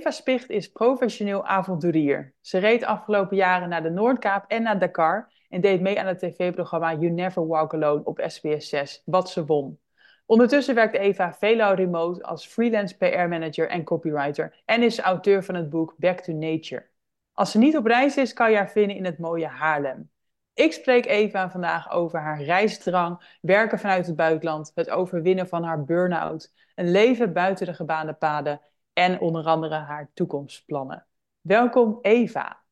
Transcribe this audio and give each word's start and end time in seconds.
Eva 0.00 0.10
Spicht 0.10 0.50
is 0.50 0.72
professioneel 0.72 1.46
avonturier. 1.46 2.34
Ze 2.40 2.58
reed 2.58 2.84
afgelopen 2.84 3.36
jaren 3.36 3.68
naar 3.68 3.82
de 3.82 3.90
Noordkaap 3.90 4.44
en 4.48 4.62
naar 4.62 4.78
Dakar 4.78 5.32
en 5.48 5.60
deed 5.60 5.80
mee 5.80 6.00
aan 6.00 6.06
het 6.06 6.18
tv-programma 6.18 6.94
You 6.94 7.10
Never 7.10 7.46
Walk 7.46 7.74
Alone 7.74 8.04
op 8.04 8.22
SBS 8.26 8.68
6, 8.68 9.02
wat 9.04 9.30
ze 9.30 9.44
won. 9.44 9.78
Ondertussen 10.26 10.74
werkt 10.74 10.94
Eva 10.94 11.34
veelal 11.34 11.74
remote 11.74 12.22
als 12.22 12.46
freelance 12.46 12.96
PR-manager 12.96 13.68
en 13.68 13.84
copywriter 13.84 14.62
en 14.64 14.82
is 14.82 14.98
auteur 14.98 15.44
van 15.44 15.54
het 15.54 15.70
boek 15.70 15.94
Back 15.96 16.20
to 16.20 16.32
Nature. 16.32 16.86
Als 17.32 17.50
ze 17.50 17.58
niet 17.58 17.76
op 17.76 17.86
reis 17.86 18.16
is, 18.16 18.32
kan 18.32 18.50
je 18.50 18.56
haar 18.56 18.70
vinden 18.70 18.96
in 18.96 19.04
het 19.04 19.18
mooie 19.18 19.46
Haarlem. 19.46 20.10
Ik 20.54 20.72
spreek 20.72 21.06
Eva 21.06 21.50
vandaag 21.50 21.90
over 21.90 22.20
haar 22.20 22.42
reisdrang, 22.42 23.36
werken 23.40 23.78
vanuit 23.78 24.06
het 24.06 24.16
buitenland, 24.16 24.72
het 24.74 24.90
overwinnen 24.90 25.48
van 25.48 25.62
haar 25.62 25.84
burn-out, 25.84 26.52
een 26.74 26.90
leven 26.90 27.32
buiten 27.32 27.66
de 27.66 27.74
gebaande 27.74 28.12
paden 28.12 28.60
en 28.92 29.20
onder 29.20 29.44
andere 29.44 29.74
haar 29.74 30.10
toekomstplannen. 30.14 31.06
Welkom 31.40 31.98
Eva. 32.02 32.62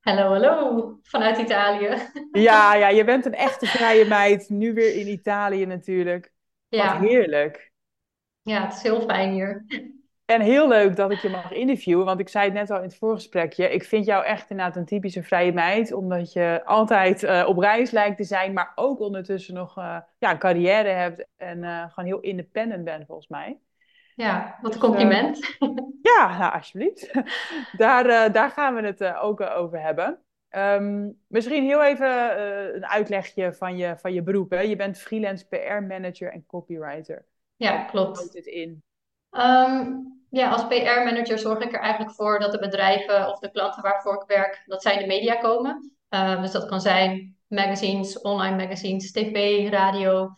Hallo, 0.00 0.22
hallo, 0.22 0.98
vanuit 1.02 1.38
Italië. 1.38 1.96
Ja, 2.32 2.74
ja, 2.74 2.88
je 2.88 3.04
bent 3.04 3.26
een 3.26 3.34
echte 3.34 3.66
vrije 3.66 4.04
meid, 4.04 4.48
nu 4.48 4.74
weer 4.74 4.94
in 4.94 5.08
Italië 5.08 5.66
natuurlijk. 5.66 6.32
Ja. 6.68 6.92
Wat 6.92 7.08
heerlijk. 7.08 7.72
Ja, 8.42 8.64
het 8.64 8.74
is 8.74 8.82
heel 8.82 9.00
fijn 9.00 9.32
hier. 9.32 9.64
En 10.24 10.40
heel 10.40 10.68
leuk 10.68 10.96
dat 10.96 11.10
ik 11.10 11.18
je 11.18 11.28
mag 11.28 11.52
interviewen, 11.52 12.04
want 12.04 12.20
ik 12.20 12.28
zei 12.28 12.44
het 12.44 12.54
net 12.54 12.70
al 12.70 12.76
in 12.76 12.82
het 12.82 12.96
voorgesprekje. 12.96 13.70
Ik 13.70 13.84
vind 13.84 14.04
jou 14.06 14.24
echt 14.24 14.50
inderdaad 14.50 14.76
een 14.76 14.84
typische 14.84 15.22
vrije 15.22 15.52
meid, 15.52 15.92
omdat 15.92 16.32
je 16.32 16.62
altijd 16.64 17.22
uh, 17.22 17.44
op 17.46 17.58
reis 17.58 17.90
lijkt 17.90 18.16
te 18.16 18.24
zijn, 18.24 18.52
maar 18.52 18.72
ook 18.74 19.00
ondertussen 19.00 19.54
nog 19.54 19.78
uh, 19.78 19.98
ja, 20.18 20.30
een 20.30 20.38
carrière 20.38 20.88
hebt 20.88 21.26
en 21.36 21.58
uh, 21.58 21.88
gewoon 21.88 22.04
heel 22.04 22.20
independent 22.20 22.84
bent 22.84 23.06
volgens 23.06 23.28
mij. 23.28 23.58
Ja, 24.18 24.58
wat 24.62 24.74
een 24.74 24.80
compliment. 24.80 25.36
Dus, 25.58 25.82
ja, 26.02 26.38
nou 26.38 26.52
alsjeblieft. 26.52 27.10
daar, 27.82 28.32
daar 28.32 28.50
gaan 28.50 28.74
we 28.74 28.82
het 28.82 29.14
ook 29.14 29.40
over 29.40 29.80
hebben. 29.80 30.22
Um, 30.50 31.18
misschien 31.26 31.64
heel 31.64 31.84
even 31.84 32.42
een 32.74 32.86
uitlegje 32.86 33.52
van 33.52 33.76
je, 33.76 33.96
van 33.96 34.12
je 34.12 34.22
beroep. 34.22 34.50
Hè? 34.50 34.60
Je 34.60 34.76
bent 34.76 34.98
freelance 34.98 35.46
PR-manager 35.46 36.32
en 36.32 36.46
copywriter. 36.46 37.26
Ja, 37.56 37.84
klopt. 37.84 38.16
Houdt 38.16 38.32
dit 38.32 38.46
in? 38.46 38.82
Um, 39.30 40.06
ja, 40.30 40.50
als 40.50 40.66
PR-manager 40.66 41.38
zorg 41.38 41.60
ik 41.60 41.72
er 41.72 41.80
eigenlijk 41.80 42.14
voor 42.14 42.38
dat 42.38 42.52
de 42.52 42.58
bedrijven 42.58 43.28
of 43.28 43.38
de 43.38 43.50
klanten 43.50 43.82
waarvoor 43.82 44.14
ik 44.14 44.36
werk, 44.36 44.62
dat 44.66 44.82
zij 44.82 44.94
in 44.94 45.00
de 45.00 45.06
media 45.06 45.34
komen. 45.34 45.92
Uh, 46.10 46.42
dus 46.42 46.50
dat 46.50 46.66
kan 46.66 46.80
zijn 46.80 47.36
magazines, 47.46 48.20
online 48.20 48.56
magazines, 48.56 49.12
tv, 49.12 49.68
radio, 49.70 50.36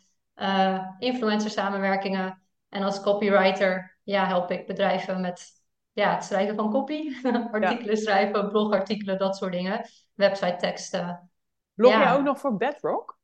influencer 0.99 1.51
samenwerkingen. 1.51 2.43
En 2.71 2.83
als 2.83 3.01
copywriter 3.01 3.99
ja, 4.03 4.27
help 4.27 4.51
ik 4.51 4.67
bedrijven 4.67 5.21
met 5.21 5.63
ja, 5.93 6.15
het 6.15 6.25
schrijven 6.25 6.55
van 6.55 6.71
copy, 6.71 7.13
artikelen 7.53 7.97
ja. 7.97 8.03
schrijven, 8.03 8.49
blogartikelen, 8.49 9.19
dat 9.19 9.37
soort 9.37 9.53
dingen, 9.53 9.85
website 10.15 10.57
teksten. 10.57 11.31
Blog 11.75 11.93
ja. 11.93 12.13
je 12.13 12.19
ook 12.19 12.25
nog 12.25 12.39
voor 12.39 12.57
Bedrock? 12.57 13.19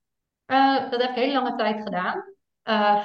Uh, 0.46 0.90
dat 0.90 1.02
heb 1.02 1.10
ik 1.10 1.16
heel 1.16 1.32
lange 1.32 1.54
tijd 1.54 1.82
gedaan, 1.82 2.24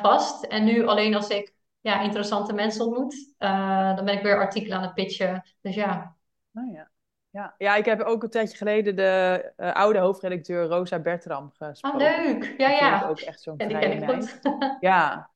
vast. 0.01 0.43
En 0.43 0.63
nu 0.63 0.87
alleen 0.87 1.15
als 1.15 1.27
ik 1.27 1.53
ja, 1.81 2.01
interessante 2.01 2.53
mensen 2.53 2.85
ontmoet. 2.85 3.33
Uh, 3.39 3.95
dan 3.95 4.05
ben 4.05 4.17
ik 4.17 4.23
weer 4.23 4.39
artikelen 4.39 4.77
aan 4.77 4.83
het 4.83 4.93
pitchen. 4.93 5.43
Dus 5.61 5.75
ja. 5.75 6.15
Oh, 6.53 6.73
ja. 6.73 6.89
Ja. 7.29 7.55
ja, 7.57 7.75
ik 7.75 7.85
heb 7.85 8.01
ook 8.01 8.23
een 8.23 8.29
tijdje 8.29 8.57
geleden 8.57 8.95
de 8.95 9.53
uh, 9.57 9.73
oude 9.73 9.99
hoofdredacteur 9.99 10.65
Rosa 10.65 10.99
Bertram 10.99 11.51
gesproken. 11.57 11.99
Ah, 11.99 12.25
leuk. 12.25 12.53
Ja, 12.57 12.69
ja. 12.69 12.99
Dat 12.99 13.09
ook 13.09 13.19
echt 13.19 13.41
zo'n 13.41 13.57
En 13.57 13.67
die 13.67 13.77
ken 13.77 13.91
ik 13.91 14.09
goed. 14.09 14.39
ja, 14.79 15.29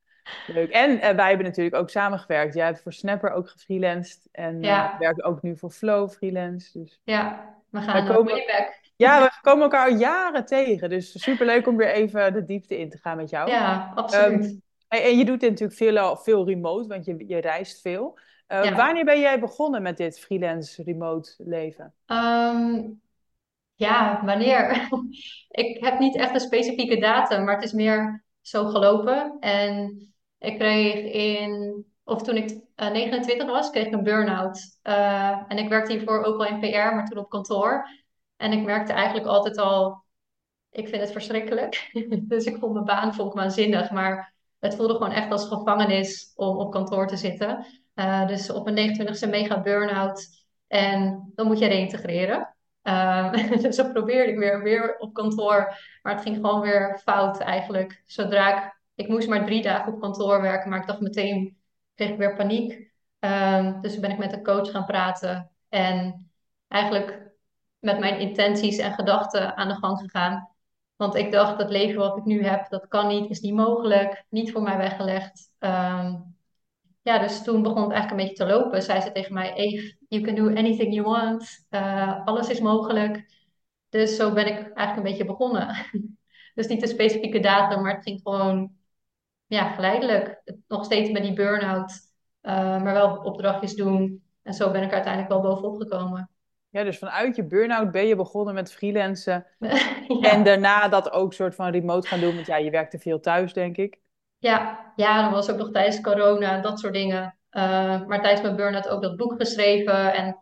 leuk. 0.48 0.72
En 0.72 0.92
uh, 0.92 1.10
wij 1.10 1.28
hebben 1.28 1.46
natuurlijk 1.46 1.76
ook 1.76 1.90
samengewerkt. 1.90 2.54
Jij 2.54 2.66
hebt 2.66 2.82
voor 2.82 2.94
Snapper 2.94 3.32
ook 3.32 3.50
gefreelanced. 3.50 4.28
En 4.32 4.62
ja. 4.62 4.96
werkt 5.00 5.24
ook 5.24 5.42
nu 5.42 5.58
voor 5.58 5.70
Flow 5.70 6.10
freelance. 6.10 6.80
Dus... 6.80 7.02
Ja, 7.04 7.54
we 7.70 7.82
gaan 7.82 8.08
komen... 8.08 8.34
way 8.34 8.46
back. 8.46 8.84
Ja, 8.96 9.22
we 9.22 9.32
komen 9.42 9.64
elkaar 9.64 9.90
al 9.90 9.98
jaren 9.98 10.46
tegen. 10.46 10.90
Dus 10.90 11.22
superleuk 11.22 11.68
om 11.68 11.78
weer 11.78 11.92
even 11.92 12.34
de 12.34 12.46
diepte 12.46 12.80
in 12.80 12.90
te 12.90 12.98
gaan 12.98 13.18
met 13.18 13.30
jou. 13.30 13.50
Ja, 13.50 13.92
absoluut. 13.96 14.46
Um, 14.46 14.62
en 14.88 15.18
je 15.18 15.26
doet 15.26 15.40
dit 15.40 15.50
natuurlijk 15.50 15.78
veel, 15.78 16.18
veel 16.18 16.46
remote, 16.46 16.88
want 16.88 17.06
je, 17.06 17.24
je 17.28 17.38
reist 17.38 17.82
veel. 17.82 18.20
Uh, 18.48 18.64
Ja. 18.64 18.76
Wanneer 18.76 19.06
ben 19.06 19.20
jij 19.20 19.40
begonnen 19.40 19.82
met 19.82 19.98
dit 19.98 20.20
freelance 20.20 20.84
remote 20.84 21.36
leven? 21.38 21.94
Um, 22.06 23.02
ja, 23.76 24.22
wanneer? 24.26 24.88
ik 25.50 25.84
heb 25.84 26.00
niet 26.00 26.16
echt 26.16 26.34
een 26.34 26.40
specifieke 26.40 26.98
datum, 26.98 27.44
maar 27.44 27.56
het 27.56 27.64
is 27.64 27.74
meer 27.74 28.24
zo 28.42 28.66
gelopen. 28.66 29.38
En 29.40 30.00
ik 30.40 30.60
kreeg 30.60 31.14
in, 31.14 31.86
of 32.04 32.22
toen 32.22 32.36
ik 32.36 32.50
uh, 32.76 32.92
29 32.92 33.48
was, 33.48 33.70
kreeg 33.70 33.86
ik 33.86 33.94
een 33.94 34.04
burn-out. 34.04 34.80
Uh, 34.84 35.44
en 35.48 35.58
ik 35.58 35.70
werkte 35.70 35.92
hiervoor 35.92 36.24
ook 36.24 36.40
al 36.40 36.46
in 36.46 36.60
PR, 36.60 36.96
maar 36.96 37.06
toen 37.06 37.18
op 37.18 37.30
kantoor. 37.30 37.88
En 38.38 38.52
ik 38.52 38.66
merkte 38.66 38.94
eigenlijk 38.94 39.28
altijd 39.28 39.58
al, 39.58 40.04
ik 40.70 40.88
vind 40.88 41.02
het 41.02 41.12
verschrikkelijk. 41.12 41.90
dus 42.22 42.46
ik 42.46 42.58
vond 42.58 42.74
mijn 42.74 42.86
baan 42.86 43.14
vond 43.14 43.34
maar 43.92 44.34
het 44.60 44.76
voelde 44.76 44.94
gewoon 44.94 45.12
echt 45.12 45.32
als 45.32 45.48
gevangenis 45.48 46.32
om 46.36 46.58
op 46.58 46.72
kantoor 46.72 47.08
te 47.08 47.18
zitten. 47.18 47.66
Uh, 47.96 48.28
dus 48.28 48.50
op 48.50 48.70
mijn 48.70 49.08
29e 49.08 49.30
mega 49.30 49.62
burn-out. 49.62 50.28
En 50.68 51.32
dan 51.36 51.48
moet 51.48 51.60
je 51.60 51.68
reintegreren. 51.68 52.56
Uh, 52.84 53.34
dus 53.62 53.76
dat 53.76 53.94
probeerde 53.94 54.32
ik 54.32 54.38
weer, 54.38 54.64
weer 54.64 54.98
op 54.98 55.14
kantoor. 55.14 55.78
Maar 56.02 56.14
het 56.14 56.22
ging 56.22 56.36
gewoon 56.36 56.62
weer 56.62 57.00
fout 57.04 57.40
eigenlijk. 57.40 58.04
Zodra 58.06 58.56
ik... 58.56 58.75
Ik 58.96 59.08
moest 59.08 59.28
maar 59.28 59.46
drie 59.46 59.62
dagen 59.62 59.94
op 59.94 60.00
kantoor 60.00 60.42
werken. 60.42 60.70
Maar 60.70 60.80
ik 60.80 60.88
dacht 60.88 61.00
meteen, 61.00 61.58
kreeg 61.96 62.10
ik 62.10 62.18
weer 62.18 62.36
paniek. 62.36 62.94
Uh, 63.20 63.82
dus 63.82 63.92
toen 63.92 64.02
ben 64.02 64.12
ik 64.12 64.18
met 64.18 64.34
een 64.34 64.44
coach 64.44 64.72
gaan 64.72 64.86
praten. 64.86 65.52
En 65.70 66.30
eigenlijk 66.68 67.32
met 67.80 68.00
mijn 68.00 68.20
intenties 68.20 68.78
en 68.78 68.94
gedachten 68.94 69.56
aan 69.56 69.68
de 69.68 69.76
gang 69.76 70.00
gegaan. 70.00 70.50
Want 70.96 71.16
ik 71.16 71.32
dacht, 71.32 71.58
dat 71.58 71.70
leven 71.70 72.00
wat 72.00 72.18
ik 72.18 72.26
nu 72.26 72.44
heb, 72.44 72.70
dat 72.70 72.88
kan 72.88 73.08
niet, 73.08 73.30
is 73.30 73.40
niet 73.40 73.54
mogelijk, 73.54 74.26
niet 74.30 74.52
voor 74.52 74.62
mij 74.62 74.78
weggelegd. 74.78 75.52
Um, 75.60 76.36
ja, 77.02 77.20
dus 77.20 77.44
toen 77.44 77.62
begon 77.62 77.82
het 77.82 77.92
eigenlijk 77.92 78.22
een 78.22 78.28
beetje 78.28 78.46
te 78.46 78.54
lopen. 78.54 78.82
Zei 78.82 79.02
ze 79.02 79.12
tegen 79.12 79.34
mij, 79.34 79.54
Eve, 79.54 79.98
you 80.08 80.24
can 80.24 80.36
do 80.36 80.48
anything 80.48 80.94
you 80.94 81.06
want. 81.06 81.66
Uh, 81.70 82.26
alles 82.26 82.50
is 82.50 82.60
mogelijk. 82.60 83.26
Dus 83.90 84.16
zo 84.16 84.34
ben 84.34 84.48
ik 84.48 84.56
eigenlijk 84.56 84.96
een 84.96 85.04
beetje 85.04 85.26
begonnen. 85.26 85.76
dus 86.56 86.68
niet 86.68 86.82
een 86.82 86.88
specifieke 86.88 87.40
datum, 87.40 87.82
maar 87.82 87.96
het 87.96 88.04
ging 88.04 88.20
gewoon 88.24 88.72
ja, 89.48 89.74
geleidelijk. 89.74 90.42
Nog 90.68 90.86
steeds 90.86 91.12
met 91.12 91.24
die 91.24 91.34
burn-out, 91.34 91.92
uh, 92.42 92.82
maar 92.84 92.94
wel 92.94 93.18
opdrachtjes 93.18 93.76
doen. 93.76 94.24
En 94.44 94.54
zo 94.54 94.72
ben 94.72 94.84
ik 94.84 94.94
uiteindelijk 94.94 95.32
wel 95.32 95.42
bovenop 95.42 95.78
gekomen. 95.78 96.30
Ja, 96.70 96.84
dus 96.84 96.98
vanuit 96.98 97.36
je 97.36 97.48
burn-out 97.48 97.92
ben 97.92 98.08
je 98.08 98.16
begonnen 98.16 98.54
met 98.54 98.74
freelancen. 98.74 99.46
ja. 100.22 100.32
En 100.32 100.44
daarna 100.44 100.88
dat 100.88 101.12
ook 101.12 101.34
soort 101.34 101.56
van 101.56 101.72
remote 101.72 102.08
gaan 102.08 102.20
doen. 102.20 102.36
Want 102.36 102.48
ja, 102.48 102.58
je 102.58 102.70
werkte 102.70 103.00
veel 103.00 103.20
thuis, 103.20 103.54
denk 103.54 103.78
ik. 103.78 104.00
Ja, 104.38 104.92
ja 104.96 105.22
dat 105.22 105.32
was 105.32 105.50
ook 105.50 105.58
nog 105.58 105.72
tijdens 105.72 106.02
corona, 106.02 106.62
dat 106.62 106.80
soort 106.80 106.94
dingen. 106.94 107.38
Uh, 107.52 108.06
maar 108.06 108.22
tijdens 108.22 108.42
mijn 108.42 108.56
burn-out 108.56 108.88
ook 108.88 109.02
dat 109.02 109.16
boek 109.16 109.34
geschreven. 109.38 110.14
En 110.14 110.38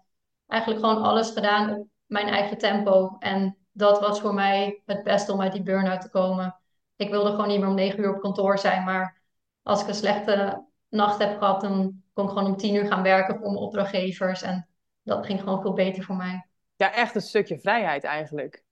eigenlijk 0.48 0.86
gewoon 0.86 1.04
alles 1.04 1.31
gedaan 1.31 1.75
op 1.75 1.88
mijn 2.06 2.27
eigen 2.27 2.57
tempo. 2.57 3.16
En 3.19 3.57
dat 3.72 4.00
was 4.00 4.19
voor 4.19 4.33
mij 4.33 4.81
het 4.86 5.04
beste 5.04 5.31
om 5.31 5.42
uit 5.42 5.54
die 5.54 5.63
burn-out 5.63 6.01
te 6.01 6.10
komen. 6.10 6.56
Ik 7.03 7.09
wilde 7.09 7.29
gewoon 7.29 7.47
niet 7.47 7.59
meer 7.59 7.67
om 7.67 7.75
negen 7.75 8.00
uur 8.00 8.15
op 8.15 8.21
kantoor 8.21 8.57
zijn. 8.57 8.83
Maar 8.83 9.21
als 9.61 9.81
ik 9.81 9.88
een 9.88 9.94
slechte 9.94 10.65
nacht 10.89 11.19
heb 11.19 11.38
gehad, 11.38 11.61
dan 11.61 12.01
kon 12.13 12.23
ik 12.23 12.29
gewoon 12.29 12.45
om 12.45 12.57
tien 12.57 12.75
uur 12.75 12.88
gaan 12.88 13.03
werken 13.03 13.35
voor 13.35 13.51
mijn 13.51 13.63
opdrachtgevers. 13.63 14.41
En 14.41 14.67
dat 15.01 15.25
ging 15.25 15.39
gewoon 15.39 15.61
veel 15.61 15.73
beter 15.73 16.03
voor 16.03 16.15
mij. 16.15 16.47
Ja, 16.75 16.94
echt 16.94 17.15
een 17.15 17.21
stukje 17.21 17.59
vrijheid 17.59 18.03
eigenlijk. 18.03 18.63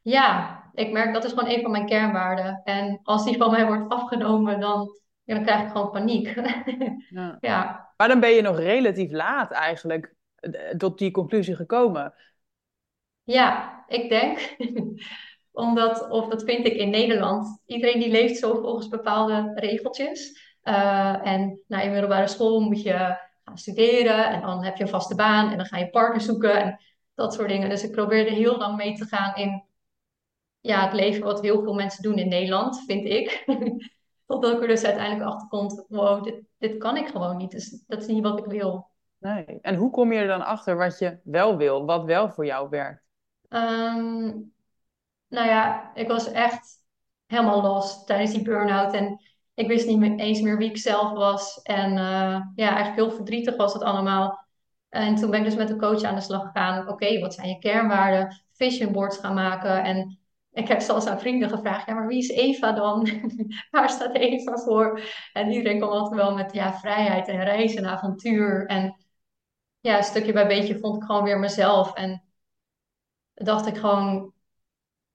Ja, 0.00 0.62
ik 0.74 0.92
merk 0.92 1.12
dat 1.12 1.24
is 1.24 1.32
gewoon 1.32 1.50
een 1.50 1.62
van 1.62 1.70
mijn 1.70 1.86
kernwaarden. 1.86 2.60
En 2.64 3.00
als 3.02 3.24
die 3.24 3.36
van 3.36 3.50
mij 3.50 3.66
wordt 3.66 3.92
afgenomen, 3.92 4.60
dan, 4.60 5.00
ja, 5.22 5.34
dan 5.34 5.44
krijg 5.44 5.62
ik 5.62 5.70
gewoon 5.70 5.90
paniek. 5.90 6.34
Ja. 7.08 7.36
ja. 7.40 7.92
Maar 7.96 8.08
dan 8.08 8.20
ben 8.20 8.30
je 8.30 8.42
nog 8.42 8.58
relatief 8.58 9.10
laat 9.10 9.50
eigenlijk 9.50 10.14
tot 10.76 10.98
die 10.98 11.10
conclusie 11.10 11.56
gekomen. 11.56 12.14
Ja, 13.22 13.84
ik 13.88 14.08
denk. 14.08 14.38
Omdat, 15.52 16.08
of 16.10 16.28
dat 16.28 16.44
vind 16.44 16.66
ik 16.66 16.74
in 16.74 16.90
Nederland, 16.90 17.62
iedereen 17.66 18.00
die 18.00 18.10
leeft 18.10 18.38
zo 18.38 18.60
volgens 18.60 18.88
bepaalde 18.88 19.52
regeltjes. 19.54 20.40
Uh, 20.64 21.26
en 21.26 21.62
na 21.66 21.78
je 21.78 21.90
middelbare 21.90 22.26
school 22.26 22.60
moet 22.60 22.82
je 22.82 23.16
gaan 23.44 23.58
studeren 23.58 24.26
en 24.26 24.40
dan 24.40 24.64
heb 24.64 24.76
je 24.76 24.82
een 24.82 24.88
vaste 24.88 25.14
baan 25.14 25.50
en 25.50 25.56
dan 25.56 25.66
ga 25.66 25.78
je 25.78 25.90
partner 25.90 26.20
zoeken 26.20 26.62
en 26.62 26.80
dat 27.14 27.34
soort 27.34 27.48
dingen. 27.48 27.68
Dus 27.68 27.84
ik 27.84 27.92
probeerde 27.92 28.30
heel 28.30 28.56
lang 28.58 28.76
mee 28.76 28.94
te 28.94 29.04
gaan 29.04 29.34
in 29.34 29.64
ja, 30.60 30.84
het 30.84 30.92
leven 30.92 31.22
wat 31.22 31.40
heel 31.40 31.62
veel 31.62 31.74
mensen 31.74 32.02
doen 32.02 32.16
in 32.16 32.28
Nederland, 32.28 32.84
vind 32.86 33.04
ik. 33.04 33.44
Totdat 34.26 34.52
ik 34.52 34.60
er 34.60 34.68
dus 34.68 34.84
uiteindelijk 34.84 35.30
achter 35.30 35.48
komt, 35.48 35.84
wow, 35.88 36.24
dit, 36.24 36.42
dit 36.58 36.76
kan 36.76 36.96
ik 36.96 37.06
gewoon 37.06 37.36
niet. 37.36 37.50
Dus 37.50 37.84
dat 37.86 38.00
is 38.00 38.06
niet 38.06 38.22
wat 38.22 38.38
ik 38.38 38.44
wil. 38.44 38.90
Nee. 39.18 39.58
En 39.60 39.74
hoe 39.74 39.90
kom 39.90 40.12
je 40.12 40.18
er 40.18 40.26
dan 40.26 40.44
achter 40.44 40.76
wat 40.76 40.98
je 40.98 41.18
wel 41.24 41.56
wil, 41.56 41.84
wat 41.84 42.04
wel 42.04 42.30
voor 42.30 42.46
jou 42.46 42.68
werkt? 42.68 43.02
Ehm, 43.48 44.32
nou 45.32 45.48
ja, 45.48 45.90
ik 45.94 46.08
was 46.08 46.30
echt 46.32 46.84
helemaal 47.26 47.62
los 47.62 48.04
tijdens 48.04 48.30
die 48.30 48.42
burn-out. 48.42 48.92
En 48.92 49.20
ik 49.54 49.66
wist 49.66 49.86
niet 49.86 50.20
eens 50.20 50.40
meer 50.40 50.58
wie 50.58 50.68
ik 50.68 50.78
zelf 50.78 51.12
was. 51.12 51.62
En 51.62 51.90
uh, 51.90 52.40
ja, 52.54 52.68
eigenlijk 52.74 52.96
heel 52.96 53.10
verdrietig 53.10 53.56
was 53.56 53.72
het 53.72 53.82
allemaal. 53.82 54.46
En 54.88 55.14
toen 55.14 55.30
ben 55.30 55.38
ik 55.38 55.44
dus 55.44 55.56
met 55.56 55.68
de 55.68 55.76
coach 55.76 56.02
aan 56.02 56.14
de 56.14 56.20
slag 56.20 56.42
gegaan. 56.42 56.88
Oké, 56.88 57.20
wat 57.20 57.34
zijn 57.34 57.48
je 57.48 57.58
kernwaarden? 57.58 58.42
Vision 58.52 58.92
boards 58.92 59.18
gaan 59.18 59.34
maken. 59.34 59.84
En 59.84 60.18
ik 60.50 60.68
heb 60.68 60.80
zelfs 60.80 61.06
aan 61.06 61.20
vrienden 61.20 61.48
gevraagd, 61.48 61.86
ja, 61.86 61.94
maar 61.94 62.06
wie 62.06 62.18
is 62.18 62.28
Eva 62.28 62.72
dan? 62.72 63.08
Waar 63.70 63.90
staat 63.90 64.14
Eva 64.14 64.56
voor? 64.56 65.00
En 65.32 65.50
iedereen 65.50 65.78
kwam 65.78 65.90
altijd 65.90 66.20
wel 66.20 66.34
met 66.34 66.52
ja, 66.52 66.72
vrijheid 66.78 67.28
en 67.28 67.44
reizen 67.44 67.84
en 67.84 67.90
avontuur. 67.90 68.66
En 68.66 68.96
ja, 69.80 69.96
een 69.96 70.04
stukje 70.04 70.32
bij 70.32 70.46
beetje 70.46 70.78
vond 70.78 70.96
ik 70.96 71.02
gewoon 71.02 71.24
weer 71.24 71.38
mezelf. 71.38 71.94
En 71.94 72.22
dacht 73.34 73.66
ik 73.66 73.76
gewoon, 73.76 74.32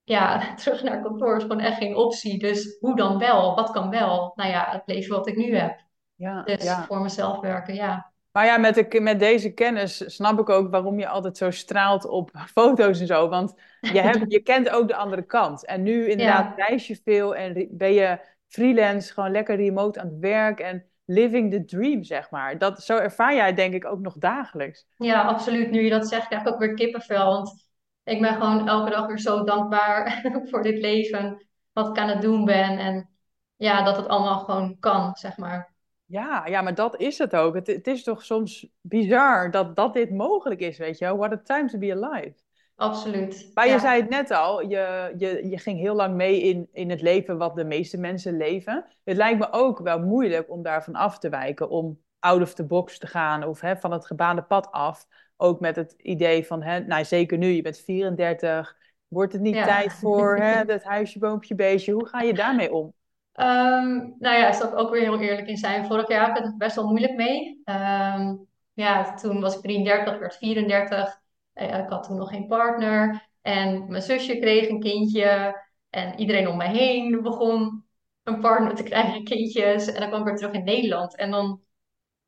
ja, 0.08 0.40
terug 0.54 0.82
naar 0.82 1.02
kantoor 1.02 1.36
is 1.36 1.42
gewoon 1.42 1.60
echt 1.60 1.78
geen 1.78 1.96
optie. 1.96 2.38
Dus 2.38 2.76
hoe 2.80 2.96
dan 2.96 3.18
wel? 3.18 3.54
Wat 3.54 3.70
kan 3.70 3.90
wel? 3.90 4.32
Nou 4.34 4.50
ja, 4.50 4.68
het 4.70 4.82
leven 4.84 5.16
wat 5.16 5.28
ik 5.28 5.36
nu 5.36 5.56
heb. 5.56 5.80
Ja, 6.14 6.42
dus 6.42 6.62
ja. 6.62 6.84
voor 6.84 7.00
mezelf 7.00 7.40
werken, 7.40 7.74
ja. 7.74 8.12
Maar 8.32 8.46
ja, 8.46 8.56
met, 8.56 8.74
de, 8.74 9.00
met 9.00 9.18
deze 9.18 9.52
kennis 9.52 10.14
snap 10.14 10.38
ik 10.38 10.48
ook 10.48 10.70
waarom 10.70 10.98
je 10.98 11.08
altijd 11.08 11.36
zo 11.36 11.50
straalt 11.50 12.06
op 12.06 12.30
foto's 12.54 13.00
en 13.00 13.06
zo. 13.06 13.28
Want 13.28 13.54
je, 13.80 14.00
hebt, 14.00 14.24
je 14.32 14.40
kent 14.40 14.70
ook 14.70 14.88
de 14.88 14.96
andere 14.96 15.22
kant. 15.22 15.64
En 15.64 15.82
nu 15.82 16.08
inderdaad 16.08 16.56
reis 16.56 16.86
je 16.86 17.00
veel 17.04 17.34
en 17.34 17.68
ben 17.70 17.92
je 17.92 18.18
freelance, 18.48 19.12
gewoon 19.12 19.30
lekker 19.30 19.56
remote 19.56 20.00
aan 20.00 20.06
het 20.06 20.18
werk 20.18 20.60
en 20.60 20.84
living 21.04 21.52
the 21.52 21.64
dream, 21.64 22.02
zeg 22.02 22.30
maar. 22.30 22.58
Dat, 22.58 22.82
zo 22.82 22.96
ervaar 22.96 23.34
jij 23.34 23.54
denk 23.54 23.74
ik 23.74 23.84
ook 23.84 24.00
nog 24.00 24.14
dagelijks. 24.18 24.86
Ja, 24.96 25.22
absoluut. 25.22 25.70
Nu 25.70 25.82
je 25.82 25.90
dat 25.90 26.08
zegt, 26.08 26.26
krijg 26.26 26.42
ik 26.42 26.48
ook 26.48 26.58
weer 26.58 26.74
kippenvel. 26.74 27.26
Want 27.26 27.67
ik 28.08 28.20
ben 28.20 28.34
gewoon 28.34 28.68
elke 28.68 28.90
dag 28.90 29.06
weer 29.06 29.18
zo 29.18 29.44
dankbaar 29.44 30.20
voor 30.50 30.62
dit 30.62 30.78
leven, 30.78 31.46
wat 31.72 31.88
ik 31.88 31.98
aan 31.98 32.08
het 32.08 32.22
doen 32.22 32.44
ben. 32.44 32.78
En 32.78 33.10
ja, 33.56 33.82
dat 33.82 33.96
het 33.96 34.08
allemaal 34.08 34.38
gewoon 34.38 34.76
kan, 34.78 35.14
zeg 35.14 35.36
maar. 35.36 35.74
Ja, 36.04 36.46
ja, 36.46 36.62
maar 36.62 36.74
dat 36.74 37.00
is 37.00 37.18
het 37.18 37.36
ook. 37.36 37.54
Het, 37.54 37.66
het 37.66 37.86
is 37.86 38.02
toch 38.02 38.24
soms 38.24 38.68
bizar 38.80 39.50
dat, 39.50 39.76
dat 39.76 39.94
dit 39.94 40.10
mogelijk 40.10 40.60
is, 40.60 40.78
weet 40.78 40.98
je 40.98 41.16
What 41.16 41.32
a 41.32 41.40
time 41.44 41.68
to 41.68 41.78
be 41.78 41.92
alive. 41.92 42.34
Absoluut. 42.78 43.50
Maar 43.54 43.68
je 43.68 43.78
zei 43.78 44.00
het 44.00 44.10
net 44.10 44.30
al, 44.30 44.68
je, 44.68 45.14
je, 45.16 45.48
je 45.48 45.58
ging 45.58 45.78
heel 45.78 45.94
lang 45.94 46.14
mee 46.14 46.42
in, 46.42 46.68
in 46.72 46.90
het 46.90 47.02
leven 47.02 47.38
wat 47.38 47.56
de 47.56 47.64
meeste 47.64 47.98
mensen 47.98 48.36
leven. 48.36 48.84
Het 49.04 49.16
lijkt 49.16 49.38
me 49.38 49.52
ook 49.52 49.78
wel 49.78 49.98
moeilijk 49.98 50.50
om 50.50 50.62
daarvan 50.62 50.94
af 50.94 51.18
te 51.18 51.28
wijken, 51.28 51.68
om 51.68 52.00
out 52.18 52.42
of 52.42 52.54
the 52.54 52.64
box 52.64 52.98
te 52.98 53.06
gaan 53.06 53.44
of 53.44 53.60
hè, 53.60 53.76
van 53.76 53.92
het 53.92 54.06
gebaande 54.06 54.42
pad 54.42 54.70
af. 54.70 55.06
Ook 55.40 55.60
met 55.60 55.76
het 55.76 55.94
idee 55.98 56.46
van, 56.46 56.62
hè, 56.62 56.80
nou 56.80 57.04
zeker 57.04 57.38
nu, 57.38 57.46
je 57.46 57.62
bent 57.62 57.78
34, 57.78 58.76
wordt 59.08 59.32
het 59.32 59.42
niet 59.42 59.54
tijd 59.54 59.92
voor 59.92 60.36
hè, 60.36 60.64
dat 60.64 60.82
huisje, 60.82 61.18
boompje, 61.18 61.54
beestje. 61.54 61.92
Hoe 61.92 62.08
ga 62.08 62.20
je 62.20 62.34
daarmee 62.34 62.72
om? 62.72 62.92
Um, 63.34 64.14
nou 64.18 64.36
ja, 64.36 64.52
zal 64.52 64.68
ik 64.68 64.78
ook 64.78 64.90
weer 64.90 65.02
heel 65.02 65.20
eerlijk 65.20 65.48
in 65.48 65.56
zijn. 65.56 65.86
Vorig 65.86 66.08
jaar 66.08 66.28
had 66.28 66.38
ik 66.38 66.44
het 66.44 66.58
best 66.58 66.76
wel 66.76 66.86
moeilijk 66.86 67.14
mee. 67.14 67.60
Ehm, 67.64 68.34
ja, 68.72 69.14
toen 69.14 69.40
was 69.40 69.56
ik 69.56 69.62
33, 69.62 70.18
werd 70.18 70.36
34. 70.36 71.20
Eh, 71.52 71.78
ik 71.78 71.88
had 71.88 72.02
toen 72.02 72.16
nog 72.16 72.28
geen 72.28 72.46
partner. 72.46 73.28
En 73.42 73.88
mijn 73.88 74.02
zusje 74.02 74.38
kreeg 74.38 74.68
een 74.68 74.80
kindje. 74.80 75.60
En 75.90 76.18
iedereen 76.18 76.48
om 76.48 76.56
mij 76.56 76.70
heen 76.70 77.22
begon 77.22 77.84
een 78.22 78.40
partner 78.40 78.74
te 78.74 78.82
krijgen, 78.82 79.24
kindjes. 79.24 79.92
En 79.92 80.00
dan 80.00 80.08
kwam 80.08 80.20
ik 80.20 80.26
weer 80.26 80.36
terug 80.36 80.52
in 80.52 80.64
Nederland. 80.64 81.16
En 81.16 81.30
dan 81.30 81.60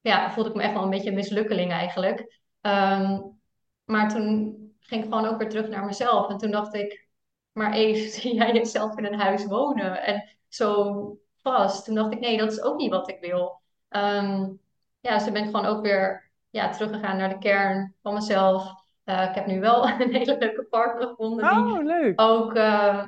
ja, 0.00 0.30
voelde 0.30 0.48
ik 0.50 0.56
me 0.56 0.62
echt 0.62 0.72
wel 0.72 0.82
een 0.82 0.90
beetje 0.90 1.08
een 1.08 1.14
mislukkeling 1.14 1.72
eigenlijk. 1.72 2.40
Um, 2.62 3.38
maar 3.84 4.08
toen 4.08 4.58
ging 4.80 5.04
ik 5.04 5.10
gewoon 5.10 5.26
ook 5.26 5.38
weer 5.38 5.48
terug 5.48 5.68
naar 5.68 5.84
mezelf. 5.84 6.28
En 6.28 6.36
toen 6.36 6.50
dacht 6.50 6.74
ik, 6.74 7.08
maar 7.52 7.72
even, 7.72 8.10
zie 8.20 8.34
jij 8.34 8.52
jezelf 8.52 8.98
in 8.98 9.04
een 9.04 9.20
huis 9.20 9.46
wonen? 9.46 10.02
En 10.02 10.28
zo 10.48 11.18
vast. 11.42 11.84
Toen 11.84 11.94
dacht 11.94 12.12
ik, 12.12 12.20
nee, 12.20 12.38
dat 12.38 12.52
is 12.52 12.62
ook 12.62 12.76
niet 12.76 12.90
wat 12.90 13.08
ik 13.08 13.20
wil. 13.20 13.60
Um, 13.88 14.60
ja, 15.00 15.14
dus 15.14 15.24
toen 15.24 15.32
ben 15.32 15.44
ik 15.44 15.50
gewoon 15.50 15.66
ook 15.66 15.82
weer 15.82 16.30
ja, 16.50 16.70
teruggegaan 16.70 17.16
naar 17.16 17.28
de 17.28 17.38
kern 17.38 17.94
van 18.02 18.14
mezelf. 18.14 18.74
Uh, 19.04 19.24
ik 19.24 19.34
heb 19.34 19.46
nu 19.46 19.60
wel 19.60 19.88
een 19.88 20.14
hele 20.14 20.38
leuke 20.38 20.64
partner 20.64 21.08
gevonden. 21.08 21.50
Oh, 21.50 21.74
die 21.74 21.84
leuk. 21.84 22.20
Ook 22.20 22.56
uh, 22.56 23.04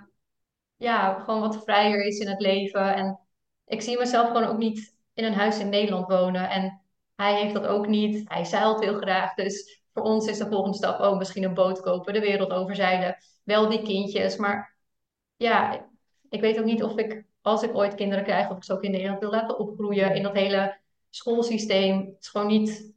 ja, 0.76 1.18
gewoon 1.18 1.40
wat 1.40 1.64
vrijer 1.64 2.06
is 2.06 2.18
in 2.18 2.28
het 2.28 2.40
leven. 2.40 2.94
En 2.94 3.20
ik 3.66 3.82
zie 3.82 3.98
mezelf 3.98 4.26
gewoon 4.26 4.44
ook 4.44 4.58
niet 4.58 4.96
in 5.14 5.24
een 5.24 5.34
huis 5.34 5.58
in 5.58 5.68
Nederland 5.68 6.06
wonen. 6.06 6.50
En 6.50 6.81
hij 7.22 7.40
heeft 7.40 7.54
dat 7.54 7.66
ook 7.66 7.86
niet. 7.86 8.28
Hij 8.28 8.44
zeilt 8.44 8.80
heel 8.80 8.96
graag. 8.96 9.34
Dus 9.34 9.82
voor 9.92 10.02
ons 10.02 10.26
is 10.26 10.38
de 10.38 10.48
volgende 10.48 10.76
stap 10.76 11.00
ook 11.00 11.18
misschien 11.18 11.44
een 11.44 11.54
boot 11.54 11.80
kopen, 11.80 12.12
de 12.12 12.20
wereld 12.20 12.50
overzeilen. 12.50 13.16
Wel 13.44 13.68
die 13.68 13.82
kindjes. 13.82 14.36
Maar 14.36 14.76
ja, 15.36 15.86
ik 16.28 16.40
weet 16.40 16.58
ook 16.58 16.64
niet 16.64 16.82
of 16.82 16.96
ik 16.96 17.24
als 17.40 17.62
ik 17.62 17.76
ooit 17.76 17.94
kinderen 17.94 18.24
krijg, 18.24 18.50
of 18.50 18.56
ik 18.56 18.64
ze 18.64 18.72
ook 18.72 18.82
in 18.82 18.90
Nederland 18.90 19.20
wil 19.20 19.30
laten 19.30 19.58
opgroeien 19.58 20.14
in 20.14 20.22
dat 20.22 20.34
hele 20.34 20.78
schoolsysteem. 21.10 21.98
Het 21.98 22.16
is 22.20 22.28
gewoon 22.28 22.46
niet 22.46 22.92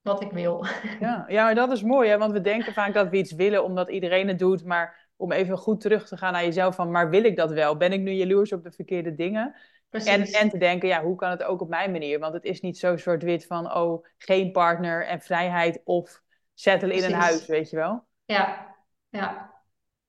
wat 0.00 0.22
ik 0.22 0.32
wil. 0.32 0.66
Ja, 1.00 1.24
ja 1.28 1.44
maar 1.44 1.54
dat 1.54 1.72
is 1.72 1.82
mooi, 1.82 2.08
hè? 2.08 2.18
want 2.18 2.32
we 2.32 2.40
denken 2.40 2.72
vaak 2.72 2.94
dat 2.94 3.08
we 3.08 3.16
iets 3.16 3.32
willen 3.32 3.64
omdat 3.64 3.90
iedereen 3.90 4.28
het 4.28 4.38
doet, 4.38 4.64
maar 4.64 5.10
om 5.16 5.32
even 5.32 5.58
goed 5.58 5.80
terug 5.80 6.08
te 6.08 6.16
gaan 6.16 6.32
naar 6.32 6.44
jezelf 6.44 6.74
van, 6.74 6.90
maar 6.90 7.10
wil 7.10 7.24
ik 7.24 7.36
dat 7.36 7.50
wel? 7.50 7.76
Ben 7.76 7.92
ik 7.92 8.00
nu 8.00 8.10
jaloers 8.10 8.52
op 8.52 8.62
de 8.62 8.70
verkeerde 8.70 9.14
dingen? 9.14 9.54
En, 9.92 10.22
en 10.22 10.48
te 10.48 10.58
denken, 10.58 10.88
ja, 10.88 11.02
hoe 11.02 11.16
kan 11.16 11.30
het 11.30 11.42
ook 11.42 11.60
op 11.60 11.68
mijn 11.68 11.92
manier? 11.92 12.18
Want 12.18 12.34
het 12.34 12.44
is 12.44 12.60
niet 12.60 12.78
zo 12.78 12.96
zwart-wit 12.96 13.46
van, 13.46 13.74
oh, 13.74 14.06
geen 14.18 14.52
partner 14.52 15.06
en 15.06 15.20
vrijheid 15.20 15.80
of 15.84 16.22
settelen 16.54 16.96
in 16.96 17.04
een 17.04 17.12
huis, 17.12 17.46
weet 17.46 17.70
je 17.70 17.76
wel? 17.76 18.04
Ja, 18.24 18.74
ja. 19.08 19.50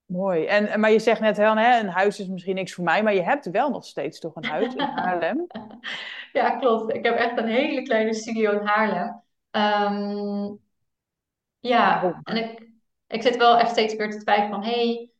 Mooi. 0.06 0.46
En, 0.46 0.80
maar 0.80 0.92
je 0.92 1.00
zegt 1.00 1.20
net, 1.20 1.38
hè, 1.38 1.80
een 1.80 1.88
huis 1.88 2.20
is 2.20 2.28
misschien 2.28 2.56
niks 2.56 2.74
voor 2.74 2.84
mij, 2.84 3.04
maar 3.04 3.14
je 3.14 3.24
hebt 3.24 3.50
wel 3.50 3.70
nog 3.70 3.86
steeds 3.86 4.20
toch 4.20 4.36
een 4.36 4.46
huis 4.46 4.76
in 4.76 4.82
Haarlem? 4.82 5.48
ja, 6.34 6.50
klopt. 6.50 6.94
Ik 6.94 7.06
heb 7.06 7.16
echt 7.16 7.38
een 7.38 7.48
hele 7.48 7.82
kleine 7.82 8.14
studio 8.14 8.52
in 8.52 8.66
Haarlem. 8.66 9.22
Um, 9.52 10.60
ja, 11.60 12.22
en 12.24 12.38
ik, 12.38 12.70
ik 13.08 13.22
zit 13.22 13.38
wel 13.38 13.58
echt 13.58 13.72
steeds 13.72 13.96
weer 13.96 14.10
te 14.10 14.18
twijfelen 14.18 14.50
van, 14.50 14.64
hé, 14.64 14.86
hey, 14.86 15.13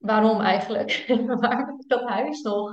waarom 0.00 0.40
eigenlijk? 0.40 1.04
Waarom 1.40 1.66
heb 1.66 1.80
ik 1.80 1.88
dat 1.88 2.08
huis 2.08 2.42
nog? 2.42 2.70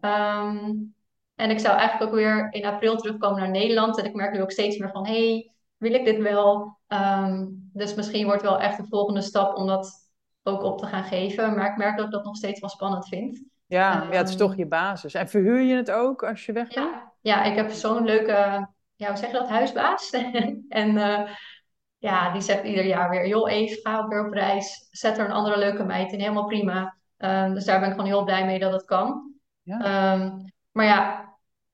Um, 0.00 0.94
en 1.34 1.50
ik 1.50 1.58
zou 1.58 1.78
eigenlijk 1.78 2.10
ook 2.10 2.16
weer 2.16 2.52
in 2.52 2.64
april 2.64 2.96
terugkomen 2.96 3.38
naar 3.40 3.50
Nederland. 3.50 3.98
En 3.98 4.04
ik 4.04 4.14
merk 4.14 4.32
nu 4.32 4.42
ook 4.42 4.50
steeds 4.50 4.78
meer 4.78 4.90
van, 4.90 5.06
hé, 5.06 5.30
hey, 5.30 5.52
wil 5.76 5.92
ik 5.92 6.04
dit 6.04 6.18
wel? 6.18 6.78
Um, 6.88 7.70
dus 7.72 7.94
misschien 7.94 8.26
wordt 8.26 8.42
wel 8.42 8.60
echt 8.60 8.76
de 8.76 8.86
volgende 8.88 9.20
stap 9.20 9.56
om 9.56 9.66
dat 9.66 9.92
ook 10.42 10.62
op 10.62 10.78
te 10.78 10.86
gaan 10.86 11.04
geven. 11.04 11.54
Maar 11.54 11.70
ik 11.70 11.76
merk 11.76 11.96
dat 11.96 12.06
ik 12.06 12.12
dat 12.12 12.24
nog 12.24 12.36
steeds 12.36 12.60
wel 12.60 12.70
spannend 12.70 13.08
vind. 13.08 13.42
Ja, 13.66 14.06
ja 14.10 14.16
het 14.16 14.28
is 14.28 14.36
toch 14.36 14.56
je 14.56 14.66
basis. 14.66 15.14
En 15.14 15.28
verhuur 15.28 15.60
je 15.60 15.74
het 15.74 15.90
ook 15.90 16.24
als 16.24 16.46
je 16.46 16.52
weg 16.52 16.74
bent? 16.74 16.86
Ja, 16.86 17.12
ja 17.20 17.44
ik 17.44 17.56
heb 17.56 17.70
zo'n 17.70 18.04
leuke, 18.04 18.68
ja, 18.96 19.08
hoe 19.08 19.16
zeg 19.16 19.30
je 19.30 19.36
dat, 19.36 19.48
huisbaas. 19.48 20.10
en 20.68 20.90
uh, 20.90 21.30
ja, 22.00 22.32
die 22.32 22.40
zegt 22.40 22.64
ieder 22.64 22.84
jaar 22.84 23.10
weer, 23.10 23.26
joh 23.26 23.50
Eve, 23.50 23.80
ga 23.82 24.08
weer 24.08 24.26
op 24.26 24.32
reis. 24.32 24.88
Zet 24.90 25.18
er 25.18 25.24
een 25.24 25.32
andere 25.32 25.58
leuke 25.58 25.84
meid 25.84 26.12
in, 26.12 26.20
helemaal 26.20 26.46
prima. 26.46 26.96
Um, 27.18 27.54
dus 27.54 27.64
daar 27.64 27.80
ben 27.80 27.88
ik 27.88 27.94
gewoon 27.94 28.10
heel 28.10 28.24
blij 28.24 28.46
mee 28.46 28.58
dat 28.58 28.72
het 28.72 28.84
kan. 28.84 29.34
Ja. 29.62 30.12
Um, 30.14 30.44
maar 30.72 30.84
ja, 30.84 31.28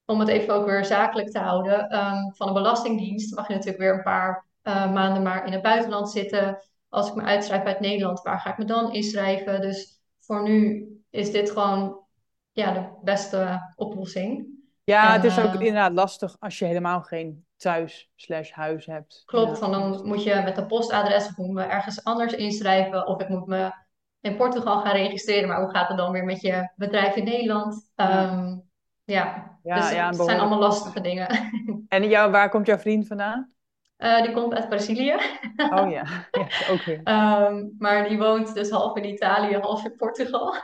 om 0.04 0.20
het 0.20 0.28
even 0.28 0.54
ook 0.54 0.66
weer 0.66 0.84
zakelijk 0.84 1.30
te 1.30 1.38
houden. 1.38 1.96
Um, 1.96 2.34
van 2.34 2.46
de 2.46 2.52
Belastingdienst 2.52 3.34
mag 3.34 3.48
je 3.48 3.54
natuurlijk 3.54 3.82
weer 3.82 3.94
een 3.94 4.02
paar 4.02 4.46
uh, 4.62 4.92
maanden 4.92 5.22
maar 5.22 5.46
in 5.46 5.52
het 5.52 5.62
buitenland 5.62 6.10
zitten 6.10 6.58
als 6.88 7.08
ik 7.08 7.14
me 7.14 7.22
uitschrijf 7.22 7.64
uit 7.64 7.80
Nederland, 7.80 8.22
waar 8.22 8.40
ga 8.40 8.50
ik 8.50 8.58
me 8.58 8.64
dan 8.64 8.92
inschrijven? 8.92 9.60
Dus 9.60 10.00
voor 10.20 10.42
nu 10.42 10.86
is 11.10 11.32
dit 11.32 11.50
gewoon 11.50 12.04
ja, 12.52 12.72
de 12.72 12.88
beste 13.02 13.72
oplossing. 13.74 14.55
Ja, 14.86 15.12
het 15.12 15.24
is 15.24 15.38
ook 15.38 15.54
uh, 15.54 15.60
inderdaad 15.60 15.92
lastig 15.92 16.36
als 16.38 16.58
je 16.58 16.64
helemaal 16.64 17.00
geen 17.00 17.46
thuis 17.56 18.10
slash 18.16 18.50
huis 18.50 18.86
hebt. 18.86 19.22
Klopt, 19.24 19.60
ja. 19.60 19.68
dan 19.68 20.06
moet 20.06 20.22
je 20.22 20.40
met 20.44 20.56
de 20.56 20.66
postadres 20.66 21.26
of 21.26 21.36
moet 21.36 21.52
me 21.52 21.62
ergens 21.62 22.04
anders 22.04 22.32
inschrijven. 22.32 23.06
Of 23.06 23.20
ik 23.20 23.28
moet 23.28 23.46
me 23.46 23.72
in 24.20 24.36
Portugal 24.36 24.80
gaan 24.80 24.92
registreren. 24.92 25.48
Maar 25.48 25.60
hoe 25.60 25.70
gaat 25.70 25.88
het 25.88 25.96
dan 25.96 26.12
weer 26.12 26.24
met 26.24 26.40
je 26.40 26.72
bedrijf 26.76 27.16
in 27.16 27.24
Nederland? 27.24 27.90
Ja, 27.94 28.32
um, 28.32 28.62
ja. 29.04 29.58
ja 29.62 29.74
dus 29.74 29.90
ja, 29.90 30.06
het 30.06 30.16
zijn 30.16 30.40
allemaal 30.40 30.58
lastige 30.58 31.00
dingen. 31.00 31.28
En 31.88 32.08
jou, 32.08 32.30
waar 32.30 32.48
komt 32.48 32.66
jouw 32.66 32.78
vriend 32.78 33.06
vandaan? 33.06 33.52
Uh, 33.98 34.22
die 34.22 34.32
komt 34.32 34.54
uit 34.54 34.68
Brazilië. 34.68 35.14
Oh 35.56 35.90
ja, 35.90 36.04
ja 36.30 36.46
ook 36.70 36.82
weer. 36.82 37.00
um, 37.04 37.74
maar 37.78 38.08
die 38.08 38.18
woont 38.18 38.54
dus 38.54 38.70
half 38.70 38.96
in 38.96 39.04
Italië, 39.04 39.56
half 39.56 39.84
in 39.84 39.96
Portugal. 39.96 40.54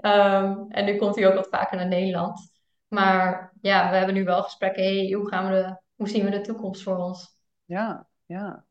um, 0.00 0.66
en 0.68 0.84
nu 0.84 0.96
komt 0.96 1.16
hij 1.16 1.28
ook 1.28 1.34
wat 1.34 1.48
vaker 1.50 1.76
naar 1.76 1.86
Nederland. 1.86 2.54
Maar 2.96 3.52
ja, 3.60 3.90
we 3.90 3.96
hebben 3.96 4.14
nu 4.14 4.24
wel 4.24 4.42
gesprekken. 4.42 4.82
Hey, 4.82 5.12
hoe 5.12 5.28
gaan 5.28 5.50
we 5.50 5.52
de 5.52 5.76
hoe 5.96 6.08
zien 6.08 6.24
we 6.24 6.30
de 6.30 6.40
toekomst 6.40 6.82
voor 6.82 6.96
ons? 6.96 7.38
Ja, 7.64 8.06
ja. 8.26 8.64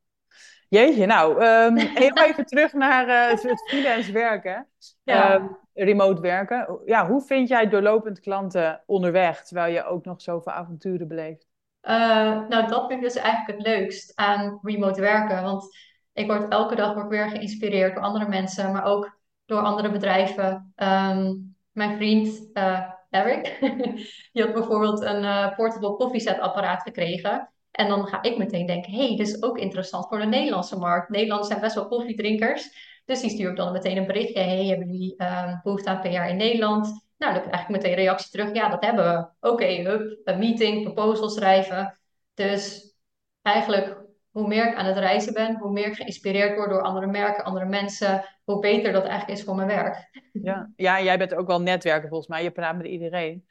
Jeetje, 0.69 1.05
nou, 1.05 1.43
um, 1.45 1.77
heel 2.03 2.17
even 2.17 2.45
terug 2.45 2.73
naar 2.73 3.07
uh, 3.07 3.43
het 3.43 3.69
freelance 3.69 4.11
werken. 4.11 4.67
Ja. 5.03 5.35
Um, 5.35 5.57
remote 5.73 6.21
werken. 6.21 6.79
Ja, 6.85 7.07
hoe 7.07 7.21
vind 7.21 7.47
jij 7.47 7.69
doorlopend 7.69 8.19
klanten 8.19 8.83
onderweg, 8.85 9.43
terwijl 9.43 9.73
je 9.73 9.83
ook 9.83 10.05
nog 10.05 10.21
zoveel 10.21 10.51
avonturen 10.51 11.07
beleeft? 11.07 11.47
Uh, 11.81 12.47
nou, 12.47 12.67
dat 12.67 12.87
vind 12.87 12.91
ik 12.91 13.01
dus 13.01 13.15
eigenlijk 13.15 13.57
het 13.57 13.67
leukst 13.67 14.11
aan 14.15 14.59
remote 14.61 15.01
werken. 15.01 15.43
Want 15.43 15.77
ik 16.13 16.27
word 16.27 16.51
elke 16.51 16.75
dag 16.75 16.93
word 16.93 17.07
weer 17.07 17.29
geïnspireerd 17.29 17.93
door 17.95 18.03
andere 18.03 18.27
mensen, 18.27 18.71
maar 18.71 18.83
ook 18.83 19.17
door 19.45 19.61
andere 19.61 19.91
bedrijven. 19.91 20.73
Um, 20.75 21.55
mijn 21.71 21.95
vriend 21.95 22.49
uh, 22.53 22.89
Eric, 23.15 23.57
die 24.33 24.43
had 24.43 24.53
bijvoorbeeld 24.53 25.01
een 25.01 25.23
uh, 25.23 25.55
portable 25.55 25.95
koffiezetapparaat 25.95 26.81
gekregen. 26.81 27.49
En 27.71 27.87
dan 27.87 28.07
ga 28.07 28.21
ik 28.21 28.37
meteen 28.37 28.65
denken, 28.65 28.91
hey, 28.91 29.15
dit 29.15 29.27
is 29.27 29.43
ook 29.43 29.57
interessant 29.57 30.07
voor 30.07 30.19
de 30.19 30.25
Nederlandse 30.25 30.77
markt. 30.77 31.09
Nederlanders 31.09 31.49
zijn 31.49 31.61
best 31.61 31.75
wel 31.75 31.87
koffiedrinkers. 31.87 32.69
Dus 33.05 33.21
die 33.21 33.29
stuur 33.29 33.49
ik 33.49 33.55
dan 33.55 33.71
meteen 33.71 33.97
een 33.97 34.05
berichtje. 34.05 34.39
hey, 34.39 34.65
hebben 34.65 34.91
jullie 34.91 35.13
uh, 35.17 35.61
behoefte 35.63 35.89
aan 35.89 36.01
PR 36.01 36.07
in 36.07 36.37
Nederland? 36.37 37.05
Nou, 37.17 37.33
dan 37.33 37.43
krijg 37.43 37.61
ik 37.61 37.69
meteen 37.69 37.91
een 37.91 37.97
reactie 37.97 38.31
terug. 38.31 38.53
Ja, 38.53 38.69
dat 38.69 38.83
hebben 38.83 39.05
we. 39.05 39.47
Oké, 39.49 39.65
hup, 39.65 40.19
een 40.23 40.39
meeting, 40.39 40.83
proposal 40.83 41.29
schrijven. 41.29 41.99
Dus 42.33 42.93
eigenlijk, 43.41 43.94
hoe 44.35 44.47
meer 44.47 44.67
ik 44.67 44.75
aan 44.75 44.85
het 44.85 44.97
reizen 44.97 45.33
ben, 45.33 45.57
hoe 45.57 45.71
meer 45.71 45.87
ik 45.87 45.95
geïnspireerd 45.95 46.55
word 46.55 46.69
door 46.69 46.81
andere 46.81 47.07
merken, 47.07 47.43
andere 47.43 47.65
mensen, 47.65 48.25
hoe 48.43 48.59
beter 48.59 48.91
dat 48.91 49.03
eigenlijk 49.03 49.39
is 49.39 49.45
voor 49.45 49.55
mijn 49.55 49.67
werk. 49.67 50.09
Ja, 50.31 50.71
ja 50.75 51.01
jij 51.01 51.17
bent 51.17 51.35
ook 51.35 51.47
wel 51.47 51.61
netwerken 51.61 52.09
volgens 52.09 52.29
mij. 52.29 52.43
Je 52.43 52.51
praat 52.51 52.77
met 52.77 52.85
iedereen. 52.85 53.47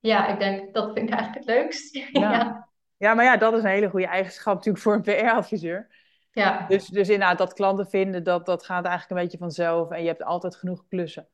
Ja, 0.00 0.26
ik 0.26 0.38
denk, 0.38 0.74
dat 0.74 0.92
vind 0.92 1.08
ik 1.08 1.14
eigenlijk 1.14 1.46
het 1.46 1.56
leukst. 1.56 1.94
Ja. 2.12 2.30
ja. 2.30 2.68
ja. 2.96 3.14
maar 3.14 3.24
ja, 3.24 3.36
dat 3.36 3.52
is 3.52 3.62
een 3.62 3.68
hele 3.68 3.90
goede 3.90 4.06
eigenschap 4.06 4.54
natuurlijk 4.54 4.84
voor 4.84 4.94
een 4.94 5.02
PR-adviseur. 5.02 5.86
Ja. 6.32 6.66
Dus, 6.68 6.86
dus 6.86 7.08
inderdaad, 7.08 7.38
dat 7.38 7.52
klanten 7.52 7.86
vinden, 7.86 8.24
dat, 8.24 8.46
dat 8.46 8.64
gaat 8.64 8.84
eigenlijk 8.84 9.10
een 9.10 9.26
beetje 9.26 9.38
vanzelf. 9.38 9.90
En 9.90 10.00
je 10.00 10.08
hebt 10.08 10.22
altijd 10.22 10.56
genoeg 10.56 10.84
klussen. 10.88 11.28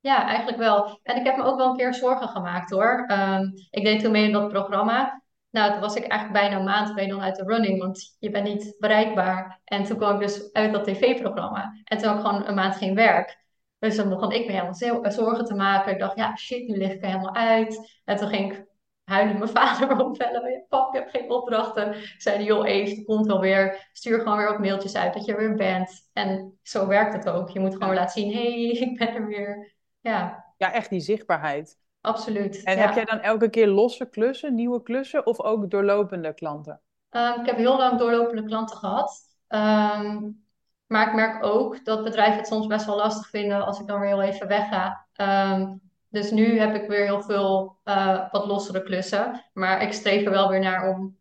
Ja, 0.00 0.26
eigenlijk 0.26 0.58
wel. 0.58 1.00
En 1.02 1.16
ik 1.16 1.24
heb 1.24 1.36
me 1.36 1.42
ook 1.42 1.56
wel 1.56 1.70
een 1.70 1.76
keer 1.76 1.94
zorgen 1.94 2.28
gemaakt 2.28 2.70
hoor. 2.70 3.06
Um, 3.10 3.52
ik 3.70 3.84
deed 3.84 4.00
toen 4.00 4.12
mee 4.12 4.24
in 4.24 4.32
dat 4.32 4.48
programma. 4.48 5.22
Nou, 5.58 5.72
toen 5.72 5.80
was 5.80 5.94
ik 5.94 6.04
eigenlijk 6.04 6.40
bijna 6.40 6.56
een 6.56 6.64
maand 6.64 6.94
mee 6.94 7.08
dan 7.08 7.22
uit 7.22 7.36
de 7.36 7.44
running, 7.44 7.78
want 7.78 8.16
je 8.18 8.30
bent 8.30 8.44
niet 8.44 8.76
bereikbaar. 8.78 9.60
En 9.64 9.84
toen 9.84 9.96
kwam 9.96 10.14
ik 10.14 10.20
dus 10.20 10.52
uit 10.52 10.72
dat 10.72 10.84
tv-programma. 10.84 11.80
En 11.84 11.98
toen 11.98 12.08
had 12.08 12.18
ik 12.18 12.24
gewoon 12.24 12.46
een 12.46 12.54
maand 12.54 12.76
geen 12.76 12.94
werk. 12.94 13.44
Dus 13.78 13.96
dan 13.96 14.08
begon 14.08 14.32
ik 14.32 14.46
me 14.46 14.52
helemaal 14.52 15.10
zorgen 15.12 15.44
te 15.44 15.54
maken. 15.54 15.92
Ik 15.92 15.98
dacht, 15.98 16.16
ja, 16.16 16.36
shit, 16.36 16.68
nu 16.68 16.76
lig 16.76 16.92
ik 16.92 17.02
er 17.02 17.08
helemaal 17.08 17.34
uit. 17.34 18.00
En 18.04 18.16
toen 18.16 18.28
ging 18.28 18.52
ik 18.52 18.64
huilen 19.04 19.38
mijn 19.38 19.50
vader 19.58 20.04
opbellen. 20.04 20.66
Pap, 20.68 20.94
ik 20.94 21.00
heb 21.00 21.08
geen 21.08 21.30
opdrachten. 21.30 21.94
Ik 21.94 22.14
zei, 22.18 22.44
joh, 22.44 22.68
Eve, 22.68 22.94
het 22.94 23.04
komt 23.04 23.26
wel 23.26 23.40
weer. 23.40 23.88
Stuur 23.92 24.18
gewoon 24.18 24.36
weer 24.36 24.48
wat 24.48 24.58
mailtjes 24.58 24.96
uit 24.96 25.14
dat 25.14 25.24
je 25.24 25.32
er 25.32 25.38
weer 25.38 25.54
bent. 25.54 26.08
En 26.12 26.58
zo 26.62 26.86
werkt 26.86 27.14
het 27.14 27.28
ook. 27.28 27.48
Je 27.48 27.60
moet 27.60 27.76
gewoon 27.76 27.94
laten 27.94 28.20
zien, 28.20 28.32
hé, 28.32 28.66
hey, 28.66 28.70
ik 28.88 28.98
ben 28.98 29.14
er 29.14 29.26
weer. 29.26 29.74
Ja. 30.00 30.52
ja, 30.56 30.72
echt 30.72 30.90
die 30.90 31.00
zichtbaarheid. 31.00 31.78
Absoluut. 32.00 32.62
En 32.62 32.78
heb 32.78 32.94
jij 32.94 33.04
dan 33.04 33.20
elke 33.20 33.50
keer 33.50 33.66
losse 33.66 34.08
klussen, 34.08 34.54
nieuwe 34.54 34.82
klussen 34.82 35.26
of 35.26 35.40
ook 35.40 35.70
doorlopende 35.70 36.34
klanten? 36.34 36.80
Um, 37.10 37.40
ik 37.40 37.46
heb 37.46 37.56
heel 37.56 37.76
lang 37.76 37.98
doorlopende 37.98 38.44
klanten 38.44 38.76
gehad. 38.76 39.20
Um, 39.48 40.46
maar 40.86 41.06
ik 41.06 41.14
merk 41.14 41.44
ook 41.44 41.84
dat 41.84 42.04
bedrijven 42.04 42.36
het 42.36 42.46
soms 42.46 42.66
best 42.66 42.86
wel 42.86 42.96
lastig 42.96 43.28
vinden 43.28 43.64
als 43.64 43.80
ik 43.80 43.86
dan 43.86 44.00
weer 44.00 44.08
heel 44.08 44.22
even 44.22 44.48
wegga. 44.48 45.06
Um, 45.14 45.80
dus 46.08 46.30
nu 46.30 46.58
heb 46.58 46.74
ik 46.74 46.88
weer 46.88 47.04
heel 47.04 47.22
veel 47.22 47.78
uh, 47.84 48.30
wat 48.30 48.46
lossere 48.46 48.82
klussen. 48.82 49.44
Maar 49.52 49.82
ik 49.82 49.92
streef 49.92 50.24
er 50.24 50.30
wel 50.30 50.48
weer 50.48 50.60
naar 50.60 50.88
om 50.88 51.16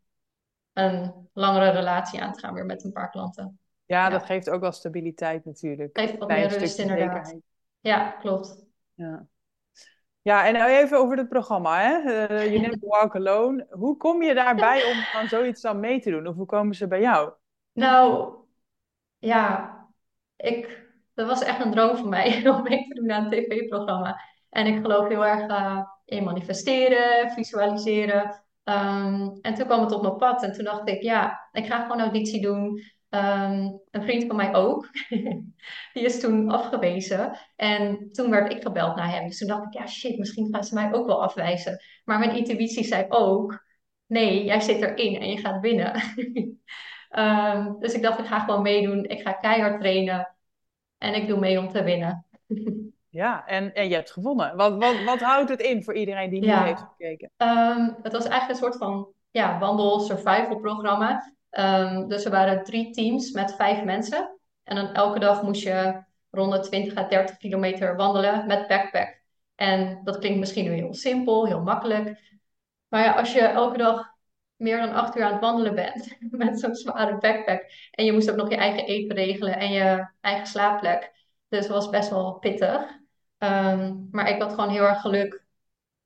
een 0.74 1.30
langere 1.34 1.70
relatie 1.70 2.22
aan 2.22 2.34
te 2.34 2.40
gaan 2.40 2.54
weer 2.54 2.66
met 2.66 2.84
een 2.84 2.92
paar 2.92 3.10
klanten. 3.10 3.60
Ja, 3.86 4.04
ja. 4.04 4.10
dat 4.10 4.26
geeft 4.26 4.50
ook 4.50 4.62
wel 4.62 4.72
stabiliteit 4.72 5.46
natuurlijk. 5.46 5.98
Geeft 6.00 6.18
wat 6.18 6.28
meer 6.28 6.48
rust 6.48 6.80
inderdaad. 6.80 7.36
Ja, 7.80 8.10
klopt. 8.10 8.66
Ja. 8.94 9.28
Ja, 10.28 10.46
en 10.46 10.56
even 10.56 10.98
over 10.98 11.18
het 11.18 11.30
programma, 11.30 11.80
hè? 11.80 12.28
Uh, 12.30 12.46
you 12.46 12.60
Never 12.60 12.78
Walk 12.82 13.16
Alone. 13.16 13.68
Hoe 13.70 13.98
kom 13.98 14.22
je 14.24 14.34
daarbij 14.34 14.84
om 14.84 15.02
van 15.02 15.28
zoiets 15.28 15.62
dan 15.62 15.80
mee 15.80 16.00
te 16.00 16.10
doen? 16.10 16.28
Of 16.28 16.36
hoe 16.36 16.46
komen 16.46 16.76
ze 16.76 16.88
bij 16.88 17.02
jou? 17.02 17.32
Nou, 17.74 18.34
ja, 19.18 19.76
ik, 20.36 20.88
dat 21.14 21.28
was 21.28 21.44
echt 21.44 21.66
een 21.66 21.72
droom 21.72 21.98
van 21.98 22.10
mij 22.10 22.28
om 22.50 22.64
mee 22.64 22.88
te 22.88 22.94
doen 22.94 23.12
aan 23.12 23.24
een 23.24 23.30
tv-programma. 23.30 24.22
En 24.50 24.66
ik 24.66 24.82
geloof 24.82 25.08
heel 25.08 25.26
erg 25.26 25.50
uh, 25.50 25.82
in 26.06 26.24
manifesteren, 26.24 27.32
visualiseren. 27.32 28.24
Um, 28.64 29.40
en 29.42 29.54
toen 29.54 29.66
kwam 29.66 29.82
het 29.82 29.92
op 29.92 30.02
mijn 30.02 30.18
pad 30.18 30.44
en 30.44 30.54
toen 30.54 30.64
dacht 30.64 30.90
ik, 30.90 31.02
ja, 31.02 31.50
ik 31.52 31.66
ga 31.66 31.82
gewoon 31.82 32.02
auditie 32.02 32.42
doen. 32.42 32.82
Um, 33.10 33.82
een 33.92 34.04
vriend 34.04 34.26
van 34.26 34.36
mij 34.36 34.56
ook, 34.56 34.90
die 35.94 36.04
is 36.06 36.20
toen 36.20 36.50
afgewezen. 36.50 37.38
En 37.56 38.12
toen 38.12 38.30
werd 38.30 38.52
ik 38.54 38.62
gebeld 38.62 38.96
naar 38.96 39.12
hem. 39.12 39.28
Dus 39.28 39.38
toen 39.38 39.48
dacht 39.48 39.66
ik, 39.66 39.74
ja 39.74 39.88
shit, 39.88 40.18
misschien 40.18 40.54
gaan 40.54 40.64
ze 40.64 40.74
mij 40.74 40.94
ook 40.94 41.06
wel 41.06 41.24
afwijzen. 41.24 41.84
Maar 42.04 42.20
mijn 42.20 42.36
intuïtie 42.36 42.84
zei 42.84 43.06
ook, 43.10 43.66
nee, 44.06 44.44
jij 44.44 44.60
zit 44.60 44.82
erin 44.82 45.22
en 45.22 45.30
je 45.30 45.38
gaat 45.38 45.62
winnen. 45.62 46.02
um, 47.10 47.76
dus 47.82 47.94
ik 47.94 48.02
dacht, 48.02 48.20
ik 48.20 48.26
ga 48.26 48.40
gewoon 48.40 48.62
meedoen. 48.62 49.04
Ik 49.04 49.22
ga 49.22 49.32
keihard 49.32 49.80
trainen. 49.80 50.36
En 50.98 51.14
ik 51.14 51.28
doe 51.28 51.40
mee 51.40 51.60
om 51.60 51.70
te 51.70 51.84
winnen. 51.84 52.26
Ja, 53.10 53.46
en, 53.46 53.74
en 53.74 53.90
je 53.90 53.96
hebt 53.96 54.12
gewonnen. 54.12 54.56
Wat, 54.56 54.78
wat, 54.78 55.04
wat 55.04 55.20
houdt 55.20 55.50
het 55.50 55.62
in 55.62 55.84
voor 55.84 55.94
iedereen 55.94 56.30
die 56.30 56.42
nu 56.42 56.52
heeft 56.52 56.82
gekeken? 56.82 57.32
Um, 57.38 57.96
het 58.02 58.12
was 58.12 58.26
eigenlijk 58.26 58.50
een 58.50 58.56
soort 58.56 58.78
van 58.78 59.08
ja, 59.32 59.60
wandel-survival 59.60 60.60
programma. 60.60 61.34
Um, 61.60 62.08
dus 62.08 62.26
er 62.26 62.32
waren 62.32 62.64
drie 62.64 62.92
teams 62.92 63.32
met 63.32 63.56
vijf 63.56 63.84
mensen. 63.84 64.40
En 64.64 64.76
dan 64.76 64.94
elke 64.94 65.20
dag 65.20 65.44
moest 65.44 65.64
je 65.64 66.04
rond 66.30 66.52
de 66.52 66.60
20 66.60 66.98
à 66.98 67.08
30 67.08 67.38
kilometer 67.38 67.96
wandelen 67.96 68.48
met 68.48 68.68
backpack. 68.68 69.22
En 69.56 70.02
dat 70.04 70.18
klinkt 70.18 70.40
misschien 70.40 70.72
heel 70.72 70.94
simpel, 70.94 71.46
heel 71.46 71.62
makkelijk. 71.62 72.36
Maar 72.88 73.04
ja, 73.04 73.12
als 73.12 73.34
je 73.34 73.40
elke 73.40 73.78
dag 73.78 74.16
meer 74.56 74.78
dan 74.78 74.94
acht 74.94 75.16
uur 75.16 75.24
aan 75.24 75.32
het 75.32 75.42
wandelen 75.42 75.76
bent 75.76 76.18
met 76.32 76.60
zo'n 76.60 76.76
zware 76.76 77.18
backpack. 77.18 77.72
En 77.92 78.06
je 78.06 78.14
moest 78.14 78.30
ook 78.32 78.38
nog 78.38 78.50
je 78.50 78.56
eigen 78.56 78.86
eten 78.86 79.16
regelen 79.16 79.58
en 79.58 79.72
je 79.72 80.08
eigen 80.22 80.48
slaapplek. 80.48 81.12
Dus 81.48 81.60
het 81.60 81.74
was 81.74 81.90
best 81.90 82.10
wel 82.10 82.34
pittig. 82.34 82.82
Um, 83.38 84.08
maar 84.12 84.30
ik 84.30 84.42
had 84.42 84.54
gewoon 84.54 84.70
heel 84.70 84.84
erg 84.84 85.02
geluk 85.02 85.46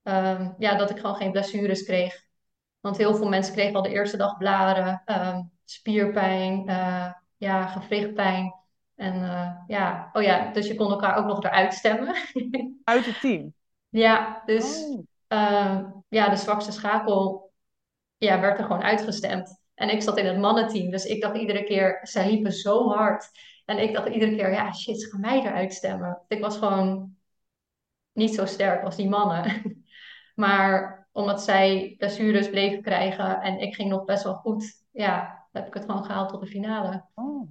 um, 0.03 0.55
ja, 0.57 0.75
dat 0.75 0.89
ik 0.89 0.99
gewoon 0.99 1.15
geen 1.15 1.31
blessures 1.31 1.83
kreeg. 1.83 2.29
Want 2.81 2.97
heel 2.97 3.15
veel 3.15 3.29
mensen 3.29 3.53
kregen 3.53 3.75
al 3.75 3.81
de 3.81 3.89
eerste 3.89 4.17
dag 4.17 4.37
blaren, 4.37 5.01
um, 5.05 5.51
spierpijn, 5.65 6.69
uh, 6.69 7.13
ja, 7.37 7.65
gewrichtpijn. 7.65 8.53
En 8.95 9.15
uh, 9.15 9.51
ja, 9.67 10.09
oh 10.13 10.21
ja, 10.21 10.51
dus 10.51 10.67
je 10.67 10.75
kon 10.75 10.91
elkaar 10.91 11.17
ook 11.17 11.25
nog 11.25 11.43
eruit 11.43 11.73
stemmen. 11.73 12.15
Uit 12.83 13.05
het 13.05 13.19
team? 13.19 13.53
Ja, 13.89 14.41
dus 14.45 14.83
oh. 15.27 16.03
ja, 16.09 16.29
de 16.29 16.35
zwakste 16.35 16.71
schakel 16.71 17.51
ja, 18.17 18.39
werd 18.39 18.57
er 18.57 18.65
gewoon 18.65 18.83
uitgestemd. 18.83 19.61
En 19.73 19.89
ik 19.89 20.01
zat 20.01 20.17
in 20.17 20.25
het 20.25 20.37
mannenteam, 20.37 20.91
dus 20.91 21.05
ik 21.05 21.21
dacht 21.21 21.37
iedere 21.37 21.63
keer, 21.63 21.99
zij 22.01 22.29
liepen 22.29 22.51
zo 22.51 22.89
hard. 22.89 23.29
En 23.65 23.77
ik 23.77 23.93
dacht 23.93 24.09
iedere 24.09 24.35
keer, 24.35 24.51
ja, 24.51 24.73
shit, 24.73 25.01
ze 25.01 25.09
gaan 25.09 25.19
mij 25.19 25.39
eruit 25.39 25.73
stemmen. 25.73 26.21
Ik 26.27 26.41
was 26.41 26.57
gewoon 26.57 27.15
niet 28.13 28.35
zo 28.35 28.45
sterk 28.45 28.83
als 28.83 28.95
die 28.95 29.09
mannen. 29.09 29.61
maar 30.35 31.00
omdat 31.11 31.41
zij 31.41 31.95
blessures 31.97 32.49
bleven 32.49 32.81
krijgen 32.81 33.41
en 33.41 33.59
ik 33.59 33.75
ging 33.75 33.89
nog 33.89 34.05
best 34.05 34.23
wel 34.23 34.33
goed, 34.33 34.83
ja, 34.91 35.45
heb 35.51 35.67
ik 35.67 35.73
het 35.73 35.85
gewoon 35.85 36.03
gehaald 36.03 36.29
tot 36.29 36.41
de 36.41 36.47
finale. 36.47 37.05
Oh. 37.15 37.49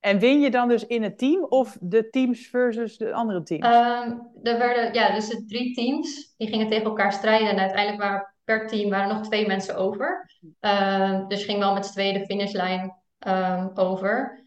En 0.00 0.18
win 0.18 0.40
je 0.40 0.50
dan 0.50 0.68
dus 0.68 0.86
in 0.86 1.02
het 1.02 1.18
team 1.18 1.44
of 1.44 1.76
de 1.80 2.10
teams 2.10 2.46
versus 2.46 2.96
de 2.96 3.12
andere 3.12 3.42
teams? 3.42 3.66
Um, 3.66 4.30
er 4.42 4.58
werden, 4.58 4.94
ja, 4.94 5.14
dus 5.14 5.28
de 5.28 5.44
drie 5.44 5.74
teams, 5.74 6.34
die 6.36 6.48
gingen 6.48 6.68
tegen 6.68 6.84
elkaar 6.84 7.12
strijden. 7.12 7.48
En 7.48 7.58
uiteindelijk 7.58 8.02
waren 8.02 8.34
per 8.44 8.66
team 8.66 8.90
waren 8.90 9.08
nog 9.08 9.20
twee 9.20 9.46
mensen 9.46 9.76
over. 9.76 10.30
Um, 10.60 11.28
dus 11.28 11.44
ging 11.44 11.58
wel 11.58 11.74
met 11.74 11.86
z'n 11.86 11.92
tweeën 11.92 12.14
de 12.14 12.24
finishlijn 12.24 12.94
um, 13.26 13.70
over. 13.74 14.44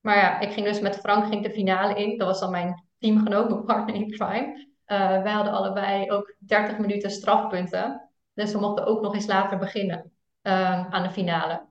Maar 0.00 0.16
ja, 0.16 0.40
ik 0.40 0.52
ging 0.52 0.66
dus 0.66 0.80
met 0.80 0.96
Frank 0.96 1.26
ging 1.26 1.42
de 1.42 1.50
finale 1.50 1.94
in. 1.94 2.18
Dat 2.18 2.26
was 2.26 2.40
dan 2.40 2.50
mijn 2.50 2.84
teamgenoot, 2.98 3.48
mijn 3.48 3.64
partner 3.64 3.94
in 3.94 4.10
crime. 4.10 4.69
Uh, 4.90 5.22
wij 5.22 5.32
hadden 5.32 5.52
allebei 5.52 6.10
ook 6.10 6.34
30 6.38 6.78
minuten 6.78 7.10
strafpunten. 7.10 8.10
Dus 8.34 8.52
we 8.52 8.58
mochten 8.58 8.86
ook 8.86 9.00
nog 9.00 9.14
eens 9.14 9.26
later 9.26 9.58
beginnen 9.58 10.12
uh, 10.42 10.86
aan 10.86 11.02
de 11.02 11.10
finale. 11.10 11.68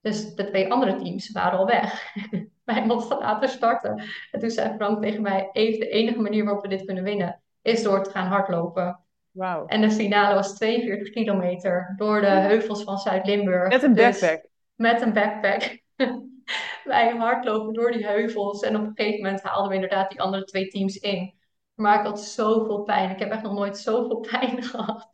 Dus 0.00 0.34
de 0.34 0.44
twee 0.44 0.72
andere 0.72 0.96
teams 0.96 1.32
waren 1.32 1.58
al 1.58 1.66
weg. 1.66 2.14
wij 2.64 2.86
mochten 2.86 3.18
later 3.18 3.48
starten. 3.48 4.02
En 4.30 4.40
toen 4.40 4.50
zei 4.50 4.74
Frank 4.74 5.02
tegen 5.02 5.22
mij: 5.22 5.48
Even 5.52 5.80
de 5.80 5.88
enige 5.88 6.20
manier 6.20 6.44
waarop 6.44 6.62
we 6.62 6.68
dit 6.68 6.84
kunnen 6.84 7.04
winnen 7.04 7.42
is 7.62 7.82
door 7.82 8.02
te 8.02 8.10
gaan 8.10 8.26
hardlopen. 8.26 9.00
Wow. 9.30 9.64
En 9.66 9.80
de 9.80 9.90
finale 9.90 10.34
was 10.34 10.54
42 10.54 11.10
kilometer 11.10 11.94
door 11.96 12.20
de 12.20 12.26
heuvels 12.26 12.82
van 12.82 12.98
Zuid-Limburg. 12.98 13.68
Met 13.68 13.82
een 13.82 13.94
dus 13.94 14.20
backpack. 14.20 14.42
Dus 14.42 14.50
met 14.74 15.02
een 15.02 15.12
backpack. 15.12 15.78
wij 16.84 17.16
hardlopen 17.16 17.72
door 17.72 17.92
die 17.92 18.06
heuvels. 18.06 18.62
En 18.62 18.76
op 18.76 18.82
een 18.82 18.92
gegeven 18.94 19.22
moment 19.22 19.42
haalden 19.42 19.68
we 19.68 19.74
inderdaad 19.74 20.10
die 20.10 20.20
andere 20.20 20.44
twee 20.44 20.68
teams 20.68 20.96
in. 20.96 21.37
Maar 21.78 21.98
ik 21.98 22.06
had 22.06 22.20
zoveel 22.20 22.82
pijn. 22.82 23.10
Ik 23.10 23.18
heb 23.18 23.30
echt 23.30 23.42
nog 23.42 23.52
nooit 23.52 23.78
zoveel 23.78 24.20
pijn 24.30 24.62
gehad. 24.62 25.12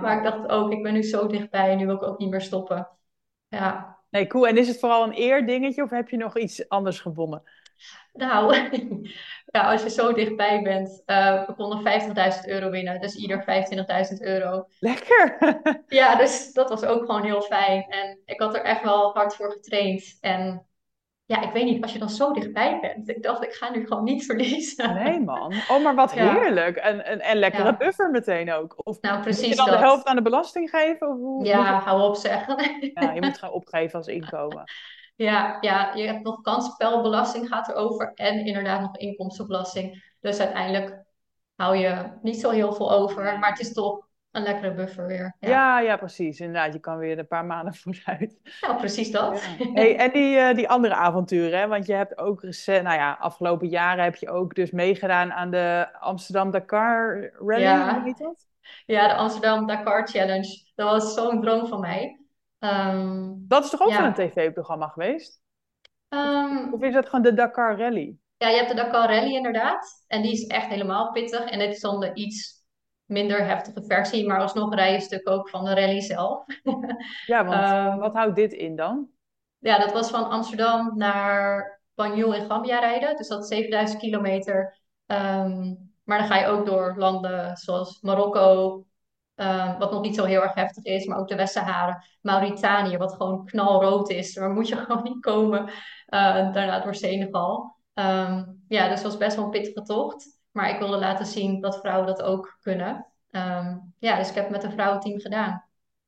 Maar 0.00 0.16
ik 0.16 0.22
dacht 0.24 0.48
ook, 0.48 0.72
ik 0.72 0.82
ben 0.82 0.92
nu 0.92 1.02
zo 1.02 1.26
dichtbij 1.26 1.70
en 1.70 1.78
nu 1.78 1.86
wil 1.86 1.94
ik 1.94 2.02
ook 2.02 2.18
niet 2.18 2.30
meer 2.30 2.40
stoppen. 2.40 2.88
Ja, 3.48 3.98
Nee, 4.10 4.26
cool. 4.26 4.46
En 4.46 4.56
is 4.56 4.68
het 4.68 4.78
vooral 4.78 5.04
een 5.04 5.12
eerdingetje 5.12 5.82
of 5.82 5.90
heb 5.90 6.08
je 6.08 6.16
nog 6.16 6.38
iets 6.38 6.68
anders 6.68 7.00
gewonnen? 7.00 7.42
nou, 8.12 8.54
ja, 9.52 9.70
als 9.70 9.82
je 9.82 9.90
zo 9.90 10.12
dichtbij 10.12 10.62
bent, 10.62 11.02
eh 11.06 11.46
we 11.46 11.54
konden 11.54 11.78
50.000 12.44 12.48
euro 12.48 12.70
winnen, 12.70 13.00
dus 13.00 13.14
ieder 13.14 13.44
25.000 14.12 14.20
euro. 14.20 14.66
Lekker. 14.78 15.36
Ja, 15.86 16.16
dus 16.16 16.52
dat 16.52 16.68
was 16.68 16.84
ook 16.84 17.04
gewoon 17.04 17.24
heel 17.24 17.40
fijn. 17.42 17.82
En 17.88 18.18
ik 18.24 18.40
had 18.40 18.54
er 18.54 18.62
echt 18.62 18.82
wel 18.82 19.12
hard 19.12 19.34
voor 19.36 19.52
getraind. 19.52 20.18
En 20.20 20.66
ja, 21.30 21.42
ik 21.42 21.52
weet 21.52 21.64
niet, 21.64 21.82
als 21.82 21.92
je 21.92 21.98
dan 21.98 22.10
zo 22.10 22.32
dichtbij 22.32 22.78
bent, 22.80 23.08
ik 23.08 23.22
dacht, 23.22 23.44
ik 23.44 23.52
ga 23.52 23.70
nu 23.70 23.86
gewoon 23.86 24.04
niet 24.04 24.24
verliezen. 24.24 24.94
Nee, 24.94 25.20
man. 25.20 25.52
Oh, 25.68 25.82
maar 25.82 25.94
wat 25.94 26.14
Ja, 26.14 26.32
heerlijk. 26.32 26.76
En, 26.76 27.04
en, 27.04 27.20
en 27.20 27.36
lekkere 27.36 27.64
ja, 27.64 27.76
buffer 27.76 28.10
meteen 28.10 28.52
ook. 28.52 28.74
Of 28.76 29.00
nou 29.00 29.16
moet 29.16 29.24
je 29.24 29.30
precies 29.30 29.56
dan 29.56 29.70
de 29.70 29.76
helft 29.76 30.04
aan 30.06 30.16
de 30.16 30.22
belasting 30.22 30.70
geven? 30.70 31.08
Of 31.08 31.16
hoe 31.16 31.44
Ja, 31.44 31.80
hou 31.80 32.02
op 32.02 32.16
zeg. 32.16 32.46
Ja, 32.94 33.12
je 33.12 33.22
moet 33.22 33.38
gaan 33.38 33.52
opgeven 33.52 33.98
als 33.98 34.06
inkomen. 34.06 34.64
Ja, 35.16 35.56
ja, 35.60 35.94
je 35.94 36.06
hebt 36.06 36.22
nog 36.22 36.40
kansspelbelasting 36.40 37.48
gaat 37.48 37.68
erover 37.68 38.12
en 38.14 38.46
inderdaad 38.46 38.80
nog 38.80 38.96
inkomstenbelasting. 38.96 40.14
Dus 40.20 40.40
uiteindelijk 40.40 41.02
hou 41.56 41.76
je 41.76 42.18
niet 42.22 42.40
zo 42.40 42.50
heel 42.50 42.72
veel 42.72 42.92
over, 42.92 43.38
maar 43.38 43.50
het 43.50 43.60
is 43.60 43.72
toch 43.72 44.08
een 44.30 44.42
lekkere 44.42 44.74
buffer 44.74 45.06
weer. 45.06 45.36
Ja, 45.40 45.48
Ja, 45.48 45.80
ja, 45.80 45.96
precies. 45.96 46.40
Inderdaad, 46.40 46.72
je 46.72 46.78
kan 46.78 46.98
weer 46.98 47.18
een 47.18 47.26
paar 47.26 47.44
maanden 47.44 47.74
vooruit. 47.82 48.38
nou 48.60 48.76
precies 48.76 49.10
dat. 49.10 49.42
Ja. 49.58 49.72
Hey, 49.72 49.96
en 49.96 50.10
die, 50.12 50.36
eh, 50.36 50.54
die 50.54 50.68
andere 50.68 50.94
avonturen, 50.94 51.58
hè? 51.58 51.66
Want 51.68 51.86
je 51.86 51.92
hebt 51.94 52.18
ook 52.18 52.42
recent, 52.42 52.82
nou 52.82 52.96
ja, 52.96 53.12
afgelopen 53.20 53.68
jaren 53.68 54.04
heb 54.04 54.14
je 54.16 54.30
ook 54.30 54.54
dus 54.54 54.70
meegedaan 54.70 55.32
aan 55.32 55.50
de 55.50 55.88
Amsterdam 56.00 56.50
Dakar 56.50 57.30
Rally, 57.38 57.62
Ja, 57.62 58.02
heet 58.02 58.18
dat? 58.18 58.48
ja, 58.86 59.08
de 59.08 59.14
Amsterdam 59.14 59.66
Dakar 59.66 60.08
Challenge, 60.08 60.62
dat 60.74 60.90
was 60.90 61.14
zo'n 61.14 61.40
droom 61.40 61.66
van 61.66 61.80
mij. 61.80 62.20
Ehm, 62.58 63.32
Dat 63.38 63.64
is 63.64 63.70
toch 63.70 63.80
ook 63.80 63.92
van 63.92 64.04
een 64.04 64.14
ja. 64.16 64.28
tv-programma 64.28 64.86
geweest? 64.88 65.40
Of, 66.08 66.18
Ehm, 66.18 66.72
of 66.72 66.82
is 66.82 66.94
dat 66.94 67.04
gewoon 67.06 67.22
de 67.22 67.34
Dakar 67.34 67.78
Rally? 67.78 68.16
ja, 68.36 68.48
je 68.48 68.56
hebt 68.56 68.68
de 68.68 68.74
Dakar 68.74 69.08
Rally 69.14 69.34
inderdaad. 69.34 70.04
En 70.06 70.22
die 70.22 70.32
is 70.32 70.46
echt 70.46 70.66
helemaal 70.66 71.12
pittig. 71.12 71.44
En 71.44 71.58
dit 71.58 71.72
is 71.74 71.80
dan 71.80 72.00
de 72.00 72.14
iets 72.14 72.59
minder 73.10 73.46
heftige 73.46 73.82
versie, 73.82 74.26
maar 74.26 74.40
alsnog 74.40 74.74
rij 74.74 74.88
je 74.88 74.94
een 74.94 75.02
stuk 75.02 75.28
ook 75.28 75.48
van 75.48 75.64
de 75.64 75.74
rally 75.74 76.00
zelf. 76.00 76.44
Ja, 77.26 77.44
want 77.44 77.62
Ehm, 77.70 77.98
wat 77.98 78.14
houdt 78.14 78.36
dit 78.36 78.52
in 78.52 78.76
dan? 78.76 79.08
Ja, 79.58 79.78
dat 79.78 79.92
was 79.92 80.10
van 80.10 80.30
Amsterdam 80.30 80.92
naar 80.96 81.80
Banjul 81.94 82.34
in 82.34 82.44
Gambia 82.46 82.78
rijden. 82.78 83.16
Dus 83.16 83.28
dat 83.28 83.42
is 83.42 83.48
7000 83.48 84.00
kilometer. 84.00 84.78
Ehm, 85.06 85.74
maar 86.04 86.18
dan 86.18 86.26
ga 86.26 86.38
je 86.38 86.46
ook 86.46 86.66
door 86.66 86.94
landen 86.96 87.56
zoals 87.56 88.00
Marokko, 88.00 88.84
ehm, 89.34 89.78
wat 89.78 89.90
nog 89.90 90.02
niet 90.02 90.14
zo 90.14 90.24
heel 90.24 90.42
erg 90.42 90.54
heftig 90.54 90.84
is, 90.84 91.06
maar 91.06 91.18
ook 91.18 91.28
de 91.28 91.36
West-Sahara. 91.36 92.04
Mauritanië, 92.20 92.96
wat 92.96 93.14
gewoon 93.14 93.44
knalrood 93.44 94.10
is. 94.10 94.34
Daar 94.34 94.50
moet 94.50 94.68
je 94.68 94.76
gewoon 94.86 95.02
niet 95.02 95.20
komen. 95.20 95.66
Eh, 96.06 96.52
daarna 96.52 96.80
door 96.80 96.94
Senegal. 96.94 97.78
Ja, 98.68 98.88
dus 98.88 98.94
het 98.94 99.02
was 99.02 99.16
best 99.16 99.36
wel 99.36 99.44
een 99.44 99.50
pittige 99.50 99.82
tocht. 99.82 100.39
Maar 100.60 100.70
ik 100.70 100.78
wilde 100.78 100.98
laten 100.98 101.26
zien 101.26 101.60
dat 101.60 101.80
vrouwen 101.80 102.06
dat 102.06 102.22
ook 102.22 102.58
kunnen. 102.60 103.06
Ehm, 103.30 103.76
ja, 103.98 104.16
dus 104.16 104.28
ik 104.28 104.34
heb 104.34 104.44
het 104.44 104.52
met 104.52 104.64
een 104.64 104.72
vrouwenteam 104.72 105.20
gedaan. 105.20 105.64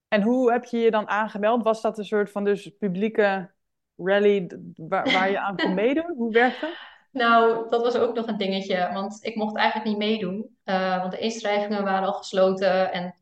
En 0.08 0.22
hoe 0.22 0.52
heb 0.52 0.64
je 0.64 0.78
je 0.78 0.90
dan 0.90 1.08
aangemeld? 1.08 1.62
Was 1.62 1.80
dat 1.82 1.98
een 1.98 2.04
soort 2.04 2.30
van 2.30 2.44
dus 2.44 2.70
publieke 2.78 3.50
rally 3.96 4.50
waar, 4.76 5.12
waar 5.12 5.30
je 5.30 5.40
aan 5.40 5.56
kon 5.56 5.74
meedoen? 5.84 6.14
Hoe 6.16 6.32
werkt 6.32 6.60
dat? 6.60 6.70
Nou, 7.10 7.70
dat 7.70 7.82
was 7.82 7.96
ook 7.96 8.14
nog 8.14 8.26
een 8.26 8.36
dingetje, 8.36 8.90
want 8.92 9.24
ik 9.24 9.34
mocht 9.34 9.56
eigenlijk 9.56 9.88
niet 9.88 9.98
meedoen, 9.98 10.56
eh, 10.64 10.98
want 10.98 11.10
de 11.12 11.18
inschrijvingen 11.18 11.84
waren 11.84 12.06
al 12.08 12.12
gesloten 12.12 12.92
en 12.92 13.14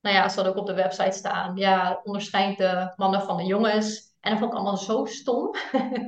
nou 0.00 0.16
ja, 0.16 0.28
ze 0.28 0.34
hadden 0.34 0.52
ook 0.52 0.60
op 0.60 0.66
de 0.66 0.74
website 0.74 1.18
staan, 1.18 1.56
ja, 1.56 2.00
onderscheid 2.04 2.58
de 2.58 2.92
mannen 2.96 3.22
van 3.22 3.36
de 3.36 3.44
jongens. 3.44 4.14
En 4.20 4.30
dat 4.30 4.38
vond 4.38 4.52
ik 4.52 4.58
allemaal 4.58 4.76
zo 4.76 5.04
stom. 5.04 5.54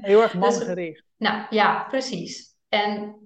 Heel 0.01 0.23
erg 0.23 0.33
Dus, 0.41 0.41
mangericht. 0.41 1.05
nou 1.17 1.47
ja, 1.51 1.87
precies. 1.88 2.57
En 2.69 3.22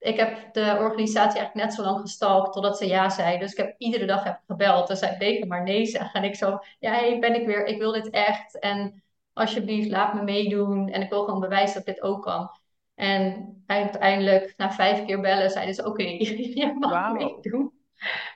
ik 0.00 0.16
heb 0.16 0.52
de 0.54 0.76
organisatie 0.80 1.38
eigenlijk 1.38 1.54
net 1.66 1.74
zo 1.74 1.82
lang 1.82 2.00
gestalkt 2.00 2.52
totdat 2.52 2.78
ze 2.78 2.86
ja 2.86 3.08
zei. 3.10 3.38
Dus 3.38 3.50
ik 3.52 3.56
heb 3.58 3.74
iedere 3.78 4.06
dag 4.06 4.24
heb 4.24 4.40
gebeld 4.46 4.90
en 4.90 4.96
zij 4.96 5.16
bleven 5.16 5.48
maar 5.48 5.62
nee 5.62 5.86
zeggen. 5.86 6.22
En 6.22 6.28
ik 6.28 6.34
zo, 6.36 6.58
ja, 6.78 6.90
hey, 6.92 7.18
ben 7.18 7.34
ik 7.40 7.46
weer, 7.46 7.66
ik 7.66 7.78
wil 7.78 7.92
dit 7.92 8.10
echt. 8.10 8.58
En 8.58 9.02
alsjeblieft, 9.32 9.90
laat 9.90 10.14
me 10.14 10.22
meedoen. 10.22 10.88
En 10.88 11.02
ik 11.02 11.10
wil 11.10 11.24
gewoon 11.24 11.40
bewijzen 11.40 11.74
dat 11.78 11.88
ik 11.88 11.94
dit 11.94 12.02
ook 12.04 12.22
kan. 12.22 12.50
En 12.94 13.54
uiteindelijk, 13.66 14.54
na 14.56 14.72
vijf 14.72 15.04
keer 15.04 15.20
bellen, 15.20 15.50
zeiden 15.50 15.74
ze, 15.74 15.86
oké, 15.86 16.02
je 16.60 16.76
mag 16.78 16.90
Wauw. 16.90 17.14
meedoen. 17.14 17.72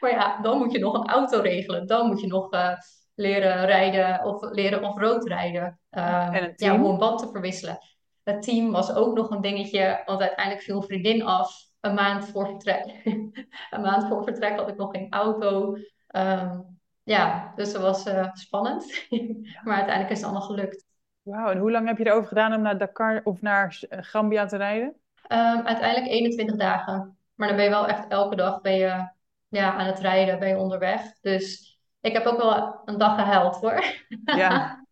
Maar 0.01 0.11
ja, 0.11 0.41
dan 0.43 0.59
moet 0.59 0.73
je 0.73 0.79
nog 0.79 0.95
een 0.95 1.09
auto 1.09 1.41
regelen. 1.41 1.87
Dan 1.87 2.07
moet 2.07 2.21
je 2.21 2.27
nog 2.27 2.51
eh, 2.53 2.71
leren 3.15 3.67
rijden 3.67 4.25
of 4.25 4.43
leren 4.51 4.83
off-road 4.85 5.27
rijden. 5.29 5.79
En 5.91 6.03
Ehm, 6.03 6.35
ja, 6.35 6.53
team? 6.55 6.85
een 6.85 6.99
band 6.99 7.19
te 7.19 7.29
verwisselen. 7.29 7.79
Het 8.25 8.43
team 8.43 8.71
was 8.71 8.95
ook 8.95 9.15
nog 9.15 9.31
een 9.31 9.41
dingetje, 9.41 10.03
want 10.05 10.21
uiteindelijk 10.21 10.65
viel 10.65 10.77
een 10.77 10.83
vriendin 10.83 11.23
af 11.23 11.65
een 11.85 11.95
maand 11.95 12.29
voor 12.29 12.47
vertrek. 12.47 12.85
Een 13.71 13.81
maand 13.81 14.09
voor 14.09 14.25
vertrek 14.25 14.59
had 14.59 14.69
ik 14.69 14.77
nog 14.77 14.91
geen 14.91 15.13
auto. 15.13 15.77
Ehm, 16.07 16.61
ja, 17.03 17.53
dus 17.57 17.73
dat 17.73 17.83
was 17.83 18.07
eh, 18.07 18.33
spannend. 18.33 19.07
Maar 19.65 19.75
uiteindelijk 19.75 20.11
is 20.11 20.17
het 20.17 20.27
allemaal 20.27 20.47
gelukt. 20.47 20.87
Wauw. 21.23 21.51
En 21.51 21.59
hoe 21.59 21.71
lang 21.71 21.87
heb 21.87 21.99
je 21.99 22.07
erover 22.07 22.29
gedaan 22.29 22.55
om 22.55 22.63
naar 22.63 22.79
Dakar 22.79 23.21
of 23.25 23.41
naar 23.41 23.79
eh, 23.89 23.99
Gambia 24.03 24.47
te 24.47 24.57
rijden? 24.57 24.95
Ehm, 25.27 25.67
uiteindelijk 25.67 26.13
21 26.13 26.57
dagen. 26.57 27.17
Maar 27.35 27.49
dan 27.49 27.57
ben 27.57 27.65
je 27.65 27.71
wel 27.71 27.87
echt 27.87 28.09
elke 28.09 28.37
dag 28.37 28.61
ben 28.61 28.75
je, 28.75 29.09
ja, 29.49 29.75
aan 29.75 29.87
het 29.87 29.99
rijden, 29.99 30.39
ben 30.39 30.49
je 30.49 30.57
onderweg. 30.57 31.21
Dus 31.21 31.79
ik 32.01 32.13
heb 32.13 32.25
ook 32.27 32.43
wel 32.43 32.81
een 32.85 32.99
dag 32.99 33.15
gehuild 33.15 33.57
hoor. 33.57 33.85
Ja. 34.25 34.73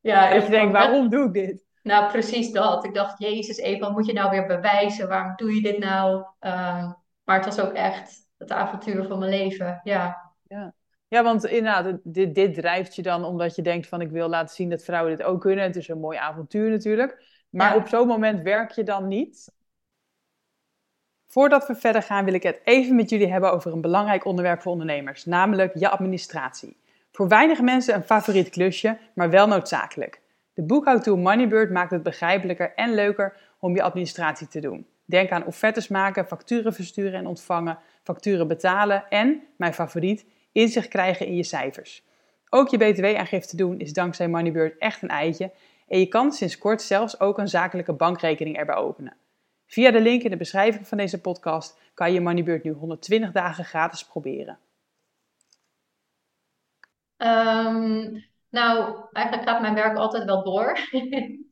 Ja, 0.00 0.30
Dat 0.30 0.38
je 0.38 0.42
ik 0.42 0.50
denkt, 0.50 0.72
waarom 0.72 1.08
doe 1.08 1.26
ik 1.26 1.32
dit? 1.32 1.67
Nou, 1.82 2.10
precies 2.10 2.52
dat. 2.52 2.84
Ik 2.84 2.94
dacht, 2.94 3.18
Jezus, 3.18 3.56
Eva, 3.56 3.78
wat 3.78 3.92
moet 3.92 4.06
je 4.06 4.12
nou 4.12 4.30
weer 4.30 4.46
bewijzen? 4.46 5.08
Waarom 5.08 5.36
doe 5.36 5.54
je 5.54 5.62
dit 5.62 5.78
nou? 5.78 6.24
Ehm, 6.38 6.92
maar 7.24 7.36
het 7.36 7.44
was 7.44 7.60
ook 7.60 7.72
echt 7.72 8.26
het 8.38 8.52
avontuur 8.52 9.04
van 9.04 9.18
mijn 9.18 9.30
leven. 9.30 9.80
Ja, 9.84 10.32
Ja. 10.42 10.74
Ja, 11.08 11.22
want 11.22 11.44
inderdaad, 11.44 11.98
dit, 12.02 12.34
dit 12.34 12.54
drijft 12.54 12.94
je 12.94 13.02
dan 13.02 13.24
omdat 13.24 13.54
je 13.54 13.62
denkt 13.62 13.86
van 13.86 14.00
ik 14.00 14.10
wil 14.10 14.28
laten 14.28 14.54
zien 14.54 14.70
dat 14.70 14.82
vrouwen 14.82 15.16
dit 15.16 15.26
ook 15.26 15.40
kunnen. 15.40 15.64
Het 15.64 15.76
is 15.76 15.88
een 15.88 16.00
mooi 16.00 16.18
avontuur 16.18 16.70
natuurlijk. 16.70 17.22
Maar 17.50 17.76
op 17.76 17.88
zo'n 17.88 18.06
moment 18.06 18.42
werk 18.42 18.70
je 18.70 18.82
dan 18.82 19.08
niet. 19.08 19.52
Voordat 21.26 21.66
we 21.66 21.74
verder 21.74 22.02
gaan, 22.02 22.24
wil 22.24 22.34
ik 22.34 22.42
het 22.42 22.60
even 22.64 22.96
met 22.96 23.10
jullie 23.10 23.32
hebben 23.32 23.52
over 23.52 23.72
een 23.72 23.80
belangrijk 23.80 24.24
onderwerp 24.24 24.62
voor 24.62 24.72
ondernemers, 24.72 25.24
namelijk 25.24 25.78
je 25.78 25.88
administratie. 25.88 26.76
Voor 27.12 27.28
weinige 27.28 27.62
mensen 27.62 27.94
een 27.94 28.02
favoriet 28.02 28.48
klusje, 28.48 28.98
maar 29.14 29.30
wel 29.30 29.46
noodzakelijk. 29.46 30.20
De 30.58 30.64
boekhoudtool 30.64 31.16
Moneybird 31.16 31.70
maakt 31.70 31.90
het 31.90 32.02
begrijpelijker 32.02 32.74
en 32.74 32.94
leuker 32.94 33.36
om 33.58 33.74
je 33.74 33.82
administratie 33.82 34.48
te 34.48 34.60
doen. 34.60 34.86
Denk 35.04 35.30
aan 35.30 35.46
offertes 35.46 35.88
maken, 35.88 36.26
facturen 36.26 36.74
versturen 36.74 37.12
en 37.12 37.26
ontvangen, 37.26 37.78
facturen 38.02 38.48
betalen 38.48 39.08
en, 39.08 39.42
mijn 39.56 39.74
favoriet, 39.74 40.26
inzicht 40.52 40.88
krijgen 40.88 41.26
in 41.26 41.36
je 41.36 41.42
cijfers. 41.42 42.04
Ook 42.48 42.68
je 42.68 42.76
btw-aangifte 42.76 43.56
doen 43.56 43.78
is 43.78 43.92
dankzij 43.92 44.28
Moneybird 44.28 44.78
echt 44.78 45.02
een 45.02 45.08
eitje 45.08 45.50
en 45.88 45.98
je 45.98 46.06
kan 46.06 46.32
sinds 46.32 46.58
kort 46.58 46.82
zelfs 46.82 47.20
ook 47.20 47.38
een 47.38 47.48
zakelijke 47.48 47.92
bankrekening 47.92 48.56
erbij 48.56 48.76
openen. 48.76 49.16
Via 49.66 49.90
de 49.90 50.00
link 50.00 50.22
in 50.22 50.30
de 50.30 50.36
beschrijving 50.36 50.88
van 50.88 50.98
deze 50.98 51.20
podcast 51.20 51.78
kan 51.94 52.12
je 52.12 52.20
Moneybird 52.20 52.64
nu 52.64 52.70
120 52.70 53.32
dagen 53.32 53.64
gratis 53.64 54.04
proberen. 54.04 54.58
Ehm, 57.16 58.20
nou, 58.50 59.04
eigenlijk 59.12 59.48
gaat 59.48 59.60
mijn 59.60 59.74
werk 59.74 59.96
altijd 59.96 60.24
wel 60.24 60.42
door. 60.44 60.78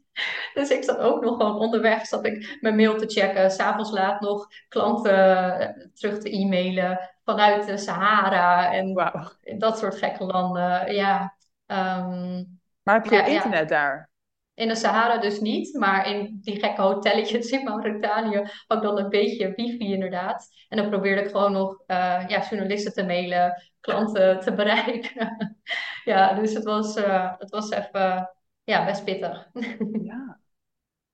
Dus 0.54 0.70
ik 0.70 0.84
zat 0.84 0.98
ook 0.98 1.22
nog 1.24 1.36
gewoon 1.36 1.58
onderweg, 1.58 2.06
zat 2.06 2.26
ik 2.26 2.58
mijn 2.60 2.76
mail 2.76 2.96
te 2.96 3.06
checken. 3.06 3.50
S'avonds 3.50 3.90
laat 3.90 4.20
nog 4.20 4.46
klanten 4.68 5.58
eh, 5.58 5.86
terug 5.94 6.18
te 6.18 6.30
e-mailen 6.30 7.10
vanuit 7.24 7.66
de 7.66 7.76
Sahara 7.76 8.72
en 8.72 8.94
Wauw. 8.94 9.30
dat 9.58 9.78
soort 9.78 9.98
gekke 9.98 10.24
landen. 10.24 10.94
Ja, 10.94 11.34
Ehm, 11.66 12.42
Maar 12.82 12.94
heb 12.94 13.04
je 13.06 13.16
ja, 13.16 13.24
internet 13.26 13.68
daar? 13.68 14.10
In 14.56 14.68
de 14.68 14.74
Sahara 14.74 15.18
dus 15.18 15.40
niet, 15.40 15.78
maar 15.78 16.10
in 16.10 16.38
die 16.42 16.58
gekke 16.60 16.82
hotelletjes 16.82 17.50
in 17.50 17.64
Mauritanië 17.64 18.36
had 18.66 18.76
ik 18.78 18.82
dan 18.82 18.98
een 18.98 19.08
beetje 19.08 19.52
wifi 19.56 19.92
inderdaad. 19.92 20.48
En 20.68 20.76
dan 20.76 20.88
probeerde 20.88 21.20
ik 21.22 21.30
gewoon 21.30 21.52
nog 21.52 21.82
eh, 21.86 22.24
ja, 22.28 22.46
journalisten 22.50 22.92
te 22.92 23.04
mailen, 23.04 23.62
klanten 23.80 24.40
te 24.44 24.54
bereiken. 24.54 25.36
Ja, 26.04 26.34
dus 26.34 26.54
het 26.54 26.64
was, 26.64 26.96
eh, 26.96 27.32
het 27.38 27.50
was 27.50 27.70
even 27.70 28.30
ja, 28.64 28.84
best 28.84 29.04
pittig. 29.04 29.48
Ja. 30.02 30.38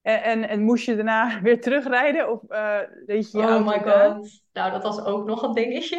En, 0.02 0.22
en, 0.22 0.48
en 0.48 0.62
moest 0.62 0.84
je 0.84 0.94
daarna 0.94 1.40
weer 1.40 1.60
terugrijden 1.60 2.30
of 2.30 2.48
eh 2.48 2.78
deed 3.06 3.30
je 3.30 3.38
Oh 3.38 3.66
my 3.66 3.78
god. 3.78 4.42
Nou, 4.52 4.70
dat 4.70 4.82
was 4.82 5.04
ook 5.04 5.26
nog 5.26 5.42
een 5.42 5.52
dingetje. 5.52 5.96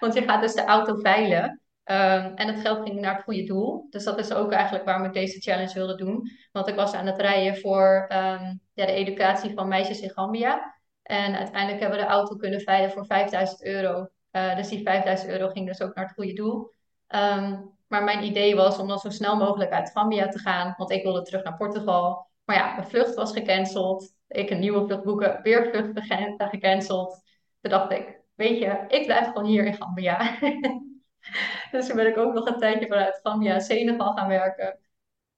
Want 0.00 0.14
je 0.14 0.22
gaat 0.22 0.42
dus 0.42 0.54
de 0.54 0.64
auto 0.64 0.96
veilen. 0.96 1.60
Ehm, 1.86 2.34
en 2.34 2.46
het 2.46 2.60
geld 2.60 2.82
ging 2.82 3.00
naar 3.00 3.14
het 3.14 3.24
goede 3.24 3.44
doel. 3.44 3.86
Dus 3.90 4.04
dat 4.04 4.18
is 4.18 4.32
ook 4.32 4.52
eigenlijk 4.52 4.84
waarom 4.84 5.04
ik 5.04 5.12
deze 5.12 5.40
challenge 5.40 5.74
wilde 5.74 5.94
doen. 5.94 6.30
Want 6.52 6.68
ik 6.68 6.74
was 6.74 6.92
aan 6.92 7.06
het 7.06 7.20
rijden 7.20 7.60
voor 7.60 8.04
ehm, 8.08 8.54
ja, 8.72 8.86
de 8.86 8.92
educatie 8.92 9.54
van 9.54 9.68
meisjes 9.68 10.00
in 10.00 10.10
Gambia. 10.10 10.74
En 11.02 11.36
uiteindelijk 11.36 11.80
hebben 11.80 11.98
we 11.98 12.04
de 12.04 12.10
auto 12.10 12.36
kunnen 12.36 12.60
veilen 12.60 12.90
voor 12.90 13.06
5000 13.06 13.64
euro. 13.64 14.08
Uh, 14.32 14.56
dus 14.56 14.68
die 14.68 14.82
5000 14.82 15.30
euro 15.30 15.48
ging 15.48 15.66
dus 15.66 15.80
ook 15.82 15.94
naar 15.94 16.04
het 16.04 16.14
goede 16.14 16.32
doel. 16.32 16.72
Um, 17.08 17.74
maar 17.86 18.04
mijn 18.04 18.24
idee 18.24 18.56
was 18.56 18.78
om 18.78 18.88
dan 18.88 18.98
zo 18.98 19.10
snel 19.10 19.36
mogelijk 19.36 19.70
uit 19.70 19.90
Gambia 19.90 20.28
te 20.28 20.38
gaan, 20.38 20.74
want 20.76 20.90
ik 20.90 21.02
wilde 21.02 21.22
terug 21.22 21.44
naar 21.44 21.56
Portugal. 21.56 22.26
Maar 22.44 22.56
ja, 22.56 22.74
mijn 22.74 22.88
vlucht 22.88 23.14
was 23.14 23.32
gecanceld. 23.32 24.14
Ik 24.28 24.50
een 24.50 24.60
nieuwe 24.60 24.86
vlucht 24.86 25.02
boeken, 25.02 25.42
weer 25.42 25.70
vlucht 25.70 26.00
gecanceld. 26.38 27.22
Toen 27.60 27.70
dacht 27.70 27.92
ik, 27.92 28.20
weet 28.34 28.58
je, 28.58 28.84
ik 28.88 29.06
blijf 29.06 29.26
gewoon 29.26 29.44
hier 29.44 29.64
in 29.64 29.74
Gambia. 29.74 30.38
dus 31.70 31.86
toen 31.86 31.96
ben 31.96 32.06
ik 32.06 32.16
ook 32.16 32.32
nog 32.32 32.46
een 32.46 32.58
tijdje 32.58 32.86
vanuit 32.86 33.20
Gambia 33.22 33.58
Senegal 33.58 34.12
gaan 34.12 34.28
werken. 34.28 34.78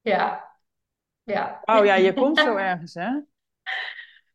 Ja, 0.01 0.49
ja. 1.23 1.61
Oh 1.65 1.85
ja, 1.85 1.95
je 1.95 2.15
komt 2.15 2.39
zo 2.39 2.57
ergens, 2.57 2.95
hè? 2.95 3.11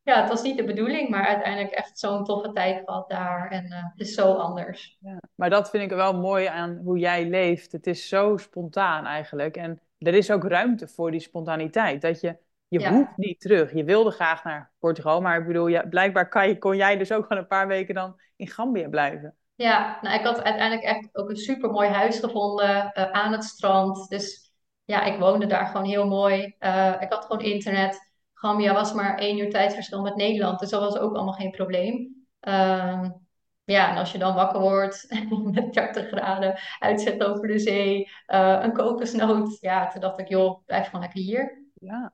Ja, 0.03 0.19
het 0.19 0.29
was 0.29 0.41
niet 0.41 0.57
de 0.57 0.63
bedoeling, 0.63 1.09
maar 1.09 1.25
uiteindelijk 1.25 1.73
echt 1.73 1.99
zo'n 1.99 2.23
toffe 2.23 2.51
tijd 2.51 2.81
gehad 2.85 3.09
daar. 3.09 3.51
En 3.51 3.65
uh, 3.65 3.83
het 3.83 3.99
is 4.07 4.13
zo 4.13 4.33
anders. 4.33 4.97
Ja, 4.99 5.19
maar 5.35 5.49
dat 5.49 5.69
vind 5.69 5.83
ik 5.91 5.97
wel 5.97 6.19
mooi 6.19 6.45
aan 6.45 6.81
hoe 6.83 6.97
jij 6.97 7.29
leeft. 7.29 7.71
Het 7.71 7.87
is 7.87 8.07
zo 8.07 8.37
spontaan 8.37 9.05
eigenlijk. 9.05 9.57
En 9.57 9.81
er 9.97 10.13
is 10.13 10.31
ook 10.31 10.43
ruimte 10.43 10.87
voor 10.87 11.11
die 11.11 11.19
spontaniteit. 11.19 12.01
Dat 12.01 12.21
je, 12.21 12.37
je 12.67 12.89
hoeft 12.89 13.17
niet 13.17 13.39
terug. 13.39 13.73
Je 13.73 13.83
wilde 13.83 14.11
graag 14.11 14.43
naar 14.43 14.71
Portugal, 14.79 15.21
maar 15.21 15.39
ik 15.39 15.47
bedoel, 15.47 15.67
ja, 15.67 15.83
blijkbaar 15.83 16.29
kan 16.29 16.47
je, 16.47 16.57
kon 16.57 16.75
jij 16.75 16.97
dus 16.97 17.11
ook 17.11 17.25
gewoon 17.25 17.41
een 17.41 17.47
paar 17.47 17.67
weken 17.67 17.95
dan 17.95 18.19
in 18.35 18.47
Gambia 18.47 18.89
blijven. 18.89 19.35
Ja, 19.63 19.97
nou, 20.01 20.19
ik 20.19 20.25
had 20.25 20.43
uiteindelijk 20.43 20.87
echt 20.87 21.09
ook 21.11 21.29
een 21.29 21.37
super 21.37 21.71
mooi 21.71 21.89
huis 21.89 22.19
gevonden 22.19 22.91
uh, 22.93 23.11
aan 23.11 23.31
het 23.31 23.43
strand. 23.43 24.09
Dus 24.09 24.53
ja, 24.83 25.03
ik 25.03 25.19
woonde 25.19 25.45
daar 25.45 25.65
gewoon 25.65 25.85
heel 25.85 26.07
mooi. 26.07 26.55
Uh, 26.59 26.95
ik 26.99 27.11
had 27.11 27.25
gewoon 27.25 27.41
internet. 27.41 28.11
Gambia 28.33 28.73
was 28.73 28.93
maar 28.93 29.17
één 29.17 29.37
uur 29.37 29.49
tijdverschil 29.49 30.01
met 30.01 30.15
Nederland, 30.15 30.59
dus 30.59 30.69
dat 30.69 30.81
was 30.81 30.97
ook 30.97 31.15
allemaal 31.15 31.33
geen 31.33 31.51
probleem. 31.51 32.25
Uh, 32.41 33.09
ja, 33.63 33.89
en 33.89 33.97
als 33.97 34.11
je 34.11 34.17
dan 34.17 34.35
wakker 34.35 34.59
wordt 34.59 35.07
met 35.53 35.73
30 35.73 36.07
graden, 36.07 36.59
uitzicht 36.79 37.23
over 37.23 37.47
de 37.47 37.59
zee, 37.59 38.09
uh, 38.27 38.59
een 38.61 38.73
kokosnoot. 38.73 39.57
Ja, 39.59 39.87
toen 39.87 40.01
dacht 40.01 40.19
ik, 40.19 40.27
joh, 40.27 40.65
blijf 40.65 40.85
gewoon 40.85 41.01
lekker 41.01 41.21
hier. 41.21 41.63
Ja. 41.73 42.13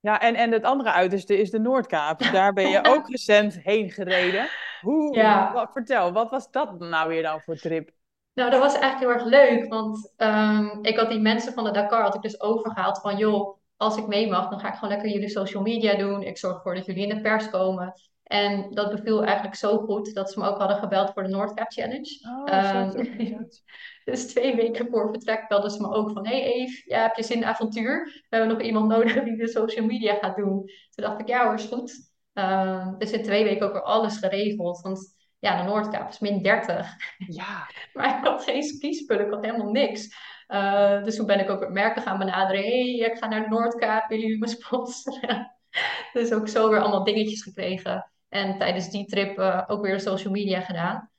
Ja, 0.00 0.20
en, 0.20 0.34
en 0.34 0.52
het 0.52 0.64
andere 0.64 0.90
uiterste 0.90 1.38
is 1.38 1.50
de 1.50 1.58
Noordkaap. 1.58 2.22
Daar 2.32 2.52
ben 2.52 2.68
je 2.68 2.84
ook 2.94 3.08
recent 3.08 3.60
heen 3.62 3.90
gereden. 3.90 4.48
Hoe, 4.80 5.16
ja. 5.16 5.52
wat, 5.52 5.72
vertel, 5.72 6.12
wat 6.12 6.30
was 6.30 6.50
dat 6.50 6.78
nou 6.78 7.08
weer 7.08 7.22
dan 7.22 7.40
voor 7.40 7.56
trip? 7.56 7.90
Nou, 8.34 8.50
dat 8.50 8.60
was 8.60 8.78
eigenlijk 8.78 9.00
heel 9.00 9.22
erg 9.22 9.24
leuk, 9.24 9.68
want 9.68 10.12
um, 10.16 10.78
ik 10.82 10.96
had 10.96 11.08
die 11.08 11.20
mensen 11.20 11.52
van 11.52 11.64
de 11.64 11.70
Dakar 11.70 12.02
had 12.02 12.14
ik 12.14 12.22
dus 12.22 12.40
overgehaald 12.40 13.00
van, 13.00 13.16
joh, 13.16 13.58
als 13.76 13.96
ik 13.96 14.06
mee 14.06 14.28
mag, 14.28 14.48
dan 14.48 14.60
ga 14.60 14.68
ik 14.68 14.74
gewoon 14.74 14.90
lekker 14.90 15.08
jullie 15.10 15.28
social 15.28 15.62
media 15.62 15.94
doen. 15.94 16.22
Ik 16.22 16.38
zorg 16.38 16.54
ervoor 16.54 16.74
dat 16.74 16.86
jullie 16.86 17.08
in 17.08 17.14
de 17.14 17.20
pers 17.20 17.50
komen. 17.50 17.92
En 18.22 18.70
dat 18.70 18.90
beviel 18.90 19.24
eigenlijk 19.24 19.56
zo 19.56 19.78
goed 19.78 20.14
dat 20.14 20.32
ze 20.32 20.40
me 20.40 20.48
ook 20.48 20.58
hadden 20.58 20.76
gebeld 20.76 21.12
voor 21.12 21.22
de 21.22 21.28
Noordcap 21.28 21.72
Challenge. 21.72 22.18
Oh, 22.46 22.94
um, 22.94 23.48
dus 24.04 24.26
twee 24.26 24.56
weken 24.56 24.88
voor 24.90 25.10
vertrek 25.10 25.48
belden 25.48 25.70
ze 25.70 25.80
me 25.80 25.92
ook 25.92 26.10
van... 26.10 26.26
Hey 26.26 26.42
Eve, 26.42 26.82
ja, 26.84 27.02
heb 27.02 27.16
je 27.16 27.22
zin 27.22 27.36
in 27.36 27.44
avontuur? 27.44 28.04
We 28.04 28.36
hebben 28.36 28.56
nog 28.56 28.66
iemand 28.66 28.88
nodig 28.94 29.24
die 29.24 29.36
de 29.36 29.48
social 29.48 29.86
media 29.86 30.14
gaat 30.14 30.36
doen. 30.36 30.56
Toen 30.90 31.04
dacht 31.04 31.20
ik, 31.20 31.28
ja 31.28 31.44
hoor, 31.44 31.54
is 31.54 31.64
goed. 31.64 32.09
Um, 32.40 32.98
dus 32.98 33.10
in 33.10 33.22
twee 33.22 33.44
weken 33.44 33.66
ook 33.66 33.72
weer 33.72 33.82
alles 33.82 34.18
geregeld. 34.18 34.80
Want 34.80 35.14
ja, 35.38 35.62
de 35.62 35.68
Noordkaap 35.68 36.08
is 36.08 36.18
min 36.18 36.42
30. 36.42 36.96
Ja. 37.16 37.66
maar 37.94 38.18
ik 38.18 38.24
had 38.24 38.44
geen 38.44 38.62
skispullen, 38.62 39.26
ik 39.26 39.32
had 39.32 39.44
helemaal 39.44 39.70
niks. 39.70 40.16
Uh, 40.48 41.04
dus 41.04 41.16
toen 41.16 41.26
ben 41.26 41.40
ik 41.40 41.50
ook 41.50 41.60
met 41.60 41.72
merken 41.72 42.02
gaan 42.02 42.18
benaderen. 42.18 42.62
hey, 42.62 42.94
ik 42.94 43.16
ga 43.18 43.28
naar 43.28 43.42
de 43.42 43.48
Noordkaap, 43.48 44.08
willen 44.08 44.24
jullie 44.24 44.40
me 44.40 44.48
sponsoren? 44.48 45.56
dus 46.12 46.32
ook 46.32 46.48
zo 46.48 46.70
weer 46.70 46.80
allemaal 46.80 47.04
dingetjes 47.04 47.42
gekregen. 47.42 48.10
En 48.28 48.58
tijdens 48.58 48.90
die 48.90 49.06
trip 49.06 49.38
uh, 49.38 49.62
ook 49.66 49.82
weer 49.82 50.00
social 50.00 50.32
media 50.32 50.60
gedaan. 50.60 51.10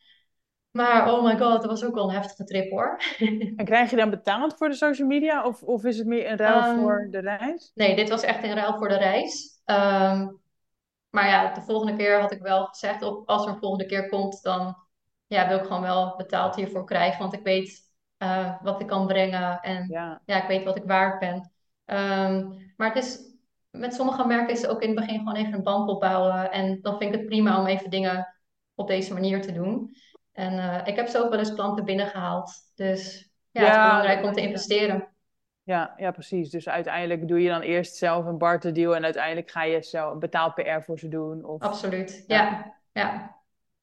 Maar 0.71 1.13
oh 1.13 1.23
my 1.23 1.37
god, 1.37 1.61
dat 1.61 1.65
was 1.65 1.85
ook 1.85 1.93
wel 1.93 2.09
een 2.09 2.15
heftige 2.15 2.43
trip 2.43 2.69
hoor. 2.69 3.01
en 3.55 3.65
krijg 3.65 3.89
je 3.89 3.95
dan 3.95 4.09
betaald 4.09 4.57
voor 4.57 4.69
de 4.69 4.75
social 4.75 5.07
media? 5.07 5.45
Of, 5.45 5.63
of 5.63 5.83
is 5.83 5.97
het 5.97 6.07
meer 6.07 6.25
in 6.25 6.35
ruil 6.35 6.71
um, 6.71 6.79
voor 6.79 7.07
de 7.11 7.19
reis? 7.19 7.71
Nee, 7.73 7.95
dit 7.95 8.09
was 8.09 8.23
echt 8.23 8.43
in 8.43 8.53
ruil 8.53 8.77
voor 8.77 8.87
de 8.87 8.97
reis. 8.97 9.61
Um, 9.65 10.40
maar 11.11 11.27
ja, 11.27 11.53
de 11.53 11.61
volgende 11.61 11.95
keer 11.95 12.19
had 12.19 12.31
ik 12.31 12.41
wel 12.41 12.65
gezegd, 12.65 13.01
op, 13.01 13.29
als 13.29 13.45
er 13.45 13.51
een 13.51 13.59
volgende 13.59 13.85
keer 13.85 14.09
komt, 14.09 14.41
dan 14.41 14.75
ja, 15.27 15.47
wil 15.47 15.57
ik 15.57 15.65
gewoon 15.65 15.81
wel 15.81 16.15
betaald 16.17 16.55
hiervoor 16.55 16.85
krijgen. 16.85 17.19
Want 17.19 17.33
ik 17.33 17.43
weet 17.43 17.89
uh, 18.17 18.61
wat 18.61 18.81
ik 18.81 18.87
kan 18.87 19.07
brengen 19.07 19.59
en 19.61 19.87
ja. 19.87 20.21
ja. 20.25 20.41
ik 20.41 20.47
weet 20.47 20.63
wat 20.63 20.77
ik 20.77 20.83
waard 20.85 21.19
ben. 21.19 21.51
Um, 21.85 22.73
maar 22.77 22.93
het 22.93 23.03
is 23.03 23.31
met 23.71 23.93
sommige 23.93 24.27
merken 24.27 24.53
is 24.53 24.67
ook 24.67 24.81
in 24.81 24.89
het 24.89 24.99
begin 24.99 25.17
gewoon 25.17 25.35
even 25.35 25.53
een 25.53 25.63
band 25.63 25.89
opbouwen. 25.89 26.51
En 26.51 26.81
dan 26.81 26.97
vind 26.97 27.13
ik 27.13 27.19
het 27.19 27.29
prima 27.29 27.59
om 27.59 27.65
even 27.65 27.89
dingen 27.89 28.35
op 28.75 28.87
deze 28.87 29.13
manier 29.13 29.41
te 29.41 29.51
doen. 29.51 29.95
En 30.31 30.53
uh, 30.53 30.81
ik 30.83 30.95
heb 30.95 31.07
zo 31.07 31.23
ook 31.23 31.29
wel 31.29 31.39
eens 31.39 31.53
klanten 31.53 31.85
binnengehaald. 31.85 32.51
Dus 32.75 33.31
ja, 33.51 33.61
het 33.61 33.71
is 33.71 33.81
belangrijk 33.81 34.23
om 34.23 34.33
te 34.33 34.41
investeren. 34.41 35.10
Ja, 35.63 35.93
ja, 35.97 36.11
precies. 36.11 36.49
Dus 36.49 36.69
uiteindelijk 36.69 37.27
doe 37.27 37.41
je 37.41 37.49
dan 37.49 37.61
eerst 37.61 37.95
zelf 37.95 38.25
een 38.25 38.37
barterdeal 38.37 38.95
en 38.95 39.03
uiteindelijk 39.03 39.51
ga 39.51 39.63
je 39.63 39.81
zelf 39.81 40.17
betaald 40.17 40.53
PR 40.53 40.81
voor 40.81 40.99
ze 40.99 41.07
doen. 41.07 41.45
Of... 41.45 41.61
Absoluut, 41.61 42.23
ja. 42.27 42.73
ja. 42.91 43.35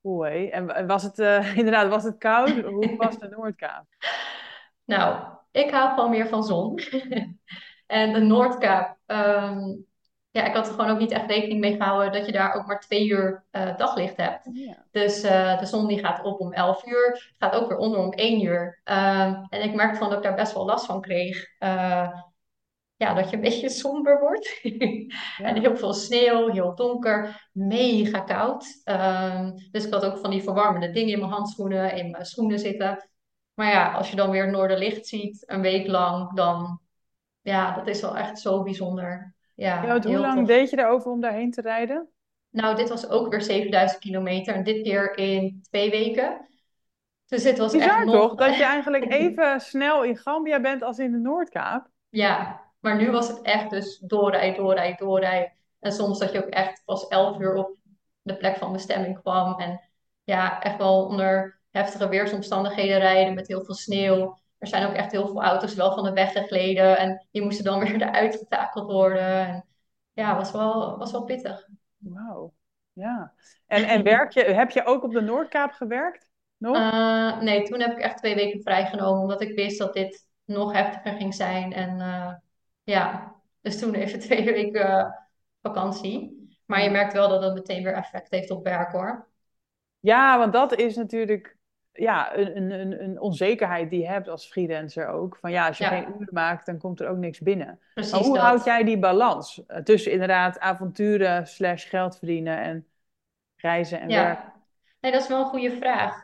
Oei. 0.07 0.49
En 0.49 0.87
was 0.87 1.03
het, 1.03 1.19
uh, 1.19 1.57
inderdaad, 1.59 1.89
was 1.89 2.05
het 2.05 2.19
koud? 2.19 2.51
Hoe 2.51 2.97
was 2.97 3.19
de 3.19 3.29
Noordkaap? 3.29 3.85
Nou, 4.85 5.25
ik 5.51 5.71
hou 5.71 5.95
gewoon 5.95 6.11
meer 6.11 6.29
van 6.29 6.45
zon. 6.45 6.79
En 7.89 8.13
de 8.13 8.21
Noordkaap, 8.21 8.97
um, 9.07 9.87
ja, 10.31 10.45
ik 10.45 10.55
had 10.55 10.67
er 10.67 10.75
gewoon 10.75 10.91
ook 10.91 10.99
niet 10.99 11.11
echt 11.11 11.31
rekening 11.31 11.61
mee 11.61 11.77
gehouden 11.77 12.13
dat 12.13 12.27
je 12.27 12.33
daar 12.33 12.55
ook 12.55 12.67
maar 12.67 12.81
twee 12.81 13.09
uur 13.09 13.45
uh, 13.53 13.77
daglicht 13.77 14.17
hebt. 14.17 14.47
Oh, 14.47 14.55
dus 14.91 15.25
uh, 15.25 15.59
de 15.59 15.67
zon 15.67 15.87
die 15.87 15.99
gaat 15.99 16.23
op 16.25 16.41
om 16.41 16.53
11 16.53 16.87
uur, 16.87 17.35
gaat 17.39 17.55
ook 17.55 17.69
weer 17.69 17.79
onder 17.79 17.99
om 17.99 18.13
1 18.13 18.43
uur. 18.43 18.81
Uh, 18.85 19.23
en 19.49 19.63
ik 19.63 19.75
merkte 19.75 19.99
van 19.99 20.09
dat 20.09 20.19
ik 20.19 20.25
daar 20.25 20.35
best 20.35 20.55
wel 20.55 20.65
last 20.65 20.87
van 20.87 21.01
kreeg. 21.01 21.47
Eh, 21.59 22.13
ja, 22.97 23.15
dat 23.15 23.31
je 23.31 23.37
een 23.37 23.43
beetje 23.43 23.69
somber 23.85 24.21
wordt. 24.21 24.59
ja. 24.63 25.45
En 25.45 25.61
heel 25.61 25.77
veel 25.77 25.93
sneeuw, 25.93 26.49
heel 26.49 26.75
donker, 26.75 27.49
mega 27.53 28.21
koud. 28.21 28.81
Ehm, 28.85 29.51
dus 29.71 29.87
ik 29.87 29.93
had 29.93 30.05
ook 30.05 30.19
van 30.19 30.31
die 30.31 30.43
verwarmende 30.43 30.91
dingen 30.91 31.13
in 31.13 31.19
mijn 31.19 31.31
handschoenen, 31.31 31.97
in 31.97 32.11
mijn 32.11 32.25
schoenen 32.25 32.59
zitten. 32.59 33.09
Maar 33.55 33.71
ja, 33.71 33.93
als 33.93 34.11
je 34.11 34.17
dan 34.17 34.31
weer 34.31 34.51
Noorderlicht 34.51 35.07
ziet, 35.07 35.43
een 35.47 35.61
week 35.61 35.87
lang, 35.87 36.35
dan 36.35 36.81
ja, 37.41 37.75
dat 37.75 37.87
is 37.87 38.01
wel 38.01 38.17
echt 38.17 38.39
zo 38.39 38.63
bijzonder. 38.63 39.37
Ja, 39.59 39.83
ja 39.83 40.01
hoe 40.01 40.19
lang 40.19 40.47
deed 40.47 40.71
je 40.71 40.79
erover 40.79 41.11
om 41.11 41.21
daarheen 41.21 41.51
te 41.51 41.61
rijden? 41.61 42.09
Nou, 42.51 42.77
dit 42.77 42.89
was 42.89 43.09
ook 43.09 43.31
weer 43.31 43.43
7000 43.43 44.01
kilometer 44.01 44.55
en 44.55 44.63
dit 44.63 44.83
keer 44.83 45.17
in 45.17 45.59
twee 45.63 45.91
weken. 45.91 46.49
Dus 47.27 47.43
dit 47.43 47.59
was 47.59 47.73
Bizar 47.73 47.89
echt 47.89 48.05
nog... 48.05 48.15
toch, 48.15 48.35
dat 48.35 48.57
je 48.57 48.65
eigenlijk 48.65 49.13
even 49.21 49.61
snel 49.61 50.05
in 50.05 50.17
Gambia 50.17 50.61
bent 50.61 50.83
als 50.83 50.99
in 50.99 51.13
de 51.13 51.19
Noordkaap? 51.19 51.89
Ja, 52.09 52.61
maar 52.81 52.97
nu 52.97 53.11
was 53.11 53.29
het 53.29 53.43
echt 53.43 53.71
dus 53.71 53.99
doorrijden, 53.99 54.63
doorrijden, 54.63 55.07
doorrijden. 55.07 55.53
En 55.81 55.93
soms 55.93 56.19
dat 56.19 56.33
je 56.33 56.45
ook 56.45 56.51
echt 56.51 56.83
pas 56.85 57.07
11 57.09 57.41
uur 57.41 57.55
op 57.55 57.77
de 58.23 58.37
plek 58.37 58.57
van 58.57 58.73
bestemming 58.73 59.21
kwam. 59.21 59.61
En 59.61 59.81
ja, 60.25 60.61
echt 60.61 60.77
wel 60.77 61.05
onder 61.05 61.61
heftige 61.71 62.09
weersomstandigheden 62.09 62.99
rijden 62.99 63.35
met 63.35 63.49
heel 63.49 63.65
veel 63.65 63.75
sneeuw 63.75 64.39
er 64.59 64.67
zijn 64.67 64.87
ook 64.87 64.95
echt 64.95 65.13
heel 65.13 65.27
veel 65.27 65.43
auto's 65.43 65.75
wel 65.75 65.95
van 65.95 66.05
de 66.05 66.13
weg 66.13 66.33
gegleden. 66.33 66.99
En 66.99 67.27
die 67.31 67.43
moesten 67.43 67.65
dan 67.65 67.79
weer 67.85 68.03
eruit 68.03 68.37
getakeld 68.37 68.93
worden. 68.93 69.47
En 69.47 69.65
ja, 70.13 70.37
was 70.37 70.53
wel, 70.53 70.99
was 70.99 71.13
wel 71.13 71.25
pittig. 71.25 71.69
Wauw. 71.99 72.53
Ja. 72.93 73.33
En, 73.67 73.85
en 73.85 74.03
werk 74.03 74.33
je, 74.33 74.43
heb 74.43 74.71
je 74.71 74.85
ook 74.85 75.03
op 75.03 75.13
de 75.13 75.21
Noordkaap 75.21 75.73
gewerkt? 75.73 76.31
Nog? 76.57 76.77
Uh, 76.77 77.41
nee, 77.41 77.63
toen 77.63 77.81
heb 77.81 77.93
ik 77.93 78.03
echt 78.03 78.17
twee 78.17 78.35
weken 78.35 78.63
vrijgenomen. 78.63 79.23
Omdat 79.23 79.41
ik 79.41 79.55
wist 79.55 79.79
dat 79.79 79.95
dit 79.95 80.27
nog 80.45 80.73
heftiger 80.73 81.13
ging 81.13 81.35
zijn. 81.35 81.73
En 81.73 81.99
uh, 81.99 82.35
ja, 82.83 83.35
dus 83.61 83.79
toen 83.79 83.95
even 83.95 84.19
twee 84.29 84.45
weken 84.45 84.87
uh, 84.91 85.11
vakantie. 85.63 86.47
Maar 86.67 86.83
je 86.83 86.91
merkt 86.91 87.13
wel 87.13 87.29
dat 87.29 87.41
dat 87.41 87.55
meteen 87.55 87.83
weer 87.83 87.95
effect 87.95 88.31
heeft 88.31 88.51
op 88.51 88.65
werk 88.65 88.93
hoor. 88.93 89.29
Ja, 90.01 90.39
want 90.39 90.53
dat 90.53 90.75
is 90.77 90.97
natuurlijk 90.97 91.58
ja, 91.99 92.37
een, 92.37 92.71
een, 92.71 93.03
een 93.05 93.21
onzekerheid 93.21 93.91
die 93.91 94.01
je 94.01 94.09
hebt 94.09 94.29
als 94.29 94.47
freelancer 94.47 95.09
ook. 95.09 95.37
Van 95.41 95.51
ja, 95.51 95.67
als 95.67 95.79
je 95.79 95.85
geen 95.85 96.07
uren 96.19 96.29
maakt, 96.31 96.67
dan 96.67 96.79
komt 96.79 97.01
er 97.01 97.09
ook 97.09 97.17
niks 97.17 97.41
binnen. 97.41 97.81
Precies 97.95 98.13
maar 98.13 98.23
hoe 98.23 98.35
dat. 98.35 98.45
houd 98.45 98.65
jij 98.65 98.85
die 98.85 98.99
balans 98.99 99.63
eh, 99.67 99.83
tussen 99.83 100.13
inderdaad 100.13 100.59
avonturen 100.59 101.47
slash 101.47 101.89
geld 101.89 102.19
verdienen 102.19 102.59
en 102.59 102.87
reizen 103.57 104.01
en 104.01 104.09
ja. 104.09 104.25
werken? 104.25 104.53
Nee, 105.01 105.13
dat 105.13 105.21
is 105.21 105.29
wel 105.29 105.41
een 105.41 105.47
goede 105.47 105.77
vraag. 105.77 106.23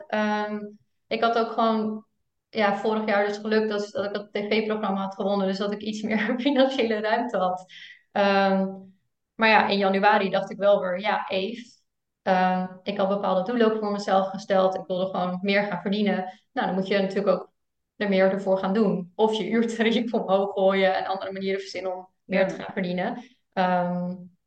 Um, 0.49 0.77
ik 1.07 1.23
had 1.23 1.37
ook 1.37 1.51
gewoon 1.51 2.05
ja, 2.49 2.77
vorig 2.77 3.05
jaar 3.05 3.25
dus 3.25 3.37
gelukt 3.37 3.69
dat, 3.69 3.89
dat 3.91 4.05
ik 4.05 4.15
het 4.15 4.33
tv-programma 4.33 5.01
had 5.01 5.15
gewonnen. 5.15 5.47
Dus 5.47 5.57
dat 5.57 5.71
ik 5.71 5.81
iets 5.81 6.01
meer 6.07 6.35
financiële 6.37 6.99
ruimte 6.99 7.37
had. 7.37 7.65
Um, 8.11 8.93
maar 9.35 9.49
ja, 9.49 9.67
in 9.67 9.77
januari 9.77 10.29
dacht 10.29 10.51
ik 10.51 10.57
wel 10.57 10.79
weer, 10.79 10.99
ja, 10.99 11.27
Eve, 11.27 11.75
uh, 12.27 12.69
ik 12.83 12.97
had 12.97 13.07
bepaalde 13.07 13.43
doelen 13.43 13.71
ook 13.71 13.79
voor 13.79 13.91
mezelf 13.91 14.27
gesteld. 14.27 14.75
Ik 14.75 14.83
wilde 14.87 15.05
gewoon 15.05 15.39
meer 15.41 15.63
gaan 15.63 15.81
verdienen. 15.81 16.39
Nou, 16.51 16.67
dan 16.67 16.75
moet 16.75 16.87
je 16.87 16.99
natuurlijk 16.99 17.27
ook 17.27 17.53
er 17.95 18.09
meer 18.09 18.31
ervoor 18.31 18.57
gaan 18.57 18.73
doen. 18.73 19.11
Of 19.15 19.33
je 19.33 19.49
uurtarief 19.49 20.13
omhoog 20.13 20.53
gooien 20.53 20.95
en 20.95 21.05
andere 21.05 21.31
manieren 21.31 21.59
verzinnen 21.59 21.95
om 21.95 22.07
meer 22.23 22.47
te 22.47 22.55
gaan 22.55 22.73
verdienen. 22.73 23.23
Um, 23.53 24.37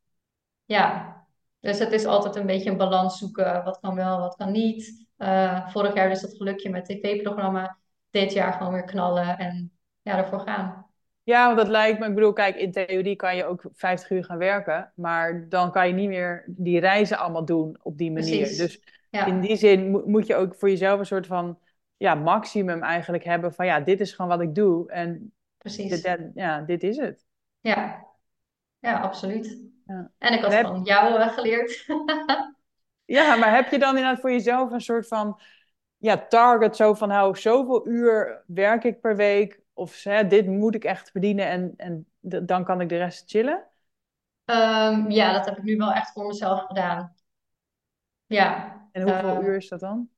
ja, 0.64 1.16
dus 1.60 1.78
het 1.78 1.92
is 1.92 2.04
altijd 2.06 2.36
een 2.36 2.46
beetje 2.46 2.70
een 2.70 2.76
balans 2.76 3.18
zoeken. 3.18 3.64
Wat 3.64 3.80
kan 3.80 3.94
wel, 3.94 4.18
wat 4.18 4.36
kan 4.36 4.52
niet. 4.52 5.06
eh, 5.16 5.68
vorig 5.68 5.94
jaar 5.94 6.08
dus 6.08 6.20
dat 6.20 6.36
gelukje 6.36 6.70
met 6.70 6.84
tv-programma. 6.84 7.78
Dit 8.10 8.32
jaar 8.32 8.52
gewoon 8.52 8.72
weer 8.72 8.84
knallen 8.84 9.38
en 9.38 9.72
ja, 10.02 10.16
ervoor 10.16 10.40
gaan. 10.40 10.87
Ja, 11.28 11.44
want 11.46 11.56
dat 11.58 11.68
lijkt 11.68 11.98
me, 11.98 12.06
ik 12.06 12.14
bedoel, 12.14 12.32
kijk, 12.32 12.56
in 12.56 12.72
theorie 12.72 13.16
kan 13.16 13.36
je 13.36 13.44
ook 13.44 13.62
50 13.72 14.10
uur 14.10 14.24
gaan 14.24 14.38
werken, 14.38 14.92
maar 14.94 15.48
dan 15.48 15.72
kan 15.72 15.88
je 15.88 15.94
niet 15.94 16.08
meer 16.08 16.44
die 16.46 16.80
reizen 16.80 17.18
allemaal 17.18 17.44
doen 17.44 17.76
op 17.82 17.98
die 17.98 18.12
manier. 18.12 18.38
Precies. 18.38 18.56
Dus 18.58 18.80
in 19.26 19.40
die 19.40 19.56
zin 19.56 19.90
mo- 19.90 20.02
moet 20.06 20.26
je 20.26 20.36
ook 20.36 20.54
voor 20.54 20.68
jezelf 20.68 20.98
een 20.98 21.06
soort 21.06 21.26
van, 21.26 21.58
ja, 21.96 22.14
maximum 22.14 22.82
eigenlijk 22.82 23.24
hebben 23.24 23.54
van, 23.54 23.66
ja, 23.66 23.80
dit 23.80 24.00
is 24.00 24.12
gewoon 24.12 24.30
wat 24.30 24.40
ik 24.40 24.54
doe 24.54 24.90
en 24.90 25.32
precies. 25.58 26.02
dit- 26.02 26.30
ja, 26.34 26.60
dit 26.60 26.82
is 26.82 26.96
het. 26.96 27.26
Ja, 27.60 28.06
ja, 28.78 29.00
absoluut. 29.00 29.58
Ja. 29.86 30.10
En 30.18 30.32
ik 30.32 30.40
had 30.40 30.52
heb, 30.52 30.66
van 30.66 30.82
jou 30.82 31.20
geleerd. 31.28 31.86
ja, 33.18 33.36
maar 33.36 33.54
heb 33.54 33.70
je 33.70 33.78
dan 33.78 33.96
inderdaad 33.96 34.20
voor 34.20 34.30
jezelf 34.30 34.70
een 34.70 34.80
soort 34.80 35.08
van, 35.08 35.40
ja, 35.96 36.26
target 36.28 36.76
zo 36.76 36.94
van, 36.94 37.08
nou, 37.08 37.36
zoveel 37.36 37.88
uur 37.88 38.42
werk 38.46 38.84
ik 38.84 39.00
per 39.00 39.16
week 39.16 39.66
of 39.78 40.02
dit 40.28 40.46
moet 40.46 40.74
ik 40.74 40.84
echt 40.84 41.10
verdienen 41.10 41.46
en, 41.46 41.74
en 41.76 42.06
dan 42.46 42.64
kan 42.64 42.80
ik 42.80 42.88
de 42.88 42.96
rest 42.96 43.30
chillen? 43.30 43.64
Ehm, 44.44 45.10
ja, 45.10 45.32
dat 45.32 45.44
heb 45.44 45.58
ik 45.58 45.62
nu 45.64 45.76
wel 45.76 45.92
echt 45.92 46.12
voor 46.12 46.26
mezelf 46.26 46.66
gedaan. 46.66 47.14
Ja. 48.26 48.74
En 48.92 49.02
hoeveel 49.02 49.36
eh, 49.36 49.42
uur 49.42 49.56
is 49.56 49.68
dat 49.68 49.80
dan? 49.80 50.10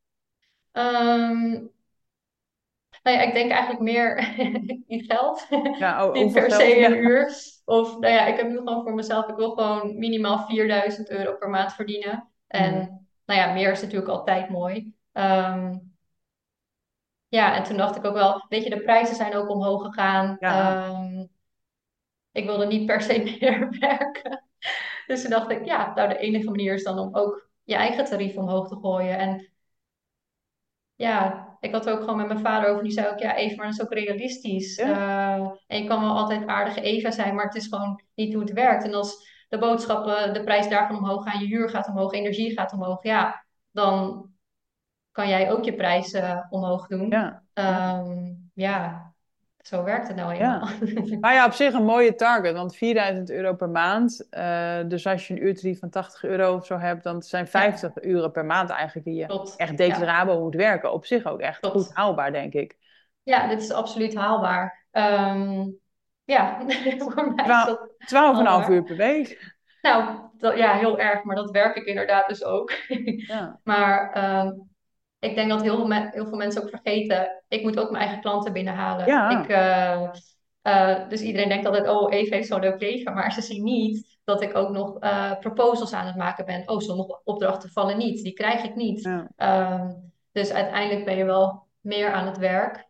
ehm, 0.75 1.69
Nou 3.03 3.17
ja, 3.17 3.23
ik 3.23 3.33
denk 3.33 3.51
eigenlijk 3.51 3.81
meer 3.83 4.19
in 4.87 5.05
geld. 5.05 5.47
Ja, 5.77 6.01
o- 6.03 6.13
Niet 6.15 6.23
hoeveel 6.23 6.33
per 6.33 6.51
se 6.51 6.63
geld? 6.63 6.79
Ja. 6.79 6.89
uur. 6.97 7.33
Of 7.65 7.99
nou 7.99 8.15
ja, 8.15 8.27
ik 8.27 8.37
heb 8.37 8.49
nu 8.49 8.57
gewoon 8.57 8.83
voor 8.83 8.95
mezelf, 8.95 9.29
ik 9.29 9.37
wil 9.37 9.51
gewoon 9.51 9.99
minimaal 9.99 10.47
4000 10.47 11.11
euro 11.11 11.37
per 11.37 11.49
maand 11.51 11.73
verdienen. 11.75 12.29
En 12.47 12.75
Mhm. 12.75 12.99
nou 13.25 13.41
ja, 13.41 13.53
meer 13.53 13.71
is 13.73 13.81
natuurlijk 13.83 14.11
altijd 14.11 14.49
mooi. 14.51 14.95
Ehm, 15.13 15.77
ja, 17.31 17.57
en 17.57 17.63
toen 17.65 17.77
dacht 17.77 17.97
ik 17.97 18.05
ook 18.05 18.15
wel, 18.15 18.45
weet 18.49 18.65
je, 18.65 18.71
de 18.71 18.83
prijzen 18.83 19.17
zijn 19.17 19.35
ook 19.35 19.49
omhoog 19.49 19.83
gegaan. 19.85 20.37
Ja, 20.41 20.87
Ehm, 20.87 21.27
ik 22.33 22.45
wilde 22.45 22.67
niet 22.67 22.87
per 22.87 23.01
se 23.01 23.19
meer 23.41 23.77
werken. 23.81 24.45
Dus 25.07 25.21
toen 25.23 25.31
dacht 25.31 25.51
ik, 25.51 25.65
ja, 25.65 25.95
nou 25.95 26.09
de 26.09 26.19
enige 26.19 26.51
manier 26.51 26.75
is 26.75 26.83
dan 26.85 26.99
om 26.99 27.15
ook 27.17 27.49
je 27.65 27.75
eigen 27.75 28.05
tarief 28.05 28.37
omhoog 28.37 28.69
te 28.69 28.77
gooien. 28.77 29.19
En 29.19 29.49
Ja, 30.95 31.49
ik 31.61 31.73
had 31.73 31.87
er 31.87 31.93
ook 31.93 32.01
gewoon 32.01 32.17
met 32.17 32.27
mijn 32.27 32.41
vader 32.41 32.71
over. 32.71 32.83
Die 32.83 32.93
zei 32.93 33.09
ook, 33.09 33.19
ja, 33.19 33.37
Eva, 33.37 33.57
maar 33.57 33.67
dat 33.67 33.75
is 33.75 33.83
ook 33.83 33.93
realistisch. 33.93 34.77
ja, 34.77 35.37
Eh, 35.37 35.51
en 35.67 35.83
je 35.83 35.89
kan 35.89 36.01
wel 36.01 36.17
altijd 36.17 36.47
aardige 36.47 36.81
Eva 36.81 37.11
zijn, 37.11 37.35
maar 37.35 37.45
het 37.45 37.55
is 37.55 37.67
gewoon 37.67 38.03
niet 38.15 38.33
hoe 38.33 38.43
het 38.43 38.53
werkt. 38.53 38.85
En 38.85 38.95
als 38.95 39.29
de 39.49 39.59
boodschappen, 39.59 40.35
de 40.35 40.45
prijs 40.45 40.69
daarvan 40.69 40.97
omhoog 40.97 41.25
gaan, 41.31 41.41
je 41.41 41.47
huur 41.47 41.69
gaat 41.69 41.89
omhoog, 41.89 42.13
energie 42.13 42.53
gaat 42.53 42.73
omhoog, 42.73 43.03
ja, 43.03 43.45
dan 43.71 44.30
kan 45.21 45.29
jij 45.29 45.51
ook 45.53 45.65
je 45.65 45.75
prijzen 45.75 46.47
omhoog 46.51 46.87
doen. 46.87 47.11
ja, 47.11 47.43
ja, 47.55 48.03
Ehm, 48.03 48.33
ja, 48.55 49.13
zo 49.59 49.85
werkt 49.85 50.07
het 50.09 50.17
nou 50.17 50.33
eenmaal. 50.33 50.69
ja. 50.85 51.17
Maar 51.21 51.35
ja, 51.35 51.47
op 51.47 51.53
zich 51.53 51.73
een 51.75 51.85
mooie 51.85 52.15
target, 52.15 52.55
want 52.55 52.77
4000 52.77 53.31
euro 53.31 53.55
per 53.55 53.69
maand. 53.69 54.27
eh, 54.31 54.79
dus 54.89 55.07
als 55.07 55.29
je 55.29 55.35
een 55.35 55.43
uurtarief 55.45 55.79
van 55.79 55.91
80 55.91 56.25
euro 56.25 56.55
of 56.55 56.67
zo 56.67 56.79
hebt, 56.79 57.03
dan 57.03 57.23
zijn 57.23 57.45
Ja, 57.45 57.51
50 57.51 58.03
uren 58.03 58.31
per 58.31 58.45
maand 58.45 58.71
eigenlijk 58.71 59.07
die 59.07 59.17
je 59.17 59.55
echt 59.57 59.71
Ja, 59.71 59.77
declarabel 59.77 60.41
moet 60.41 60.55
werken. 60.55 60.93
Op 60.93 61.07
zich 61.07 61.25
ook 61.27 61.41
echt 61.41 61.67
goed 61.67 61.91
haalbaar, 61.95 62.33
denk 62.33 62.53
ik. 62.53 62.77
Ja, 63.23 63.49
dit 63.49 63.61
is 63.63 63.73
absoluut 63.73 64.15
haalbaar. 64.15 64.87
Ehm, 64.91 65.69
ja, 66.25 66.59
voor 66.99 67.33
mij 67.35 67.45
is 67.49 67.51
Twa- 67.51 67.65
dat 67.65 67.89
12,5 68.07 68.69
uur 68.69 68.83
per 68.83 68.97
week. 68.97 69.55
Nou, 69.83 70.21
dat, 70.39 70.57
ja, 70.57 70.73
heel 70.73 70.99
erg, 70.99 71.23
maar 71.23 71.37
dat 71.37 71.51
werk 71.51 71.77
ik 71.77 71.85
inderdaad 71.85 72.29
dus 72.29 72.45
ook. 72.45 72.73
Ja, 73.27 73.59
Maar 73.65 74.13
ehm, 74.13 74.53
ik 75.21 75.35
denk 75.35 75.49
dat 75.51 75.63
heel 75.63 75.77
veel, 75.77 75.87
me- 75.87 76.09
heel 76.13 76.27
veel 76.27 76.37
mensen 76.37 76.63
ook 76.63 76.69
vergeten, 76.69 77.43
ik 77.49 77.63
moet 77.63 77.79
ook 77.79 77.91
mijn 77.91 78.03
eigen 78.03 78.21
klanten 78.23 78.53
binnenhalen. 78.53 79.07
Ik, 79.41 79.49
eh, 79.49 80.09
eh, 80.63 81.09
dus 81.09 81.21
iedereen 81.21 81.49
denkt 81.49 81.67
altijd, 81.67 81.89
oh, 81.89 82.13
Eve 82.15 82.35
heeft 82.35 82.49
zo'n 82.49 82.61
leuk 82.61 82.81
leven, 82.81 83.15
maar 83.15 83.33
ze 83.33 83.43
zien 83.43 83.63
niet 83.65 84.19
dat 84.25 84.43
ik 84.43 84.57
ook 84.57 84.71
nog 84.71 84.99
eh, 84.99 85.39
proposals 85.39 85.93
aan 85.93 86.07
het 86.07 86.17
maken 86.17 86.45
ben. 86.45 86.69
Oh, 86.69 86.79
sommige 86.79 87.21
opdrachten 87.25 87.71
vallen 87.71 87.99
niet, 87.99 88.23
die 88.23 88.33
krijg 88.33 88.65
ik 88.65 88.75
niet. 88.75 89.03
ja. 89.03 89.29
Ehm, 89.37 89.91
dus 90.33 90.53
uiteindelijk 90.53 91.05
ben 91.05 91.17
je 91.17 91.25
wel 91.25 91.67
meer 91.81 92.13
aan 92.13 92.27
het 92.27 92.39
werk 92.39 92.89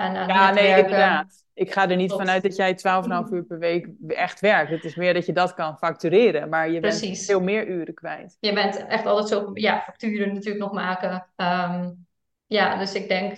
aan 0.00 0.28
Ja, 0.28 0.52
nee, 0.52 0.76
inderdaad. 0.76 1.44
Ik 1.54 1.72
ga 1.72 1.88
er 1.88 1.96
niet 1.96 2.12
vanuit 2.12 2.42
dat 2.42 2.56
jij 2.56 2.78
12,5 2.78 3.32
uur 3.32 3.42
per 3.44 3.58
week 3.58 3.88
echt 4.08 4.40
werkt. 4.40 4.70
Het 4.70 4.84
is 4.84 4.94
meer 4.94 5.14
dat 5.14 5.26
je 5.26 5.32
dat 5.32 5.54
kan 5.54 5.78
factureren, 5.78 6.48
maar 6.48 6.70
je 6.70 6.80
bent 6.80 7.18
veel 7.18 7.40
meer 7.40 7.66
uren 7.68 7.94
kwijt. 7.94 8.36
Je 8.40 8.52
bent 8.52 8.86
echt 8.86 9.06
altijd 9.06 9.28
zo, 9.28 9.50
ja, 9.54 9.80
facturen 9.80 10.34
natuurlijk 10.34 10.64
nog 10.64 10.72
maken. 10.72 11.26
Ehm, 11.36 11.90
ja, 12.46 12.78
dus 12.78 12.94
ik 12.94 13.08
denk 13.08 13.36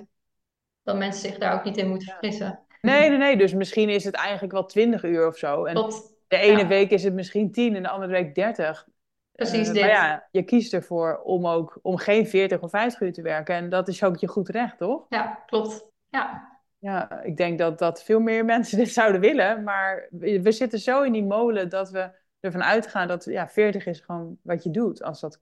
dat 0.83 0.97
mensen 0.97 1.29
zich 1.31 1.39
daar 1.39 1.55
ook 1.55 1.65
niet 1.65 1.77
in 1.77 1.89
moeten 1.89 2.09
vergissen. 2.09 2.61
Nee, 2.81 3.09
nee, 3.09 3.19
nee. 3.19 3.37
Dus 3.37 3.55
misschien 3.55 3.89
is 3.89 4.05
het 4.05 4.15
eigenlijk 4.15 4.53
wel 4.53 4.67
20 4.67 5.05
uur 5.05 5.27
of 5.27 5.37
zo. 5.37 5.65
En 5.65 5.75
Tot, 5.75 6.15
de 6.29 6.37
ene 6.37 6.59
ja, 6.59 6.67
week 6.67 6.91
is 6.91 7.05
het 7.05 7.15
misschien 7.15 7.53
10 7.53 7.77
en 7.77 7.83
de 7.83 7.89
andere 7.89 8.13
week 8.13 8.35
30. 8.35 8.87
precies 9.33 9.69
Eh, 9.69 9.75
maar 9.75 9.83
dit. 9.83 9.91
ja, 9.91 10.29
je 10.31 10.43
kiest 10.43 10.73
ervoor 10.73 11.21
om 11.25 11.47
ook 11.47 11.79
om 11.83 11.97
geen 11.97 12.27
40 12.27 12.61
of 12.61 12.71
50 12.71 13.01
uur 13.01 13.13
te 13.13 13.23
werken. 13.23 13.55
En 13.55 13.69
dat 13.69 13.89
is 13.89 14.05
ook 14.05 14.17
je 14.17 14.29
goed 14.29 14.49
recht, 14.49 14.79
toch? 14.79 15.07
Ja, 15.09 15.43
klopt. 15.47 15.91
Ja, 16.09 16.52
Ja, 16.83 17.21
ik 17.21 17.37
denk 17.37 17.59
dat, 17.59 17.79
dat 17.79 18.05
veel 18.05 18.21
meer 18.21 18.45
mensen 18.45 18.79
dit 18.83 18.93
zouden 18.93 19.21
willen. 19.21 19.63
Maar 19.63 20.07
we, 20.11 20.53
zitten 20.53 20.79
zo 20.79 21.03
in 21.03 21.13
die 21.13 21.25
molen 21.25 21.69
dat 21.69 21.91
we 21.91 22.11
ervan 22.41 22.63
uitgaan 22.63 23.09
dat 23.09 23.25
ja, 23.25 23.49
40 23.49 23.87
is 23.87 24.01
gewoon 24.01 24.39
wat 24.43 24.63
je 24.63 24.71
doet. 24.71 25.03
Als, 25.03 25.21
dat, 25.21 25.41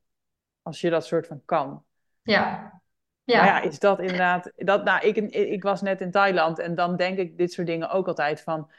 als 0.63 0.81
je 0.81 0.91
dat 0.91 1.07
soort 1.07 1.27
van 1.27 1.43
kan. 1.45 1.85
ja, 2.23 2.51
Maar 3.25 3.35
ja, 3.37 3.45
ja. 3.45 3.61
is 3.61 3.79
dat 3.79 4.01
inderdaad... 4.01 4.53
Dat, 4.57 4.85
nou, 4.85 5.07
ik, 5.07 5.17
ik 5.33 5.63
was 5.63 5.83
net 5.83 6.01
in 6.01 6.11
Thailand 6.11 6.59
en 6.59 6.75
dan 6.75 6.97
denk 6.97 7.19
ik 7.19 7.39
dit 7.39 7.53
soort 7.53 7.67
dingen 7.67 7.91
ook 7.91 8.07
altijd 8.07 8.41
van... 8.41 8.71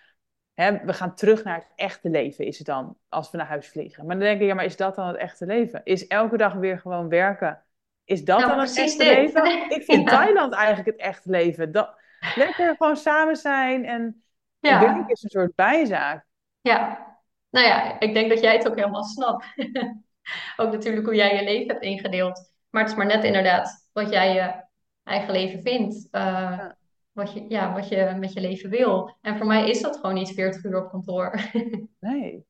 Hè, 0.54 0.86
we 0.86 0.93
gaan 0.93 1.15
terug 1.15 1.43
naar 1.43 1.56
het 1.56 1.67
echte 1.76 2.10
leven, 2.10 2.45
is 2.45 2.58
het 2.58 2.67
dan, 2.67 2.97
als 3.10 3.32
we 3.32 3.38
naar 3.38 3.47
huis 3.47 3.67
vliegen. 3.67 4.06
Maar 4.06 4.15
dan 4.15 4.26
denk 4.26 4.41
ik, 4.41 4.47
ja, 4.47 4.54
maar 4.54 4.65
is 4.65 4.78
dat 4.78 4.95
dan 4.95 5.08
het 5.08 5.17
echte 5.17 5.45
leven? 5.45 5.82
Is 5.84 6.08
elke 6.08 6.38
dag 6.38 6.54
weer 6.54 6.80
gewoon 6.80 7.10
werken, 7.10 7.63
is 8.04 8.24
dat 8.24 8.39
Nou, 8.39 8.52
dan 8.52 8.60
het 8.60 8.78
echte 8.78 8.97
dit. 8.97 9.08
leven? 9.08 9.69
Ik 9.78 9.84
vind 9.84 10.10
Ja, 10.10 10.17
Thailand 10.17 10.54
eigenlijk 10.54 10.88
het 10.88 11.08
echte 11.08 11.30
leven. 11.30 11.71
Dat, 11.71 12.00
lekker 12.36 12.75
gewoon 12.75 12.97
samen 12.97 13.36
zijn 13.36 13.86
en 13.86 14.23
werk 14.60 14.81
ja, 14.81 15.07
is 15.07 15.23
een 15.23 15.29
soort 15.29 15.55
bijzaak. 15.55 16.25
ja. 16.62 17.10
Nou 17.49 17.67
ja, 17.67 17.99
ik 17.99 18.13
denk 18.13 18.29
dat 18.29 18.39
jij 18.39 18.55
het 18.57 18.67
ook 18.67 18.75
helemaal 18.75 19.03
snapt. 19.03 19.45
Ook 20.57 20.71
natuurlijk 20.71 21.05
hoe 21.05 21.15
jij 21.15 21.36
je 21.36 21.43
leven 21.43 21.67
hebt 21.67 21.84
ingedeeld. 21.84 22.53
Maar 22.69 22.81
het 22.81 22.91
is 22.91 22.97
maar 22.97 23.05
net 23.05 23.23
inderdaad 23.23 23.89
wat 23.91 24.10
jij 24.10 24.34
je 24.34 24.63
eigen 25.03 25.31
leven 25.34 25.62
vindt. 25.62 26.07
Eh, 26.12 26.21
Ja, 26.21 26.75
wat 27.12 27.34
je, 27.34 27.45
ja, 27.49 27.73
wat 27.73 27.88
je 27.88 28.15
met 28.19 28.34
je 28.34 28.41
leven 28.41 28.69
wil. 28.69 29.17
En 29.21 29.38
voor 29.38 29.45
mij 29.45 29.69
is 29.69 29.81
dat 29.81 29.95
gewoon 29.95 30.13
niet 30.13 30.34
40 30.34 30.63
uur 30.63 30.84
op 30.84 30.89
kantoor. 30.89 31.39
nee. 31.99 32.45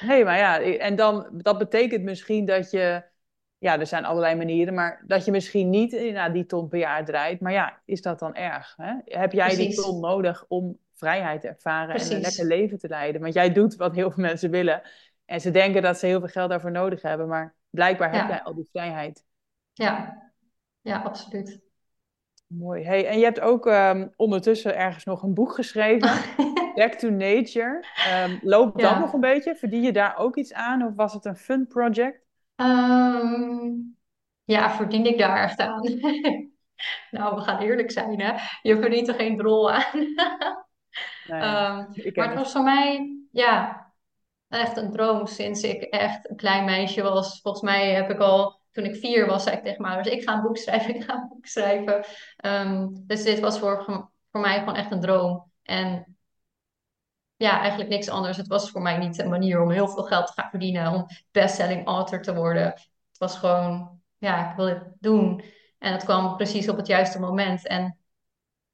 Nee, 0.00 0.24
maar 0.24 0.38
ja, 0.38 0.60
en 0.60 0.96
dan, 0.96 1.28
dat 1.32 1.58
betekent 1.58 2.02
misschien 2.02 2.44
dat 2.46 2.70
je, 2.70 3.04
ja, 3.64 3.78
er 3.78 3.86
zijn 3.86 4.04
allerlei 4.04 4.34
manieren, 4.34 4.74
maar 4.74 5.02
dat 5.06 5.24
je 5.24 5.30
misschien 5.30 5.70
niet 5.70 6.12
nou, 6.12 6.32
die 6.32 6.46
ton 6.46 6.68
per 6.68 6.78
jaar 6.78 7.04
draait. 7.04 7.40
Maar 7.40 7.52
ja, 7.52 7.80
is 7.84 8.02
dat 8.02 8.18
dan 8.18 8.34
erg? 8.34 8.74
Hè? 8.76 8.94
Heb 9.04 9.32
jij 9.32 9.56
die 9.56 9.74
ton 9.74 10.00
nodig 10.00 10.44
om 10.48 10.78
vrijheid 10.94 11.40
te 11.40 11.48
ervaren 11.48 11.94
en 11.94 12.12
een 12.12 12.20
lekker 12.20 12.46
leven 12.46 12.78
te 12.78 12.88
leiden? 12.88 13.20
Want 13.20 13.34
jij 13.34 13.52
doet 13.52 13.76
wat 13.76 13.94
heel 13.94 14.10
veel 14.10 14.22
mensen 14.22 14.50
willen. 14.50 14.82
En 15.24 15.40
ze 15.40 15.50
denken 15.50 15.82
dat 15.82 15.98
ze 15.98 16.06
heel 16.06 16.18
veel 16.18 16.28
geld 16.28 16.50
daarvoor 16.50 16.70
nodig 16.70 17.02
hebben, 17.02 17.28
maar 17.28 17.54
blijkbaar 17.70 18.12
heb 18.12 18.28
jij 18.28 18.42
al 18.42 18.54
die 18.54 18.68
vrijheid. 18.70 19.24
ja, 19.72 20.22
ja, 20.80 21.02
absoluut. 21.02 21.60
Mooi. 22.46 22.84
Hey, 22.84 23.06
en 23.06 23.18
je 23.18 23.24
hebt 23.24 23.40
ook 23.40 23.66
ehm, 23.66 24.08
ondertussen 24.16 24.76
ergens 24.76 25.04
nog 25.04 25.22
een 25.22 25.34
boek 25.34 25.54
geschreven, 25.54 26.10
Back 26.74 26.94
to 26.94 27.10
Nature. 27.10 27.84
Ehm, 27.96 28.38
loopt 28.42 28.80
dat 28.80 28.98
nog 28.98 29.12
een 29.12 29.20
beetje? 29.20 29.56
Verdien 29.56 29.82
je 29.82 29.92
daar 29.92 30.16
ook 30.16 30.36
iets 30.36 30.52
aan 30.52 30.82
of 30.82 30.94
was 30.94 31.12
het 31.12 31.24
een 31.24 31.36
fun 31.36 31.66
project? 31.66 32.23
Ehm, 32.56 33.72
ja, 34.44 34.70
verdien 34.76 35.06
ik 35.06 35.18
daar 35.18 35.42
echt 35.42 35.58
aan? 35.60 35.82
Nou, 37.10 37.34
we 37.36 37.40
gaan 37.42 37.58
eerlijk 37.60 37.90
zijn, 37.90 38.20
hè? 38.20 38.32
Je 38.62 38.76
verdient 38.76 39.08
er 39.08 39.14
geen 39.14 39.36
drol 39.36 39.72
aan. 39.72 39.84
Nee, 41.22 41.38
Ehm, 41.38 41.86
maar 42.14 42.28
het. 42.28 42.34
was 42.34 42.52
voor 42.52 42.62
mij, 42.62 43.16
ja, 43.32 43.80
echt 44.48 44.76
een 44.76 44.92
droom 44.92 45.26
sinds 45.26 45.62
ik 45.62 45.82
echt 45.82 46.30
een 46.30 46.36
klein 46.36 46.64
meisje 46.64 47.02
was. 47.02 47.40
Volgens 47.40 47.62
mij 47.64 47.90
heb 47.94 48.10
ik 48.10 48.18
al, 48.18 48.60
toen 48.72 48.84
ik 48.84 48.96
vier 48.96 49.26
was, 49.26 49.42
zei 49.42 49.56
ik 49.56 49.62
tegen 49.64 49.82
mijn 49.82 49.94
ouders, 49.94 50.16
ik 50.16 50.22
ga 50.22 50.34
een 50.34 50.42
boek 50.42 50.56
schrijven, 50.56 50.94
ik 50.96 51.04
ga 51.04 51.14
een 51.14 51.28
boek 51.28 51.46
schrijven. 51.46 52.04
Ehm, 52.36 52.88
dus 53.06 53.22
dit 53.24 53.40
was 53.40 53.58
voor, 53.58 53.84
voor 54.30 54.40
mij 54.40 54.58
gewoon 54.58 54.76
echt 54.76 54.90
een 54.92 55.00
droom. 55.00 55.52
En 55.62 56.13
ja, 57.44 57.60
eigenlijk 57.60 57.90
niks 57.90 58.08
anders. 58.08 58.36
Het 58.36 58.46
was 58.46 58.70
voor 58.70 58.82
mij 58.82 58.98
niet 58.98 59.18
een 59.18 59.28
manier 59.28 59.62
om 59.62 59.70
heel 59.70 59.88
veel 59.88 60.02
geld 60.02 60.26
te 60.26 60.32
gaan 60.32 60.50
verdienen, 60.50 60.92
om 60.92 61.06
bestselling 61.30 61.86
author 61.86 62.22
te 62.22 62.34
worden. 62.34 62.64
Het 62.64 63.18
was 63.18 63.36
gewoon, 63.36 64.00
ja, 64.18 64.50
ik 64.50 64.56
wil 64.56 64.66
dit 64.66 64.82
doen. 65.00 65.44
En 65.78 65.92
het 65.92 66.04
kwam 66.04 66.36
precies 66.36 66.68
op 66.68 66.76
het 66.76 66.86
juiste 66.86 67.20
moment. 67.20 67.66
En 67.66 67.98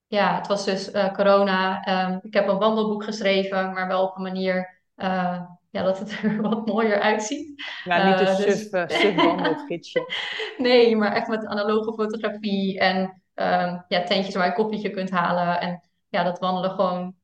ja, 0.07 0.37
het 0.37 0.47
was 0.47 0.65
dus 0.65 0.91
eh, 0.91 1.13
corona. 1.13 1.85
Ehm, 1.85 2.19
ik 2.23 2.35
heb 2.35 2.49
een 2.49 2.59
wandelboek 2.59 3.05
geschreven, 3.05 3.73
maar 3.73 3.89
wel 3.89 4.03
op 4.03 4.17
een 4.17 4.23
manier 4.23 4.81
eh, 4.95 5.43
ja, 5.71 5.83
dat 5.83 5.99
het 5.99 6.21
er 6.23 6.43
wat 6.43 6.67
mooier 6.67 7.01
uitziet. 7.01 7.63
Nou, 7.85 8.09
niet 8.09 8.21
een 8.21 8.27
Uh, 8.27 8.37
dus... 8.37 8.69
suf, 8.69 8.91
suf 8.91 9.15
wandelgidsje. 9.15 10.13
nee, 10.59 10.97
maar 10.97 11.13
echt 11.13 11.29
met 11.29 11.47
analoge 11.47 11.93
fotografie 11.93 12.79
en 12.79 12.99
um, 13.35 13.85
ja, 13.89 14.03
tentjes 14.05 14.35
waar 14.35 14.45
je 14.45 14.51
een 14.51 14.57
koffietje 14.57 14.91
kunt 14.91 15.11
halen. 15.11 15.61
En 15.61 15.83
ja, 16.09 16.23
dat 16.23 16.39
wandelen 16.39 16.71
gewoon 16.71 17.15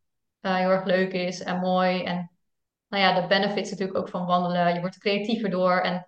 uh, 0.47 0.57
heel 0.57 0.71
erg 0.71 0.85
leuk 0.85 1.13
is 1.13 1.43
en 1.43 1.59
mooi. 1.59 2.03
En 2.03 2.31
nou 2.89 3.03
ja, 3.03 3.21
de 3.21 3.27
benefits 3.27 3.71
natuurlijk 3.71 3.99
ook 3.99 4.09
van 4.09 4.27
wandelen. 4.27 4.75
Je 4.75 4.81
wordt 4.81 4.99
creatiever 4.99 5.51
door. 5.51 5.81
En 5.81 6.07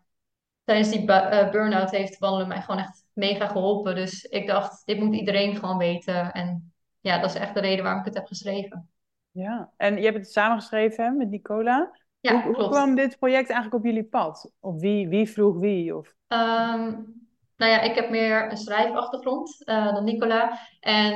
tijdens 0.65 0.91
die 0.91 1.03
uh, 1.11 1.51
burn-out 1.51 1.91
heeft 1.91 2.19
wandelen 2.19 2.49
mij 2.49 2.61
gewoon 2.61 2.81
echt 2.81 3.05
mega 3.13 3.47
geholpen. 3.47 3.95
Dus 3.95 4.25
ik 4.25 4.47
dacht, 4.47 4.83
dit 4.87 5.01
moet 5.01 5.15
iedereen 5.15 5.57
gewoon 5.57 5.79
weten. 5.79 6.33
En 6.33 6.73
ja, 7.01 7.19
dat 7.19 7.31
is 7.31 7.41
echt 7.41 7.55
de 7.55 7.61
reden 7.61 7.83
waarom 7.83 8.01
ik 8.01 8.07
het 8.07 8.17
heb 8.17 8.27
geschreven. 8.27 8.89
Ja, 9.31 9.71
en 9.77 9.97
je 9.97 10.05
hebt 10.05 10.17
het 10.17 10.33
samengeschreven 10.33 11.05
hè, 11.05 11.11
met 11.11 11.31
Nicola. 11.31 11.97
Ja, 12.21 12.43
hoe, 12.43 12.55
hoe 12.55 12.69
kwam 12.69 12.95
dit 12.95 13.19
project 13.19 13.51
eigenlijk 13.51 13.75
op 13.75 13.85
jullie 13.85 14.05
pad? 14.05 14.53
Of 14.61 14.81
wie, 14.81 15.09
wie 15.09 15.31
vroeg 15.31 15.59
wie? 15.59 15.97
Of... 15.97 16.15
Um, 16.29 17.17
nou 17.57 17.73
ja, 17.73 17.81
ik 17.81 17.95
heb 17.95 18.11
meer 18.11 18.51
een 18.51 18.57
schrijfachtergrond 18.57 19.63
uh, 19.65 19.95
dan 19.95 20.05
Nicola. 20.05 20.59
En 20.81 21.13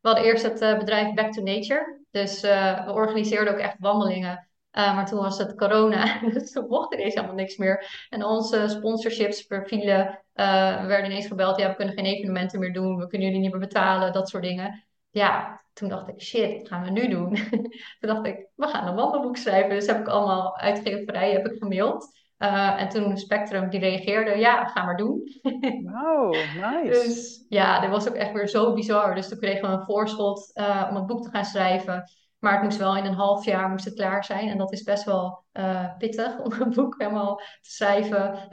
we 0.00 0.08
hadden 0.08 0.24
eerst 0.24 0.42
het 0.42 0.62
uh, 0.62 0.78
bedrijf 0.78 1.14
Back 1.14 1.32
to 1.32 1.42
Nature. 1.42 1.99
Dus 2.10 2.44
uh, 2.44 2.84
we 2.84 2.92
organiseerden 2.92 3.52
ook 3.52 3.58
echt 3.58 3.76
wandelingen. 3.78 4.48
maar 4.72 5.06
toen 5.06 5.18
was 5.18 5.38
het 5.38 5.54
corona, 5.54 6.20
dus 6.32 6.52
toen 6.52 6.66
mocht 6.68 6.94
ineens 6.94 7.14
helemaal 7.14 7.34
niks 7.34 7.56
meer. 7.56 8.06
En 8.08 8.24
onze 8.24 8.68
sponsorships 8.68 9.44
vervielen. 9.46 10.24
we 10.32 10.84
werden 10.86 11.04
ineens 11.04 11.26
gebeld, 11.26 11.58
ja, 11.58 11.68
we 11.68 11.74
kunnen 11.74 11.94
geen 11.94 12.04
evenementen 12.04 12.58
meer 12.60 12.72
doen. 12.72 12.96
We 12.96 13.06
kunnen 13.06 13.26
jullie 13.26 13.42
niet 13.42 13.52
meer 13.52 13.60
betalen, 13.60 14.12
dat 14.12 14.28
soort 14.28 14.42
dingen. 14.42 14.84
Ja, 15.10 15.60
toen 15.72 15.88
dacht 15.88 16.08
ik, 16.08 16.22
shit, 16.22 16.58
wat 16.58 16.68
gaan 16.68 16.82
we 16.82 16.90
nu 16.90 17.08
doen? 17.08 17.34
toen 17.98 18.08
dacht 18.08 18.26
ik, 18.26 18.48
we 18.54 18.66
gaan 18.66 18.86
een 18.86 18.94
wandelboek 18.94 19.36
schrijven. 19.36 19.70
Dus 19.70 19.86
heb 19.86 20.00
ik 20.00 20.08
allemaal 20.08 20.56
uitgeverijen 20.58 21.42
heb 21.42 21.52
ik 21.52 21.58
gemaild. 21.58 22.18
Uh, 22.42 22.80
en 22.80 22.88
toen 22.88 23.16
Spectrum 23.16 23.70
die 23.70 23.80
reageerde, 23.80 24.36
ja, 24.36 24.64
ga 24.64 24.84
maar 24.84 24.96
doen. 24.96 25.22
Wow, 25.92 26.32
nice. 26.32 26.88
dus 26.88 27.44
ja, 27.48 27.80
dat 27.80 27.90
was 27.90 28.08
ook 28.08 28.14
echt 28.14 28.32
weer 28.32 28.48
zo 28.48 28.72
bizar. 28.74 29.14
Dus 29.14 29.28
toen 29.28 29.38
kregen 29.38 29.68
we 29.68 29.76
een 29.76 29.84
voorschot 29.84 30.50
uh, 30.54 30.86
om 30.90 30.96
het 30.96 31.06
boek 31.06 31.22
te 31.22 31.30
gaan 31.30 31.44
schrijven. 31.44 32.10
Maar 32.38 32.52
het 32.52 32.62
moest 32.62 32.78
wel 32.78 32.96
in 32.96 33.04
een 33.04 33.14
half 33.14 33.44
jaar 33.44 33.68
moest 33.68 33.84
het 33.84 33.94
klaar 33.94 34.24
zijn. 34.24 34.48
En 34.48 34.58
dat 34.58 34.72
is 34.72 34.82
best 34.82 35.04
wel 35.04 35.44
uh, 35.52 35.96
pittig 35.98 36.38
om 36.38 36.52
een 36.52 36.70
boek 36.70 36.94
helemaal 36.98 37.36
te 37.36 37.70
schrijven, 37.70 38.48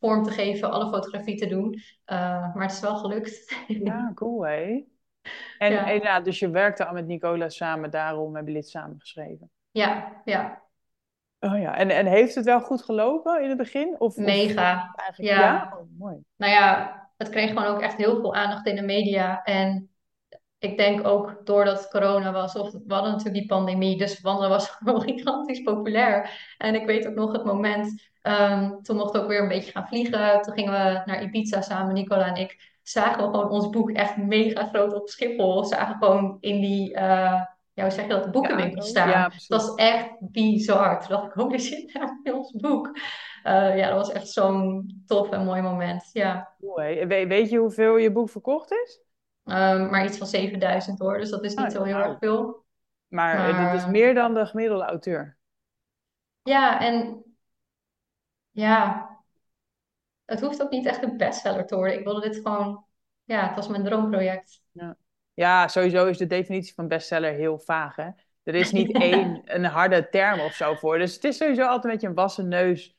vorm 0.00 0.22
te 0.22 0.30
geven, 0.30 0.70
alle 0.70 0.90
fotografie 0.90 1.36
te 1.36 1.46
doen. 1.46 1.80
maar 2.06 2.62
het 2.62 2.72
is 2.72 2.80
wel 2.80 2.96
gelukt. 2.96 3.54
ja, 3.66 4.12
cool 4.14 4.46
hè. 4.46 4.84
En 5.58 5.72
ja. 5.72 5.88
ja. 5.88 6.20
dus 6.20 6.38
je 6.38 6.50
werkte 6.50 6.86
al 6.86 6.94
met 6.94 7.06
Nicola 7.06 7.48
samen, 7.48 7.90
daarom 7.90 8.34
hebben 8.34 8.44
jullie 8.44 8.60
het 8.60 8.70
samen 8.70 9.00
geschreven. 9.00 9.50
Ja, 9.70 10.20
ja. 10.24 10.65
Oh 11.40 11.58
ja, 11.58 11.76
en, 11.76 11.90
en 11.90 12.06
heeft 12.06 12.34
het 12.34 12.44
wel 12.44 12.60
goed 12.60 12.82
gelopen 12.82 13.42
in 13.42 13.48
het 13.48 13.58
begin? 13.58 13.94
Of, 13.98 14.16
Mega. 14.16 14.90
Of 14.94 15.00
eigenlijk, 15.00 15.34
ja. 15.34 15.40
ja? 15.40 15.72
Oh, 15.78 15.98
mooi. 15.98 16.16
Nou 16.36 16.52
ja, 16.52 16.94
het 17.16 17.28
kreeg 17.28 17.48
gewoon 17.48 17.64
ook 17.64 17.80
echt 17.80 17.96
heel 17.96 18.20
veel 18.20 18.34
aandacht 18.34 18.66
in 18.66 18.76
de 18.76 18.82
media. 18.82 19.42
En 19.42 19.90
ik 20.58 20.76
denk 20.76 21.06
ook 21.06 21.40
doordat 21.44 21.88
corona 21.88 22.32
was, 22.32 22.56
of 22.56 22.72
we 22.72 22.94
hadden 22.94 23.10
natuurlijk 23.10 23.38
die 23.38 23.46
pandemie, 23.46 23.98
dus 23.98 24.20
wandelen 24.20 24.50
was 24.50 24.68
gewoon 24.78 25.02
gigantisch 25.02 25.62
populair. 25.62 26.30
En 26.58 26.74
ik 26.74 26.86
weet 26.86 27.06
ook 27.06 27.14
nog 27.14 27.32
het 27.32 27.44
moment, 27.44 28.02
um, 28.22 28.82
toen 28.82 28.96
mochten 28.96 29.20
we 29.20 29.24
ook 29.24 29.32
weer 29.32 29.42
een 29.42 29.48
beetje 29.48 29.70
gaan 29.70 29.88
vliegen. 29.88 30.42
Toen 30.42 30.54
gingen 30.54 30.72
we 30.72 31.02
naar 31.04 31.22
Ibiza 31.22 31.60
samen, 31.60 31.94
Nicola 31.94 32.26
en 32.26 32.42
ik. 32.42 32.74
Zagen 32.82 33.24
we 33.24 33.30
gewoon 33.30 33.50
ons 33.50 33.70
boek 33.70 33.90
echt 33.90 34.16
mega 34.16 34.66
groot 34.66 34.94
op 34.94 35.08
Schiphol. 35.08 35.64
Zagen 35.64 35.96
gewoon 35.98 36.36
in 36.40 36.60
die... 36.60 36.94
Uh, 36.94 37.40
ja, 37.76 37.82
hoe 37.82 37.92
zeg 37.92 38.04
je 38.04 38.10
dat, 38.10 38.24
de 38.24 38.30
boekenwinkel 38.30 38.82
ja, 38.82 38.88
staan. 38.88 39.08
Ja, 39.08 39.22
dat 39.28 39.44
was 39.46 39.74
echt 39.74 40.10
bizar. 40.20 41.00
Toen 41.00 41.08
dacht 41.08 41.26
ik, 41.26 41.32
holy 41.42 41.58
shit, 41.58 41.92
daar 41.92 42.18
heb 42.22 42.34
ons 42.34 42.52
boek. 42.52 42.86
Uh, 43.44 43.76
ja, 43.76 43.88
dat 43.88 43.96
was 43.96 44.12
echt 44.12 44.28
zo'n 44.28 45.02
tof 45.06 45.30
en 45.30 45.44
mooi 45.44 45.62
moment, 45.62 46.10
ja. 46.12 46.54
Weet 47.06 47.50
je 47.50 47.58
hoeveel 47.58 47.96
je 47.96 48.12
boek 48.12 48.30
verkocht 48.30 48.70
is? 48.70 49.00
Um, 49.44 49.90
maar 49.90 50.04
iets 50.04 50.18
van 50.18 50.26
7000 50.26 50.98
hoor, 50.98 51.18
dus 51.18 51.30
dat 51.30 51.44
is 51.44 51.54
niet 51.54 51.66
oh, 51.66 51.72
zo 51.72 51.82
heel 51.82 51.96
erg 51.96 52.18
veel. 52.18 52.64
Maar, 53.06 53.52
maar 53.52 53.72
dit 53.72 53.80
is 53.80 53.86
meer 53.86 54.14
dan 54.14 54.34
de 54.34 54.46
gemiddelde 54.46 54.84
auteur. 54.84 55.38
Ja, 56.42 56.80
en 56.80 57.24
ja, 58.50 59.10
het 60.24 60.40
hoeft 60.40 60.62
ook 60.62 60.70
niet 60.70 60.86
echt 60.86 61.02
een 61.02 61.16
bestseller 61.16 61.66
te 61.66 61.76
worden. 61.76 61.98
Ik 61.98 62.04
wilde 62.04 62.20
dit 62.20 62.36
gewoon, 62.36 62.84
ja, 63.24 63.46
het 63.46 63.56
was 63.56 63.68
mijn 63.68 63.84
droomproject. 63.84 64.62
Ja. 64.72 64.96
Ja, 65.36 65.68
sowieso 65.68 66.06
is 66.06 66.18
de 66.18 66.26
definitie 66.26 66.74
van 66.74 66.88
bestseller 66.88 67.32
heel 67.32 67.58
vaag. 67.58 67.96
Hè? 67.96 68.08
Er 68.42 68.54
is 68.54 68.72
niet 68.72 68.92
één 69.10 69.42
een 69.44 69.64
harde 69.64 70.08
term 70.08 70.40
of 70.40 70.52
zo 70.52 70.74
voor. 70.74 70.98
Dus 70.98 71.14
het 71.14 71.24
is 71.24 71.36
sowieso 71.36 71.62
altijd 71.62 71.84
een 71.84 71.90
beetje 71.90 72.06
een 72.06 72.14
wassen 72.14 72.48
neus. 72.48 72.96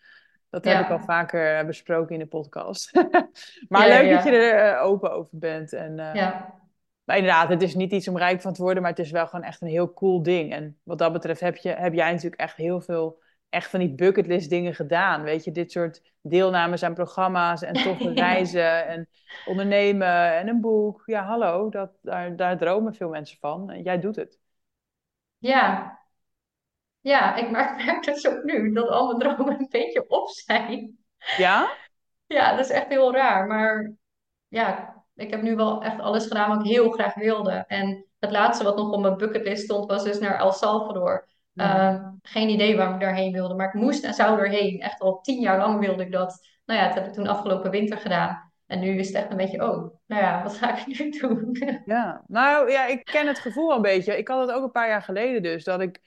Dat 0.49 0.65
heb 0.65 0.73
ja. 0.73 0.83
ik 0.83 0.91
al 0.91 0.99
vaker 0.99 1.65
besproken 1.65 2.13
in 2.13 2.19
de 2.19 2.27
podcast. 2.27 2.91
maar 3.69 3.87
ja, 3.87 4.01
leuk 4.01 4.11
dat 4.11 4.23
je 4.23 4.31
er 4.31 4.75
uh, 4.75 4.83
open 4.83 5.11
over 5.11 5.39
bent. 5.39 5.73
En, 5.73 5.97
uh, 5.97 6.13
ja. 6.13 6.53
Maar 7.03 7.17
inderdaad, 7.17 7.49
het 7.49 7.61
is 7.61 7.75
niet 7.75 7.91
iets 7.91 8.07
om 8.07 8.17
rijk 8.17 8.41
van 8.41 8.53
te 8.53 8.61
worden, 8.61 8.81
maar 8.81 8.91
het 8.91 8.99
is 8.99 9.11
wel 9.11 9.27
gewoon 9.27 9.45
echt 9.45 9.61
een 9.61 9.67
heel 9.67 9.93
cool 9.93 10.23
ding. 10.23 10.53
En 10.53 10.79
wat 10.83 10.97
dat 10.97 11.13
betreft 11.13 11.39
heb, 11.39 11.55
je, 11.55 11.69
heb 11.69 11.93
jij 11.93 12.11
natuurlijk 12.11 12.41
echt 12.41 12.55
heel 12.55 12.81
veel 12.81 13.21
echt 13.49 13.69
van 13.69 13.79
die 13.79 13.95
bucketlist 13.95 14.49
dingen 14.49 14.75
gedaan. 14.75 15.21
Weet 15.23 15.43
je, 15.43 15.51
dit 15.51 15.71
soort 15.71 16.13
deelnames 16.21 16.83
aan 16.83 16.93
programma's 16.93 17.61
en 17.61 17.73
toffe 17.73 18.13
reizen 18.23 18.87
en 18.87 19.09
ondernemen 19.45 20.35
en 20.37 20.47
een 20.47 20.61
boek. 20.61 21.01
Ja, 21.05 21.23
hallo, 21.25 21.69
dat, 21.69 21.91
daar, 22.01 22.35
daar 22.35 22.57
dromen 22.57 22.93
veel 22.93 23.09
mensen 23.09 23.37
van. 23.39 23.71
En 23.71 23.81
jij 23.81 23.99
doet 23.99 24.15
het. 24.15 24.39
Ja. 25.37 25.95
Ja, 26.99 27.35
ik 27.35 27.49
merk 27.49 28.03
dus 28.05 28.27
ook 28.27 28.43
nu 28.43 28.73
dat 28.73 28.89
al 28.89 29.07
mijn 29.07 29.19
dromen 29.19 29.59
een 29.59 29.67
beetje 29.69 30.09
op 30.09 30.29
zijn. 30.29 30.97
Ja? 31.37 31.71
Ja, 32.25 32.55
dat 32.55 32.65
is 32.65 32.71
echt 32.71 32.87
heel 32.87 33.13
raar. 33.13 33.47
Maar 33.47 33.93
ja, 34.47 34.95
ik 35.15 35.29
heb 35.31 35.41
nu 35.41 35.55
wel 35.55 35.83
echt 35.83 35.99
alles 35.99 36.27
gedaan 36.27 36.49
wat 36.49 36.65
ik 36.65 36.71
heel 36.71 36.91
graag 36.91 37.15
wilde. 37.15 37.63
En 37.67 38.05
het 38.19 38.31
laatste 38.31 38.63
wat 38.63 38.75
nog 38.75 38.91
op 38.91 39.01
mijn 39.01 39.17
bucketlist 39.17 39.63
stond 39.63 39.89
was 39.89 40.03
dus 40.03 40.19
naar 40.19 40.39
El 40.39 40.51
Salvador. 40.51 41.27
Uh, 41.57 42.07
geen 42.21 42.49
idee 42.49 42.77
waarom 42.77 42.93
ik 42.93 43.01
daarheen 43.01 43.31
wilde, 43.31 43.55
maar 43.55 43.67
ik 43.67 43.73
moest 43.73 44.03
en 44.03 44.13
zou 44.13 44.39
erheen. 44.39 44.81
Echt 44.81 44.99
al 44.99 45.21
tien 45.21 45.41
jaar 45.41 45.57
lang 45.57 45.79
wilde 45.79 46.03
ik 46.03 46.11
dat. 46.11 46.47
Nou 46.65 46.79
ja, 46.79 46.85
dat 46.85 46.95
heb 46.95 47.05
ik 47.05 47.13
toen 47.13 47.27
afgelopen 47.27 47.71
winter 47.71 47.97
gedaan. 47.97 48.51
En 48.67 48.79
nu 48.79 48.99
is 48.99 49.07
het 49.07 49.15
echt 49.15 49.31
een 49.31 49.37
beetje, 49.37 49.63
oh, 49.63 49.93
nou 50.05 50.21
ja, 50.21 50.43
wat 50.43 50.57
ga 50.57 50.77
ik 50.77 50.85
nu 50.87 51.09
doen? 51.19 51.57
Ja, 51.85 52.23
nou 52.27 52.71
ja, 52.71 52.85
ik 52.85 53.05
ken 53.05 53.27
het 53.27 53.39
gevoel 53.39 53.75
een 53.75 53.81
beetje. 53.81 54.17
Ik 54.17 54.27
had 54.27 54.47
het 54.47 54.55
ook 54.55 54.63
een 54.63 54.71
paar 54.71 54.87
jaar 54.87 55.01
geleden 55.01 55.43
dus, 55.43 55.63
dat 55.63 55.81
ik... 55.81 56.01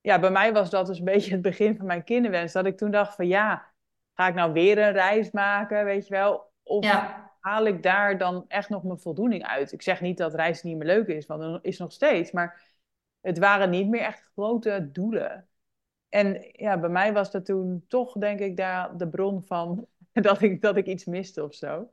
Ja, 0.00 0.18
bij 0.18 0.30
mij 0.30 0.52
was 0.52 0.70
dat 0.70 0.86
dus 0.86 0.98
een 0.98 1.04
beetje 1.14 1.32
het 1.32 1.42
begin 1.42 1.76
van 1.76 1.86
mijn 1.86 2.04
kinderwens. 2.04 2.52
Dat 2.52 2.66
ik 2.66 2.76
toen 2.76 2.90
dacht 2.90 3.14
van, 3.14 3.26
ja, 3.26 3.72
ga 4.14 4.28
ik 4.28 4.34
nou 4.34 4.52
weer 4.52 4.78
een 4.78 4.92
reis 4.92 5.30
maken, 5.30 5.84
weet 5.84 6.06
je 6.06 6.14
wel? 6.14 6.52
Of 6.62 6.84
ja. 6.84 7.30
haal 7.40 7.66
ik 7.66 7.82
daar 7.82 8.18
dan 8.18 8.44
echt 8.48 8.68
nog 8.68 8.82
mijn 8.82 9.00
voldoening 9.00 9.46
uit? 9.46 9.72
Ik 9.72 9.82
zeg 9.82 10.00
niet 10.00 10.18
dat 10.18 10.34
reizen 10.34 10.68
niet 10.68 10.76
meer 10.76 10.86
leuk 10.86 11.06
is, 11.06 11.26
want 11.26 11.42
het 11.42 11.64
is 11.64 11.78
nog 11.78 11.92
steeds, 11.92 12.32
maar 12.32 12.65
het 13.26 13.38
waren 13.38 13.70
niet 13.70 13.88
meer 13.88 14.00
echt 14.00 14.30
grote 14.34 14.88
doelen. 14.92 15.48
En 16.08 16.48
ja, 16.52 16.78
bij 16.78 16.88
mij 16.88 17.12
was 17.12 17.30
dat 17.30 17.44
toen 17.44 17.84
toch, 17.88 18.12
denk 18.12 18.40
ik, 18.40 18.56
daar 18.56 18.96
de 18.96 19.08
bron 19.08 19.42
van 19.42 19.86
dat 20.12 20.42
ik, 20.42 20.62
dat 20.62 20.76
ik 20.76 20.86
iets 20.86 21.04
miste 21.04 21.44
of 21.44 21.54
zo. 21.54 21.90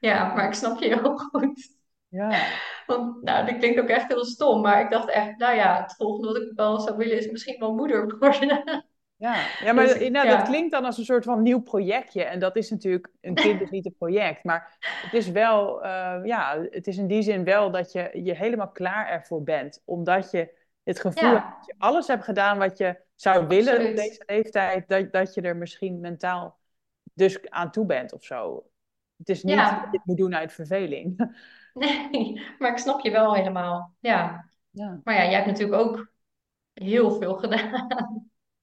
Ja, 0.00 0.34
maar 0.34 0.46
ik 0.46 0.54
snap 0.54 0.80
je 0.80 0.86
heel 0.86 1.16
goed. 1.16 1.80
Ja. 2.08 2.46
Want, 2.86 3.22
nou, 3.22 3.46
dat 3.46 3.58
klinkt 3.58 3.80
ook 3.80 3.88
echt 3.88 4.08
heel 4.08 4.24
stom, 4.24 4.60
maar 4.60 4.80
ik 4.80 4.90
dacht 4.90 5.08
echt, 5.08 5.38
nou 5.38 5.56
ja, 5.56 5.82
het 5.82 5.94
volgende 5.94 6.26
wat 6.26 6.42
ik 6.42 6.52
wel 6.54 6.80
zou 6.80 6.96
willen 6.96 7.18
is 7.18 7.30
misschien 7.30 7.58
wel 7.58 7.74
moeder 7.74 8.18
worden. 8.18 8.84
Ja, 9.16 9.46
ja 9.64 9.72
maar 9.72 9.86
dus, 9.86 10.08
nou, 10.10 10.26
ja. 10.26 10.36
dat 10.36 10.48
klinkt 10.48 10.70
dan 10.70 10.84
als 10.84 10.98
een 10.98 11.04
soort 11.04 11.24
van 11.24 11.42
nieuw 11.42 11.62
projectje. 11.62 12.22
En 12.22 12.38
dat 12.38 12.56
is 12.56 12.70
natuurlijk, 12.70 13.10
een 13.20 13.34
kind 13.44 13.60
is 13.60 13.70
niet 13.70 13.86
een 13.86 13.94
project. 13.98 14.44
Maar 14.44 14.76
het 14.80 15.12
is 15.12 15.30
wel, 15.30 15.84
uh, 15.84 16.20
ja, 16.24 16.66
het 16.70 16.86
is 16.86 16.96
in 16.96 17.06
die 17.06 17.22
zin 17.22 17.44
wel 17.44 17.70
dat 17.70 17.92
je, 17.92 18.10
je 18.22 18.34
helemaal 18.34 18.70
klaar 18.70 19.08
ervoor 19.08 19.42
bent. 19.42 19.82
Omdat 19.84 20.30
je 20.30 20.60
het 20.84 21.00
gevoel 21.00 21.30
Ja. 21.30 21.56
dat 21.56 21.66
je 21.66 21.74
alles 21.78 22.06
hebt 22.06 22.24
gedaan 22.24 22.58
wat 22.58 22.78
je 22.78 23.00
zou 23.14 23.46
willen 23.46 23.88
op 23.90 23.96
deze 23.96 24.22
leeftijd, 24.26 24.88
dat, 24.88 25.12
dat 25.12 25.34
je 25.34 25.40
er 25.40 25.56
misschien 25.56 26.00
mentaal 26.00 26.58
dus 27.14 27.50
aan 27.50 27.70
toe 27.70 27.86
bent 27.86 28.12
of 28.12 28.24
zo. 28.24 28.66
Het 29.16 29.28
is 29.28 29.42
niet 29.42 29.54
Ja. 29.54 29.70
dat 29.70 29.80
je 29.90 29.96
het 29.96 30.06
moet 30.06 30.16
doen 30.16 30.34
uit 30.34 30.52
verveling. 30.52 31.16
Nee, 31.74 32.42
maar 32.58 32.70
ik 32.70 32.78
snap 32.78 33.00
je 33.00 33.10
wel 33.10 33.34
helemaal. 33.34 33.94
Ja. 34.00 34.48
Ja, 34.70 35.00
Maar 35.04 35.14
ja, 35.14 35.22
jij 35.24 35.34
hebt 35.34 35.46
natuurlijk 35.46 35.82
ook 35.82 36.12
heel 36.72 37.10
veel 37.10 37.34
gedaan. 37.34 37.86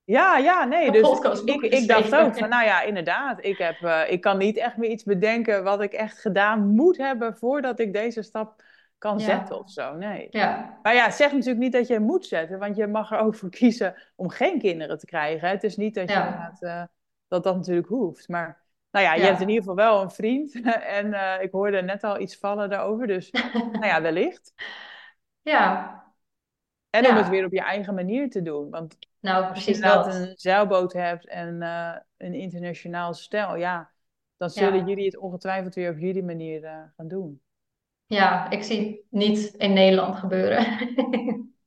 ja, 0.03 0.37
ja 0.37 0.63
nee. 0.63 0.91
Dus 0.91 1.01
podcast, 1.01 1.47
ik, 1.47 1.61
ik 1.61 1.87
dacht 1.87 2.15
ook 2.15 2.37
van, 2.37 2.49
nou 2.49 2.65
ja, 2.65 2.81
inderdaad. 2.81 3.45
Ik, 3.45 3.57
heb, 3.57 3.81
eh, 3.81 4.01
ik 4.11 4.21
kan 4.21 4.37
niet 4.37 4.57
echt 4.57 4.77
meer 4.77 4.89
iets 4.89 5.03
bedenken 5.03 5.63
wat 5.63 5.81
ik 5.81 5.93
echt 5.93 6.19
gedaan 6.19 6.67
moet 6.75 6.97
hebben 6.97 7.37
voordat 7.37 7.79
ik 7.79 7.93
deze 7.93 8.21
stap 8.21 8.63
kan 8.99 9.17
Ja. 9.17 9.23
zetten 9.25 9.59
of 9.59 9.69
zo. 9.71 9.95
Nee. 9.95 10.27
Ja, 10.31 10.79
Maar 10.81 10.93
ja, 10.93 11.11
zegt 11.11 11.31
natuurlijk 11.33 11.59
niet 11.59 11.71
dat 11.73 11.87
je 11.87 11.99
moet 11.99 12.25
zetten, 12.25 12.59
want 12.59 12.75
je 12.75 12.87
mag 12.87 13.11
er 13.11 13.19
ook 13.19 13.35
voor 13.35 13.49
kiezen 13.59 13.95
om 14.15 14.29
geen 14.29 14.59
kinderen 14.59 14.97
te 14.97 15.05
krijgen. 15.05 15.49
Het 15.49 15.63
is 15.63 15.77
niet 15.77 15.95
dat 15.95 16.07
je 16.09 16.13
Ja. 16.15 16.25
inderdaad, 16.25 16.61
eh, 16.61 16.83
dat 17.27 17.43
dat 17.43 17.55
natuurlijk 17.55 17.87
hoeft. 17.87 18.27
Maar 18.27 18.61
nou 18.91 19.05
ja, 19.05 19.13
je 19.13 19.21
hebt 19.21 19.41
in 19.41 19.47
ieder 19.49 19.63
geval 19.63 19.75
wel 19.75 20.01
een 20.01 20.11
vriend. 20.11 20.61
En 20.99 21.13
eh, 21.13 21.43
ik 21.43 21.51
hoorde 21.51 21.81
net 21.81 22.03
al 22.03 22.19
iets 22.19 22.37
vallen 22.37 22.69
daarover. 22.69 23.07
Dus 23.07 23.31
nou 23.71 23.85
ja, 23.85 24.01
wellicht. 24.01 24.53
ja. 25.41 25.97
En 26.89 27.07
om 27.07 27.15
het 27.15 27.29
weer 27.29 27.45
op 27.45 27.51
je 27.51 27.61
eigen 27.61 27.93
manier 27.93 28.29
te 28.29 28.41
doen. 28.41 28.69
Want 28.69 28.97
nou 29.19 29.37
als 29.37 29.45
je 29.57 29.63
precies 29.63 29.81
dat. 29.81 30.07
een 30.15 30.31
zeilboot 30.35 30.93
hebt 30.93 31.27
en 31.27 31.61
eh, 31.61 31.95
een 32.17 32.33
internationaal 32.33 33.13
stel, 33.13 33.55
ja, 33.55 33.91
dan 34.37 34.49
zullen 34.49 34.85
jullie 34.87 35.05
het 35.05 35.17
ongetwijfeld 35.17 35.75
weer 35.75 35.91
op 35.91 35.97
jullie 35.97 36.23
manier 36.23 36.91
gaan 36.95 37.07
doen. 37.07 37.41
Ja, 38.09 38.49
ik 38.49 38.63
zie 38.63 38.87
het 38.87 39.01
niet 39.09 39.53
in 39.57 39.73
Nederland 39.73 40.15
gebeuren. 40.15 40.65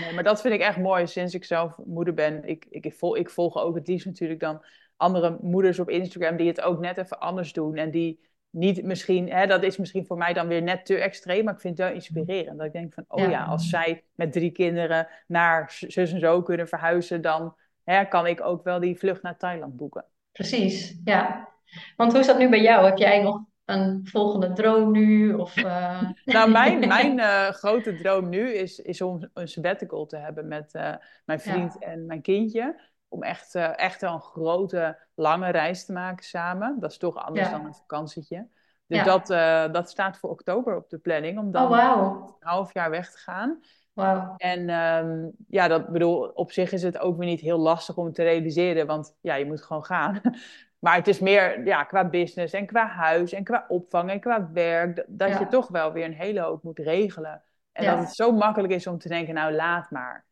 Nee, 0.00 0.12
maar 0.12 0.24
dat 0.24 0.40
vind 0.40 0.54
ik 0.54 0.60
echt 0.60 0.78
mooi 0.78 1.06
sinds 1.06 1.34
ik 1.34 1.44
zelf 1.44 1.78
moeder 1.84 2.14
ben. 2.14 2.44
Ik, 2.44 2.66
ik, 2.70 2.84
ik, 2.84 2.94
volg, 2.94 3.16
ik 3.16 3.30
volg 3.30 3.56
ook 3.56 3.74
het 3.74 3.88
liefst 3.88 4.06
natuurlijk 4.06 4.40
dan 4.40 4.64
andere 4.96 5.38
moeders 5.40 5.78
op 5.78 5.90
Instagram 5.90 6.36
die 6.36 6.48
het 6.48 6.60
ook 6.60 6.80
net 6.80 6.98
even 6.98 7.20
anders 7.20 7.52
doen. 7.52 7.76
En 7.76 7.90
die 7.90 8.20
niet 8.50 8.82
misschien, 8.82 9.30
hè, 9.30 9.46
dat 9.46 9.62
is 9.62 9.76
misschien 9.76 10.06
voor 10.06 10.16
mij 10.16 10.32
dan 10.32 10.46
weer 10.46 10.62
net 10.62 10.86
te 10.86 10.96
extreem, 10.96 11.44
maar 11.44 11.54
ik 11.54 11.60
vind 11.60 11.78
het 11.78 11.86
wel 11.86 11.96
inspirerend. 11.96 12.58
Dat 12.58 12.66
ik 12.66 12.72
denk 12.72 12.94
van, 12.94 13.04
oh 13.08 13.20
ja, 13.20 13.30
Ja, 13.30 13.44
als 13.44 13.68
zij 13.68 14.04
met 14.14 14.32
drie 14.32 14.50
kinderen 14.50 15.08
naar 15.26 15.70
zus 15.70 16.12
en 16.12 16.20
zo 16.20 16.42
kunnen 16.42 16.68
verhuizen, 16.68 17.22
dan 17.22 17.56
hè, 17.84 18.04
kan 18.04 18.26
ik 18.26 18.40
ook 18.40 18.64
wel 18.64 18.80
die 18.80 18.98
vlucht 18.98 19.22
naar 19.22 19.36
Thailand 19.36 19.76
boeken. 19.76 20.04
precies. 20.32 21.00
Ja. 21.04 21.48
Want 21.96 22.12
hoe 22.12 22.20
is 22.20 22.26
dat 22.26 22.38
nu 22.38 22.48
bij 22.48 22.62
jou? 22.62 22.86
Heb 22.86 22.98
jij 22.98 23.22
nog 23.22 23.40
een 23.64 24.00
volgende 24.04 24.52
droom 24.52 24.90
nu? 24.92 25.34
Of, 25.34 25.56
eh, 25.64 26.02
Nou, 26.24 26.50
mijn, 26.50 26.88
mijn 26.88 27.18
eh, 27.18 27.48
grote 27.48 27.96
droom 27.96 28.28
nu 28.28 28.52
is, 28.54 28.78
is 28.78 29.00
om 29.00 29.30
een 29.34 29.48
sabbatical 29.48 30.06
te 30.06 30.16
hebben 30.16 30.48
met 30.48 30.74
eh, 30.74 30.94
mijn 31.24 31.40
vriend 31.40 31.76
Ja, 31.80 31.86
en 31.86 32.06
mijn 32.06 32.22
kindje. 32.22 32.80
Om 33.08 33.22
echt, 33.22 33.54
echt 33.54 34.00
wel 34.00 34.12
een 34.14 34.20
grote, 34.20 34.98
lange 35.14 35.50
reis 35.50 35.84
te 35.84 35.92
maken 35.92 36.24
samen. 36.24 36.80
Dat 36.80 36.90
is 36.90 36.98
toch 36.98 37.16
anders 37.16 37.50
dan 37.50 37.64
een 37.64 37.74
vakantietje. 37.74 38.48
Dus 38.86 38.98
ja. 38.98 39.04
dat, 39.04 39.26
dat 39.72 39.90
staat 39.90 40.18
voor 40.18 40.30
oktober 40.30 40.76
op 40.76 40.90
de 40.90 40.98
planning, 40.98 41.38
om 41.38 41.46
Oh, 41.46 41.52
dan 41.52 41.68
wauw. 41.68 42.36
een 42.40 42.48
half 42.48 42.74
jaar 42.74 42.90
weg 42.90 43.10
te 43.10 43.18
gaan. 43.18 43.60
Wauw. 43.92 44.34
En 44.36 44.68
ehm, 44.68 45.28
ja, 45.48 45.68
dat 45.68 45.88
bedoel, 45.88 46.28
op 46.28 46.52
zich 46.52 46.72
is 46.72 46.82
het 46.82 46.98
ook 46.98 47.16
weer 47.16 47.28
niet 47.28 47.40
heel 47.40 47.58
lastig 47.58 47.96
om 47.96 48.12
te 48.12 48.22
realiseren, 48.22 48.86
want 48.86 49.16
ja, 49.20 49.34
je 49.34 49.46
moet 49.46 49.62
gewoon 49.62 49.84
gaan. 49.84 50.20
Maar 50.84 50.96
het 50.96 51.08
is 51.08 51.18
meer 51.18 51.66
ja, 51.66 51.84
qua 51.84 52.04
business 52.08 52.52
en 52.54 52.66
qua 52.66 52.86
huis 52.86 53.32
en 53.32 53.44
qua 53.44 53.64
opvang 53.68 54.10
en 54.10 54.20
qua 54.20 54.50
werk, 54.52 55.04
dat 55.08 55.38
je 55.38 55.46
toch 55.46 55.68
wel 55.68 55.92
weer 55.92 56.04
een 56.04 56.12
hele 56.12 56.40
hoop 56.40 56.62
moet 56.62 56.78
regelen. 56.78 57.42
En 57.72 57.84
dat 57.84 57.98
het 57.98 58.14
zo 58.14 58.32
makkelijk 58.32 58.72
is 58.72 58.86
om 58.86 58.98
te 58.98 59.08
denken, 59.08 59.34
nou 59.34 59.52
laat 59.52 59.90
maar. 59.90 60.24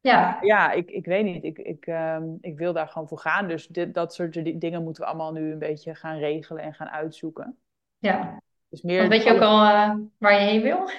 Ja, 0.00 0.38
ja, 0.40 0.70
ik, 0.72 0.90
ik 0.90 1.04
weet 1.06 1.24
niet, 1.24 1.44
ik, 1.44 1.58
ik, 1.58 1.86
ehm, 1.86 2.22
ik 2.40 2.58
wil 2.58 2.72
daar 2.72 2.88
gewoon 2.88 3.08
voor 3.08 3.18
gaan. 3.18 3.48
Dus 3.48 3.66
dit, 3.66 3.94
dat 3.94 4.14
soort 4.14 4.32
di- 4.32 4.58
dingen 4.58 4.82
moeten 4.82 5.02
we 5.02 5.08
allemaal 5.08 5.32
nu 5.32 5.52
een 5.52 5.58
beetje 5.58 5.94
gaan 5.94 6.18
regelen 6.18 6.62
en 6.62 6.74
gaan 6.74 6.88
uitzoeken. 6.90 7.58
ja. 7.98 8.40
Dus 8.68 8.82
meer 8.82 9.08
weet 9.08 9.22
je 9.22 9.32
ook 9.32 9.40
al 9.40 9.64
eh, 9.64 9.94
waar 10.18 10.32
je 10.32 10.38
heen 10.46 10.62
wil? 10.62 10.90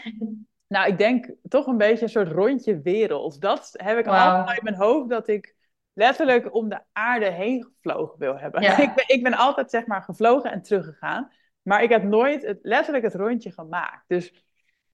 Nou, 0.68 0.88
ik 0.88 0.98
denk 0.98 1.30
toch 1.50 1.68
een 1.68 1.78
beetje 1.78 2.04
een 2.04 2.10
soort 2.10 2.32
rondje 2.32 2.82
wereld. 2.82 3.42
Dat 3.42 3.74
heb 3.74 3.98
ik 3.98 4.08
altijd 4.08 4.46
Wauw. 4.46 4.58
in 4.58 4.64
mijn 4.64 4.76
hoofd, 4.76 5.10
dat 5.10 5.28
ik 5.28 5.56
letterlijk 5.94 6.56
om 6.56 6.70
de 6.70 6.80
aarde 6.92 7.32
heen 7.32 7.64
gevlogen 7.64 8.20
wil 8.20 8.38
hebben. 8.38 8.62
Ik 8.82 8.94
ben, 8.96 9.08
ik 9.08 9.24
ben 9.24 9.34
altijd 9.34 9.70
zeg 9.70 9.86
maar 9.86 10.02
gevlogen 10.02 10.52
en 10.52 10.62
teruggegaan. 10.62 11.32
Maar 11.62 11.84
ik 11.84 11.90
heb 11.90 12.04
nooit 12.04 12.42
het, 12.42 12.60
letterlijk 12.62 13.04
het 13.04 13.16
rondje 13.16 13.52
gemaakt. 13.52 14.04
Dus 14.08 14.46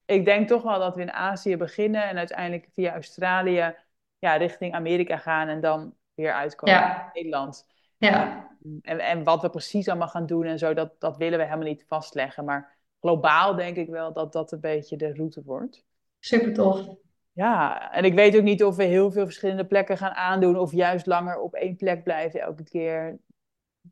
ik 0.04 0.24
denk 0.24 0.48
toch 0.48 0.62
wel 0.62 0.78
dat 0.78 0.94
we 0.94 1.00
in 1.00 1.12
Azië 1.12 1.56
beginnen 1.56 2.08
en 2.08 2.18
uiteindelijk 2.18 2.68
via 2.72 2.92
Australië 2.92 3.74
ja, 4.18 4.36
richting 4.36 4.74
Amerika 4.74 5.16
gaan 5.16 5.48
en 5.48 5.60
dan 5.60 5.94
weer 6.14 6.32
uitkomen 6.32 6.84
in 6.84 7.10
Nederland. 7.12 7.66
Ja. 7.96 8.48
en, 8.82 8.98
en 8.98 9.24
wat 9.24 9.42
we 9.42 9.50
precies 9.50 9.88
allemaal 9.88 10.08
gaan 10.08 10.26
doen 10.26 10.44
en 10.44 10.58
zo, 10.58 10.74
dat, 10.74 11.00
dat 11.00 11.16
willen 11.16 11.38
we 11.38 11.44
helemaal 11.44 11.66
niet 11.66 11.84
vastleggen. 11.88 12.44
Maar 12.44 12.76
globaal 13.00 13.54
denk 13.54 13.76
ik 13.76 13.88
wel 13.88 14.12
dat 14.12 14.32
dat 14.32 14.52
een 14.52 14.60
beetje 14.60 14.96
de 14.96 15.14
route 15.14 15.42
wordt. 15.44 15.84
Super 16.18 16.52
tof. 16.52 16.86
Ja, 17.32 17.92
en 17.92 18.04
ik 18.04 18.14
weet 18.14 18.36
ook 18.36 18.42
niet 18.42 18.64
of 18.64 18.76
we 18.76 18.84
heel 18.84 19.10
veel 19.12 19.24
verschillende 19.24 19.66
plekken 19.66 19.96
gaan 19.96 20.12
aandoen 20.12 20.58
of 20.58 20.72
juist 20.72 21.06
langer 21.06 21.38
op 21.38 21.54
één 21.54 21.76
plek 21.76 22.02
blijven 22.02 22.40
elke 22.40 22.64
keer. 22.64 23.18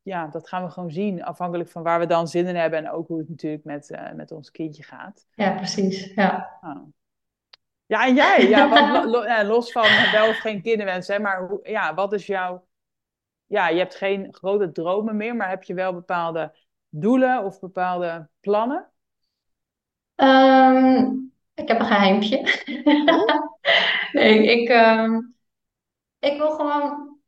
Ja, 0.03 0.26
dat 0.26 0.49
gaan 0.49 0.64
we 0.64 0.70
gewoon 0.70 0.91
zien, 0.91 1.24
afhankelijk 1.24 1.70
van 1.70 1.82
waar 1.82 1.99
we 1.99 2.07
dan 2.07 2.28
zin 2.28 2.47
in 2.47 2.57
hebben 2.57 2.78
en 2.78 2.91
ook 2.91 3.09
hoe 3.09 3.18
het 3.18 3.28
natuurlijk 3.28 3.64
met, 3.64 3.91
eh, 3.91 4.12
met 4.12 4.32
ons 4.32 4.51
kindje 4.51 4.82
gaat. 4.82 5.26
Ja, 5.34 5.57
precies. 5.57 6.14
Ja. 6.14 6.59
Nou. 6.61 6.93
Ja, 7.86 8.07
en 8.07 8.14
jij? 8.14 8.49
Ja, 8.49 8.68
wat, 8.68 9.47
los 9.47 9.72
van 9.72 9.86
wel 10.12 10.28
of 10.28 10.39
geen 10.39 10.62
kinderwens, 10.62 11.09
hè, 11.09 11.18
maar 11.18 11.47
hoe, 11.47 11.61
ja, 11.62 11.95
wat 11.95 12.12
is 12.12 12.26
jouw... 12.26 12.66
Ja, 13.47 13.68
je 13.68 13.78
hebt 13.78 13.95
geen 13.95 14.34
grote 14.34 14.72
dromen 14.72 15.16
meer, 15.16 15.36
maar 15.36 15.49
heb 15.49 15.62
je 15.62 15.74
wel 15.74 15.93
bepaalde 15.93 16.57
doelen 16.89 17.45
of 17.45 17.61
bepaalde 17.61 18.28
plannen? 18.41 18.91
Ehm, 20.14 21.14
ik 21.59 21.69
heb 21.69 21.81
een 21.81 21.87
geheimpje. 21.87 22.39
Oh, 23.05 23.47
Nee, 24.13 24.61
ik, 24.61 24.69
ehm, 24.69 25.21
ik 26.19 26.37
wil 26.37 26.51
gewoon 26.51 27.19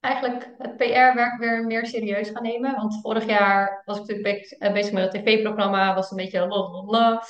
eigenlijk 0.00 0.54
het 0.58 0.76
PR-werk 0.76 1.38
weer 1.38 1.64
meer 1.64 1.86
serieus 1.86 2.30
gaan 2.30 2.42
nemen. 2.42 2.76
Want 2.76 3.00
vorig 3.00 3.26
jaar 3.26 3.82
was 3.84 3.98
ik 3.98 4.06
natuurlijk 4.06 4.48
be- 4.48 4.56
eh, 4.58 4.72
bezig 4.72 4.92
met 4.92 5.12
het 5.12 5.24
tv-programma, 5.24 5.94
was 5.94 6.10
een 6.10 6.16
beetje 6.16 6.40
lalalala. 6.46 7.24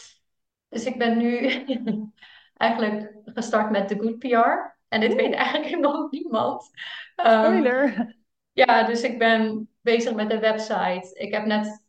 Dus 0.68 0.84
ik 0.84 0.98
ben 0.98 1.18
nu 1.18 1.48
eigenlijk 2.56 3.12
gestart 3.24 3.70
met 3.70 3.88
The 3.88 3.96
Good 3.98 4.18
PR. 4.18 4.78
En 4.88 5.00
dit 5.00 5.14
weet 5.14 5.34
eigenlijk 5.34 5.68
helemaal 5.70 6.08
niemand. 6.10 6.70
Ehm, 7.16 7.44
spoiler. 7.44 8.16
ja, 8.52 8.82
dus 8.82 9.02
ik 9.02 9.18
ben 9.18 9.68
bezig 9.80 10.14
met 10.14 10.30
de 10.30 10.38
website. 10.38 11.10
Ik 11.12 11.32
heb 11.32 11.44
net 11.44 11.79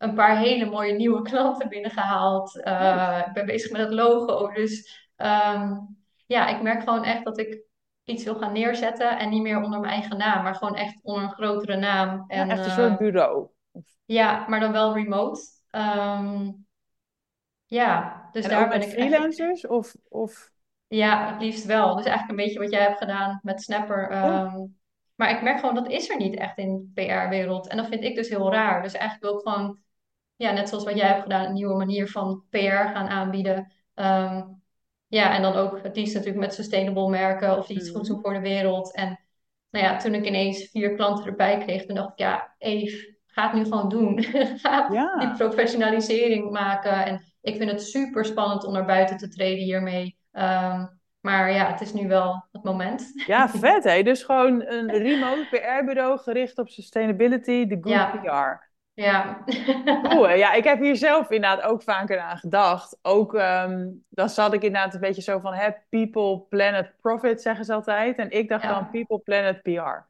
een 0.00 0.14
paar 0.14 0.38
hele 0.38 0.64
mooie 0.64 0.92
nieuwe 0.92 1.22
klanten 1.22 1.68
binnengehaald. 1.68 2.60
Eh, 2.62 3.22
ik 3.26 3.32
ben 3.32 3.46
bezig 3.46 3.70
met 3.70 3.80
het 3.80 3.92
logo. 3.92 4.52
Dus 4.52 5.06
ehm, 5.16 5.76
ja, 6.26 6.48
ik 6.48 6.62
merk 6.62 6.82
gewoon 6.82 7.04
echt 7.04 7.24
dat 7.24 7.38
ik 7.38 7.62
iets 8.04 8.24
wil 8.24 8.34
gaan 8.34 8.52
neerzetten. 8.52 9.18
En 9.18 9.28
niet 9.28 9.42
meer 9.42 9.62
onder 9.62 9.80
mijn 9.80 9.92
eigen 9.92 10.16
naam, 10.16 10.42
maar 10.42 10.54
gewoon 10.54 10.74
echt 10.76 11.00
onder 11.02 11.22
een 11.22 11.30
grotere 11.32 11.76
naam. 11.76 12.24
Ja, 12.28 12.36
En 12.36 12.50
echt 12.50 12.64
een 12.66 12.70
soort 12.70 12.90
eh, 12.90 12.96
bureau. 12.96 13.48
Of- 13.70 13.96
ja, 14.04 14.44
maar 14.48 14.60
dan 14.60 14.72
wel 14.72 14.94
remote. 14.94 15.40
Ehm, 15.70 16.50
ja, 17.66 18.28
dus 18.32 18.44
En 18.44 18.50
daar 18.50 18.68
ben 18.68 18.76
ik 18.76 18.82
echt. 18.82 18.92
freelancers? 18.92 19.66
Of, 19.66 19.94
of... 20.08 20.50
Ja, 20.88 21.32
het 21.32 21.42
liefst 21.42 21.64
wel. 21.64 21.94
Dus 21.96 22.04
eigenlijk 22.04 22.38
een 22.38 22.44
beetje 22.46 22.60
wat 22.60 22.70
jij 22.70 22.82
hebt 22.82 22.98
gedaan 22.98 23.40
met 23.42 23.62
Snapper. 23.62 24.12
Ja. 24.12 24.44
ehm, 24.44 24.64
maar 25.14 25.30
ik 25.30 25.42
merk 25.42 25.58
gewoon 25.58 25.74
dat 25.74 25.88
is 25.88 26.08
er 26.10 26.16
niet 26.16 26.36
echt 26.36 26.58
in 26.58 26.90
de 26.94 27.02
PR-wereld. 27.02 27.68
En 27.68 27.76
dat 27.76 27.86
vind 27.86 28.04
ik 28.04 28.14
dus 28.14 28.28
heel 28.28 28.52
raar. 28.52 28.82
Dus 28.82 28.92
eigenlijk 28.92 29.24
wil 29.30 29.40
ik 29.40 29.48
gewoon, 29.48 29.78
ja, 30.40 30.52
net 30.52 30.68
zoals 30.68 30.84
wat 30.84 30.96
jij 30.96 31.06
hebt 31.06 31.22
gedaan, 31.22 31.44
een 31.46 31.52
nieuwe 31.52 31.76
manier 31.76 32.08
van 32.08 32.42
PR 32.50 32.58
gaan 32.66 33.08
aanbieden. 33.08 33.72
Ehm, 33.94 34.42
ja, 35.06 35.34
en 35.34 35.42
dan 35.42 35.54
ook 35.54 35.82
het 35.82 35.96
liefst 35.96 36.14
natuurlijk 36.14 36.40
met 36.44 36.54
sustainable 36.54 37.08
merken 37.08 37.56
of 37.58 37.66
die 37.66 37.76
iets 37.76 37.90
goeds 37.90 38.08
doen 38.08 38.16
Mhm. 38.18 38.26
voor 38.26 38.34
de 38.34 38.48
wereld. 38.48 38.94
En 38.94 39.20
nou 39.70 39.84
ja, 39.84 39.96
toen 39.96 40.14
ik 40.14 40.26
ineens 40.26 40.68
vier 40.70 40.94
klanten 40.94 41.24
erbij 41.26 41.58
kreeg, 41.58 41.86
toen 41.86 41.94
dacht 41.94 42.10
ik, 42.12 42.18
ja, 42.18 42.54
Eve, 42.58 43.14
ga 43.26 43.42
het 43.42 43.52
nu 43.52 43.64
gewoon 43.64 43.88
doen. 43.88 44.22
Ga 44.62 44.88
die 45.18 45.30
professionalisering 45.36 46.50
maken. 46.50 47.04
En 47.04 47.22
ik 47.40 47.56
vind 47.56 47.70
het 47.70 47.82
super 47.82 48.24
spannend 48.24 48.64
om 48.64 48.72
naar 48.72 48.84
buiten 48.86 49.16
te 49.16 49.28
treden 49.28 49.64
hiermee. 49.64 50.18
Ehm, 50.32 50.86
maar 51.20 51.52
ja, 51.52 51.70
het 51.70 51.80
is 51.80 51.92
nu 51.92 52.08
wel 52.08 52.44
het 52.52 52.62
moment. 52.64 53.12
Ja, 53.26 53.48
vet 53.64 53.84
hè. 53.84 54.02
Dus 54.02 54.22
gewoon 54.22 54.66
een 54.66 54.90
remote 54.90 55.46
PR-bureau 55.50 56.18
gericht 56.18 56.58
op 56.58 56.68
sustainability, 56.68 57.66
the 57.66 57.78
good 57.80 57.92
Ja, 57.92 58.06
PR. 58.06 58.69
Ja. 58.94 59.42
Hè? 59.44 60.32
ja, 60.34 60.52
ik 60.52 60.64
heb 60.64 60.80
hier 60.80 60.96
zelf 60.96 61.30
inderdaad 61.30 61.62
ook 61.62 61.82
vaker 61.82 62.18
aan 62.18 62.38
gedacht. 62.38 62.98
Ook, 63.02 63.34
ehm, 63.34 63.88
dan 64.08 64.28
zat 64.28 64.52
ik 64.52 64.62
inderdaad 64.62 64.94
een 64.94 65.00
beetje 65.00 65.22
zo 65.22 65.38
van, 65.38 65.54
hè, 65.54 65.70
people, 65.88 66.40
planet, 66.40 66.94
profit, 67.00 67.42
zeggen 67.42 67.64
ze 67.64 67.72
altijd. 67.72 68.18
En 68.18 68.30
ik 68.30 68.48
dacht 68.48 68.68
dan, 68.68 68.90
people, 68.90 69.18
planet, 69.18 69.62
PR. 69.62 70.08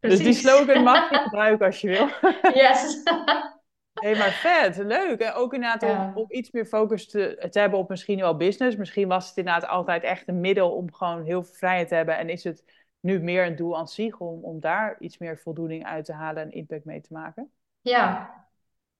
Dus 0.00 0.18
die 0.18 0.32
slogan 0.32 0.82
mag 0.82 1.10
je 1.10 1.16
gebruiken 1.28 1.66
als 1.66 1.80
je 1.80 1.88
wil. 1.88 2.08
Yes. 2.52 3.02
Nee, 4.00 4.16
maar 4.16 4.30
vet, 4.32 4.76
leuk. 4.76 5.20
En 5.20 5.32
ook 5.32 5.54
inderdaad 5.54 5.82
om, 5.82 5.88
Ja, 5.88 6.12
om 6.14 6.26
iets 6.28 6.50
meer 6.50 6.66
focus 6.66 7.08
te, 7.08 7.46
te 7.50 7.58
hebben 7.58 7.78
op 7.78 7.88
misschien 7.88 8.20
wel 8.20 8.36
business. 8.36 8.76
Misschien 8.76 9.08
was 9.08 9.28
het 9.28 9.36
inderdaad 9.36 9.66
altijd 9.66 10.02
echt 10.02 10.28
een 10.28 10.40
middel 10.40 10.70
om 10.72 10.92
gewoon 10.92 11.24
heel 11.24 11.42
veel 11.44 11.54
vrijheid 11.54 11.88
te 11.88 11.94
hebben. 11.94 12.18
En 12.18 12.28
is 12.28 12.44
het 12.44 12.64
nu 13.00 13.20
meer 13.20 13.46
een 13.46 13.56
doel 13.56 13.78
aan 13.78 13.88
zich 13.88 14.18
om, 14.18 14.44
om 14.44 14.60
daar 14.60 14.96
iets 15.00 15.18
meer 15.18 15.38
voldoening 15.38 15.84
uit 15.84 16.04
te 16.04 16.12
halen 16.12 16.42
en 16.42 16.50
impact 16.50 16.84
mee 16.84 17.00
te 17.00 17.12
maken? 17.12 17.50
Ja, 17.88 18.30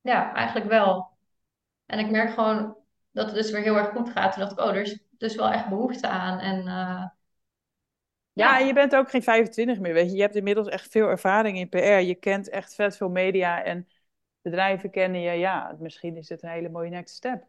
ja, 0.00 0.34
eigenlijk 0.34 0.66
wel. 0.68 1.16
En 1.86 1.98
ik 1.98 2.10
merk 2.10 2.30
gewoon 2.34 2.76
dat 3.10 3.26
het 3.26 3.34
dus 3.34 3.50
weer 3.50 3.62
heel 3.62 3.76
erg 3.76 3.88
goed 3.90 4.10
gaat. 4.10 4.32
Toen 4.32 4.40
dacht 4.42 4.52
ik, 4.52 4.60
oh, 4.60 4.68
er 4.74 4.80
is 4.82 4.98
dus 5.10 5.34
wel 5.34 5.50
echt 5.50 5.68
behoefte 5.68 6.08
aan. 6.08 6.38
En 6.38 6.66
eh, 6.66 7.04
Ja, 8.32 8.58
en 8.60 8.66
je 8.66 8.72
bent 8.72 8.94
ook 8.96 9.10
geen 9.10 9.22
25 9.22 9.78
meer, 9.78 9.92
weet 9.92 10.10
je. 10.10 10.16
Je 10.16 10.22
hebt 10.22 10.34
inmiddels 10.36 10.68
echt 10.68 10.90
veel 10.90 11.08
ervaring 11.08 11.58
in 11.58 11.68
PR. 11.68 11.78
Je 11.78 12.14
kent 12.14 12.48
echt 12.48 12.74
vet 12.74 12.96
veel 12.96 13.08
media 13.08 13.62
en 13.62 13.88
bedrijven 14.42 14.90
kennen 14.90 15.20
je. 15.20 15.32
Ja, 15.32 15.76
misschien 15.78 16.16
is 16.16 16.28
het 16.28 16.42
een 16.42 16.50
hele 16.50 16.68
mooie 16.68 16.90
next 16.90 17.14
step. 17.14 17.46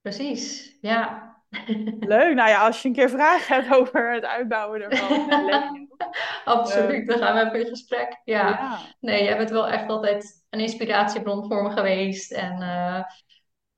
precies. 0.00 0.76
Ja. 0.80 1.30
Leuk. 2.00 2.34
Nou 2.34 2.48
ja, 2.48 2.66
als 2.66 2.82
je 2.82 2.88
een 2.88 2.94
keer 2.94 3.10
vragen 3.10 3.54
hebt 3.54 3.74
over 3.76 4.12
het 4.12 4.24
uitbouwen 4.24 4.82
ervan, 4.82 5.20
eh. 5.96 6.06
Absoluut, 6.54 7.06
dan 7.06 7.18
gaan 7.18 7.34
we 7.34 7.40
even 7.40 7.60
in 7.60 7.66
gesprek. 7.66 8.20
Ja, 8.24 8.48
ja. 8.48 8.78
nee, 9.00 9.24
jij 9.24 9.36
bent 9.36 9.50
wel 9.50 9.68
echt 9.68 9.88
altijd 9.88 10.44
een 10.50 10.60
inspiratiebron 10.60 11.46
voor 11.46 11.62
me 11.62 11.70
geweest. 11.70 12.32
En 12.32 12.52
eh, 12.52 13.02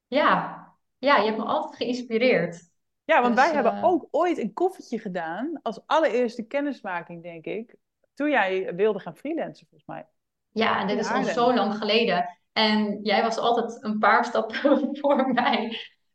ja. 0.06 0.66
ja, 0.98 1.16
je 1.16 1.24
hebt 1.24 1.38
me 1.38 1.44
altijd 1.44 1.76
geïnspireerd. 1.76 2.72
Ja, 3.04 3.22
want 3.22 3.36
Dus, 3.36 3.44
wij 3.44 3.54
hebben 3.54 3.72
eh, 3.72 3.84
ook 3.84 4.08
ooit 4.10 4.38
een 4.38 4.52
koffertje 4.52 4.98
gedaan 4.98 5.60
als 5.62 5.80
allereerste 5.86 6.46
kennismaking, 6.46 7.22
denk 7.22 7.44
ik. 7.44 7.74
Toen 8.14 8.30
jij 8.30 8.74
wilde 8.74 8.98
gaan 8.98 9.16
freelancen, 9.16 9.66
volgens 9.68 9.88
mij. 9.88 10.06
Ja, 10.52 10.80
en 10.80 10.86
dit 10.86 10.98
is 10.98 11.10
al 11.10 11.24
zo 11.24 11.54
lang 11.54 11.74
geleden. 11.76 12.38
En 12.52 12.98
jij 13.02 13.22
was 13.22 13.38
altijd 13.38 13.84
een 13.84 13.98
paar 13.98 14.24
stappen 14.24 14.88
voor 15.00 15.32
mij. 15.32 15.64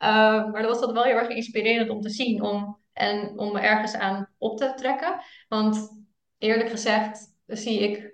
Uh, 0.04 0.52
maar 0.52 0.62
dat 0.62 0.72
was 0.72 0.80
dat 0.80 0.92
wel 0.92 1.04
heel 1.04 1.16
erg 1.16 1.30
inspirerend 1.30 1.90
om 1.90 2.02
te 2.02 2.10
zien 2.10 2.42
om, 2.42 2.78
en 3.00 3.40
om 3.40 3.54
me 3.54 3.60
ergens 3.60 3.96
aan 3.96 4.30
op 4.38 4.58
te 4.58 4.74
trekken. 4.74 5.22
Want 5.48 6.04
eerlijk 6.38 6.70
gezegd 6.70 7.36
zie 7.46 7.80
ik 7.80 8.14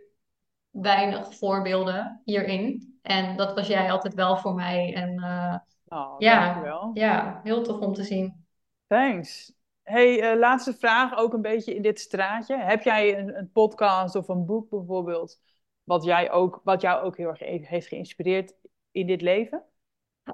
weinig 0.70 1.36
voorbeelden 1.36 2.22
hierin. 2.24 2.98
En 3.02 3.38
dat 3.38 3.54
was 3.54 3.68
jij 3.68 3.92
altijd 3.92 4.14
wel 4.14 4.38
voor 4.38 4.54
mij. 4.54 4.94
En 4.94 5.14
uh, 5.20 5.56
Oh, 5.88 6.16
ja, 6.18 6.46
dankjewel. 6.46 6.92
ja, 6.94 7.40
heel 7.44 7.64
tof 7.64 7.80
om 7.80 7.94
te 7.94 8.04
zien. 8.04 8.46
Thanks. 8.88 9.54
Hey, 9.84 10.34
uh, 10.34 10.40
laatste 10.40 10.74
vraag, 10.74 11.18
ook 11.18 11.34
een 11.34 11.42
beetje 11.42 11.76
in 11.76 11.82
dit 11.82 12.00
straatje. 12.00 12.58
Heb 12.58 12.82
jij 12.82 13.18
een, 13.18 13.38
een, 13.38 13.52
podcast 13.52 14.16
of 14.16 14.28
een 14.28 14.46
boek 14.46 14.70
bijvoorbeeld, 14.70 15.42
wat, 15.84 16.04
jij 16.04 16.32
ook, 16.32 16.62
wat 16.64 16.82
jou 16.82 17.04
ook 17.04 17.18
heel 17.18 17.28
erg 17.28 17.68
heeft 17.68 17.88
geïnspireerd 17.88 18.54
in 18.92 19.08
dit 19.08 19.22
leven? 19.22 19.64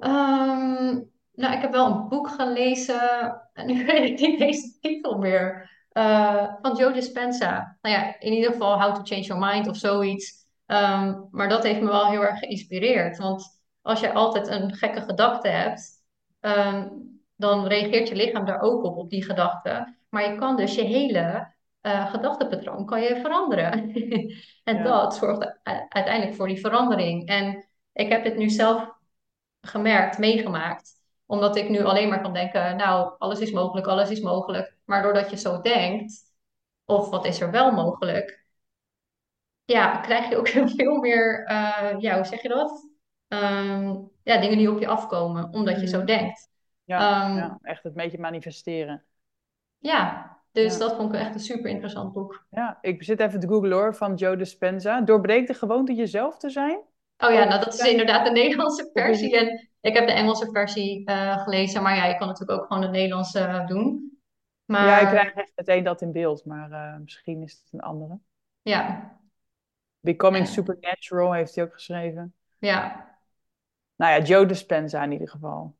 Um, 0.00 1.12
nou, 1.32 1.54
ik 1.54 1.60
heb 1.60 1.72
wel 1.72 1.86
een 1.86 2.08
boek 2.08 2.28
gelezen, 2.30 3.00
en 3.52 3.66
nu 3.66 3.84
weet 3.86 4.10
ik 4.10 4.20
niet 4.28 4.38
deze 4.38 4.78
titel 4.80 5.18
meer, 5.18 5.70
uh, 5.92 6.54
van 6.60 6.76
Joe 6.76 6.92
Dispenza. 6.92 7.78
Nou 7.80 7.96
ja, 7.96 8.20
in 8.20 8.32
ieder 8.32 8.52
geval 8.52 8.82
How 8.82 8.94
to 8.94 9.02
Change 9.02 9.22
Your 9.22 9.46
Mind 9.46 9.68
of 9.68 9.76
zoiets. 9.76 10.40
Um, 10.66 11.28
maar 11.30 11.48
dat 11.48 11.62
heeft 11.62 11.80
me 11.80 11.86
wel 11.86 12.06
heel 12.06 12.22
erg 12.22 12.38
geïnspireerd. 12.38 13.18
Want 13.18 13.60
als 13.82 14.00
je 14.00 14.12
altijd 14.12 14.48
een 14.48 14.74
gekke 14.74 15.00
gedachte 15.00 15.48
hebt, 15.48 15.90
um, 16.40 17.10
dan 17.36 17.66
reageert 17.66 18.08
je 18.08 18.14
lichaam 18.14 18.44
daar 18.44 18.60
ook 18.60 18.84
op, 18.84 18.96
op 18.96 19.10
die 19.10 19.24
gedachte. 19.24 19.96
Maar 20.08 20.30
je 20.30 20.38
kan 20.38 20.56
dus 20.56 20.74
je 20.74 20.82
hele 20.82 21.52
uh, 21.82 22.10
gedachtepatroon 22.10 22.86
kan 22.86 23.02
je 23.02 23.20
veranderen. 23.20 23.72
en 24.64 24.76
Ja. 24.76 24.82
dat 24.82 25.14
zorgt 25.14 25.58
uiteindelijk 25.88 26.34
voor 26.34 26.46
die 26.48 26.60
verandering. 26.60 27.28
En 27.28 27.66
ik 27.92 28.08
heb 28.08 28.24
dit 28.24 28.36
nu 28.36 28.48
zelf 28.48 28.92
gemerkt, 29.60 30.18
meegemaakt. 30.18 31.01
Omdat 31.32 31.56
ik 31.56 31.68
nu 31.68 31.84
alleen 31.84 32.08
maar 32.08 32.20
kan 32.22 32.32
denken, 32.32 32.76
nou, 32.76 33.14
alles 33.18 33.40
is 33.40 33.50
mogelijk, 33.52 33.86
alles 33.86 34.10
is 34.10 34.20
mogelijk. 34.20 34.76
Maar 34.84 35.02
doordat 35.02 35.30
je 35.30 35.36
zo 35.36 35.60
denkt, 35.60 36.22
of 36.84 37.08
wat 37.10 37.26
is 37.26 37.40
er 37.40 37.50
wel 37.50 37.72
mogelijk, 37.72 38.44
ja, 39.64 39.96
krijg 40.00 40.28
je 40.28 40.36
ook 40.36 40.48
veel 40.76 40.96
meer, 40.96 41.48
uh, 41.50 41.94
ja, 42.00 42.14
hoe 42.16 42.24
zeg 42.24 42.42
je 42.42 42.48
dat? 42.48 42.88
Um, 43.28 44.10
ja, 44.22 44.40
dingen 44.40 44.58
die 44.58 44.70
op 44.70 44.80
je 44.80 44.86
afkomen, 44.88 45.52
omdat 45.52 45.80
je 45.80 45.86
zo 45.86 45.96
Mhm. 45.98 46.06
denkt. 46.06 46.50
Ja, 46.84 47.26
Um, 47.28 47.36
ja, 47.36 47.58
echt 47.62 47.82
het 47.82 47.94
beetje 47.94 48.18
manifesteren. 48.18 49.04
ja, 49.78 50.30
dus 50.52 50.72
Ja. 50.72 50.78
dat 50.78 50.96
vond 50.96 51.14
ik 51.14 51.20
echt 51.20 51.34
een 51.34 51.40
super 51.40 51.70
interessant 51.70 52.12
boek. 52.12 52.46
Ja, 52.50 52.78
ik 52.80 53.02
zit 53.02 53.20
even 53.20 53.40
te 53.40 53.48
googlen 53.48 53.72
hoor, 53.72 53.94
van 53.94 54.14
Joe 54.14 54.36
Dispenza. 54.36 55.00
Doorbreek 55.00 55.46
de 55.46 55.54
gewoonte 55.54 55.94
jezelf 55.94 56.38
te 56.38 56.50
zijn. 56.50 56.80
Oh 57.22 57.32
ja, 57.32 57.42
Oh, 57.42 57.48
nou 57.48 57.64
dat 57.64 57.74
is 57.74 57.80
inderdaad 57.80 58.24
de 58.24 58.30
Nederlandse 58.32 58.90
versie. 58.92 59.38
En 59.38 59.68
ik 59.80 59.94
heb 59.94 60.06
de 60.06 60.12
Engelse 60.12 60.48
versie 60.52 61.10
uh, 61.10 61.42
gelezen, 61.42 61.82
maar 61.82 61.96
ja, 61.96 62.04
je 62.06 62.16
kan 62.16 62.26
natuurlijk 62.28 62.60
ook 62.60 62.66
gewoon 62.66 62.82
de 62.82 62.88
Nederlandse 62.88 63.38
uh, 63.38 63.66
doen. 63.66 64.16
Maar 64.64 64.86
Ja, 64.86 64.98
ik 64.98 65.06
krijg 65.06 65.32
echt 65.32 65.52
meteen 65.56 65.84
dat 65.84 66.00
in 66.02 66.12
beeld, 66.12 66.44
maar 66.44 66.70
uh, 66.70 66.96
misschien 66.98 67.42
is 67.42 67.52
het 67.52 67.72
een 67.72 67.80
andere. 67.80 68.18
ja, 68.62 69.10
Becoming. 70.00 70.46
Supernatural 70.46 71.32
heeft 71.32 71.54
hij 71.54 71.64
ook 71.64 71.72
geschreven. 71.72 72.34
ja, 72.58 73.10
Nou 73.96 74.12
ja, 74.12 74.26
Joe 74.26 74.46
Dispenza 74.46 75.02
in 75.02 75.12
ieder 75.12 75.28
geval. 75.28 75.76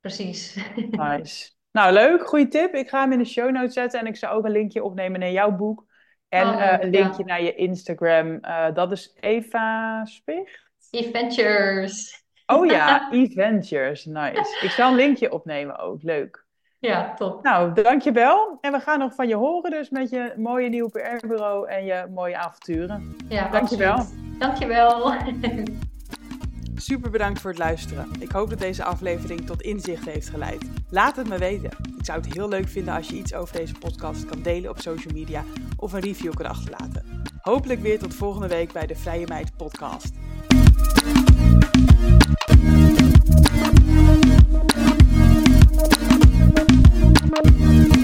precies. 0.00 0.56
Nice. 0.90 1.50
nou, 1.70 1.92
leuk. 1.92 2.28
Goeie 2.28 2.48
tip. 2.48 2.74
Ik 2.74 2.88
ga 2.88 3.00
hem 3.00 3.12
in 3.12 3.18
de 3.18 3.24
show 3.24 3.50
notes 3.50 3.72
zetten 3.72 4.00
en 4.00 4.06
ik 4.06 4.16
zou 4.16 4.36
ook 4.36 4.44
een 4.44 4.50
linkje 4.50 4.82
opnemen 4.82 5.20
naar 5.20 5.30
jouw 5.30 5.50
boek. 5.56 5.86
En 6.28 6.48
Oh, 6.48 6.62
eh, 6.62 6.80
een 6.80 6.92
ja. 6.92 7.00
linkje 7.00 7.24
naar 7.24 7.42
je 7.42 7.54
Instagram. 7.54 8.38
Eh, 8.40 8.74
dat 8.74 8.92
is 8.92 9.16
Eva 9.20 10.04
Spicht. 10.04 10.67
Adventures. 10.90 12.24
Oh 12.46 12.66
ja, 12.66 13.08
Eventures. 13.12 14.04
Nice. 14.04 14.58
Ik 14.60 14.70
zal 14.70 14.90
een 14.90 14.96
linkje 14.96 15.32
opnemen 15.32 15.78
ook. 15.78 16.02
Leuk. 16.02 16.46
Ja, 16.80 17.14
top. 17.14 17.42
Nou, 17.42 17.72
dankjewel. 17.82 18.58
En 18.60 18.72
we 18.72 18.80
gaan 18.80 18.98
nog 18.98 19.14
van 19.14 19.28
je 19.28 19.34
horen 19.34 19.70
dus 19.70 19.90
met 19.90 20.10
je 20.10 20.32
mooie 20.36 20.68
nieuwe 20.68 20.90
PR-bureau 20.90 21.68
en 21.68 21.84
je 21.84 22.06
mooie 22.14 22.36
avonturen. 22.36 23.16
Ja, 23.28 23.48
Dankjewel. 23.48 23.92
absoluut. 23.92 24.38
Dankjewel. 24.40 25.12
Super 26.76 27.10
bedankt 27.10 27.40
voor 27.40 27.50
het 27.50 27.58
luisteren. 27.58 28.08
Ik 28.20 28.30
hoop 28.30 28.50
dat 28.50 28.58
deze 28.58 28.84
aflevering 28.84 29.46
tot 29.46 29.62
inzicht 29.62 30.04
heeft 30.04 30.28
geleid. 30.28 30.70
Laat 30.90 31.16
het 31.16 31.28
me 31.28 31.38
weten. 31.38 31.70
Ik 31.98 32.04
zou 32.04 32.20
het 32.20 32.32
heel 32.34 32.48
leuk 32.48 32.68
vinden 32.68 32.94
als 32.94 33.08
je 33.08 33.14
iets 33.16 33.34
over 33.34 33.56
deze 33.56 33.74
podcast 33.74 34.24
kan 34.24 34.42
delen 34.42 34.70
op 34.70 34.78
social 34.78 35.14
media 35.14 35.44
of 35.76 35.92
een 35.92 36.00
review 36.00 36.34
kan 36.34 36.46
achterlaten. 36.46 37.22
Hopelijk 37.40 37.80
weer 37.80 37.98
tot 37.98 38.14
volgende 38.14 38.48
week 38.48 38.72
bij 38.72 38.86
de 38.86 38.94
Vrije 38.96 39.26
Meid 39.26 39.56
podcast. 39.56 40.12
Thank 47.40 47.97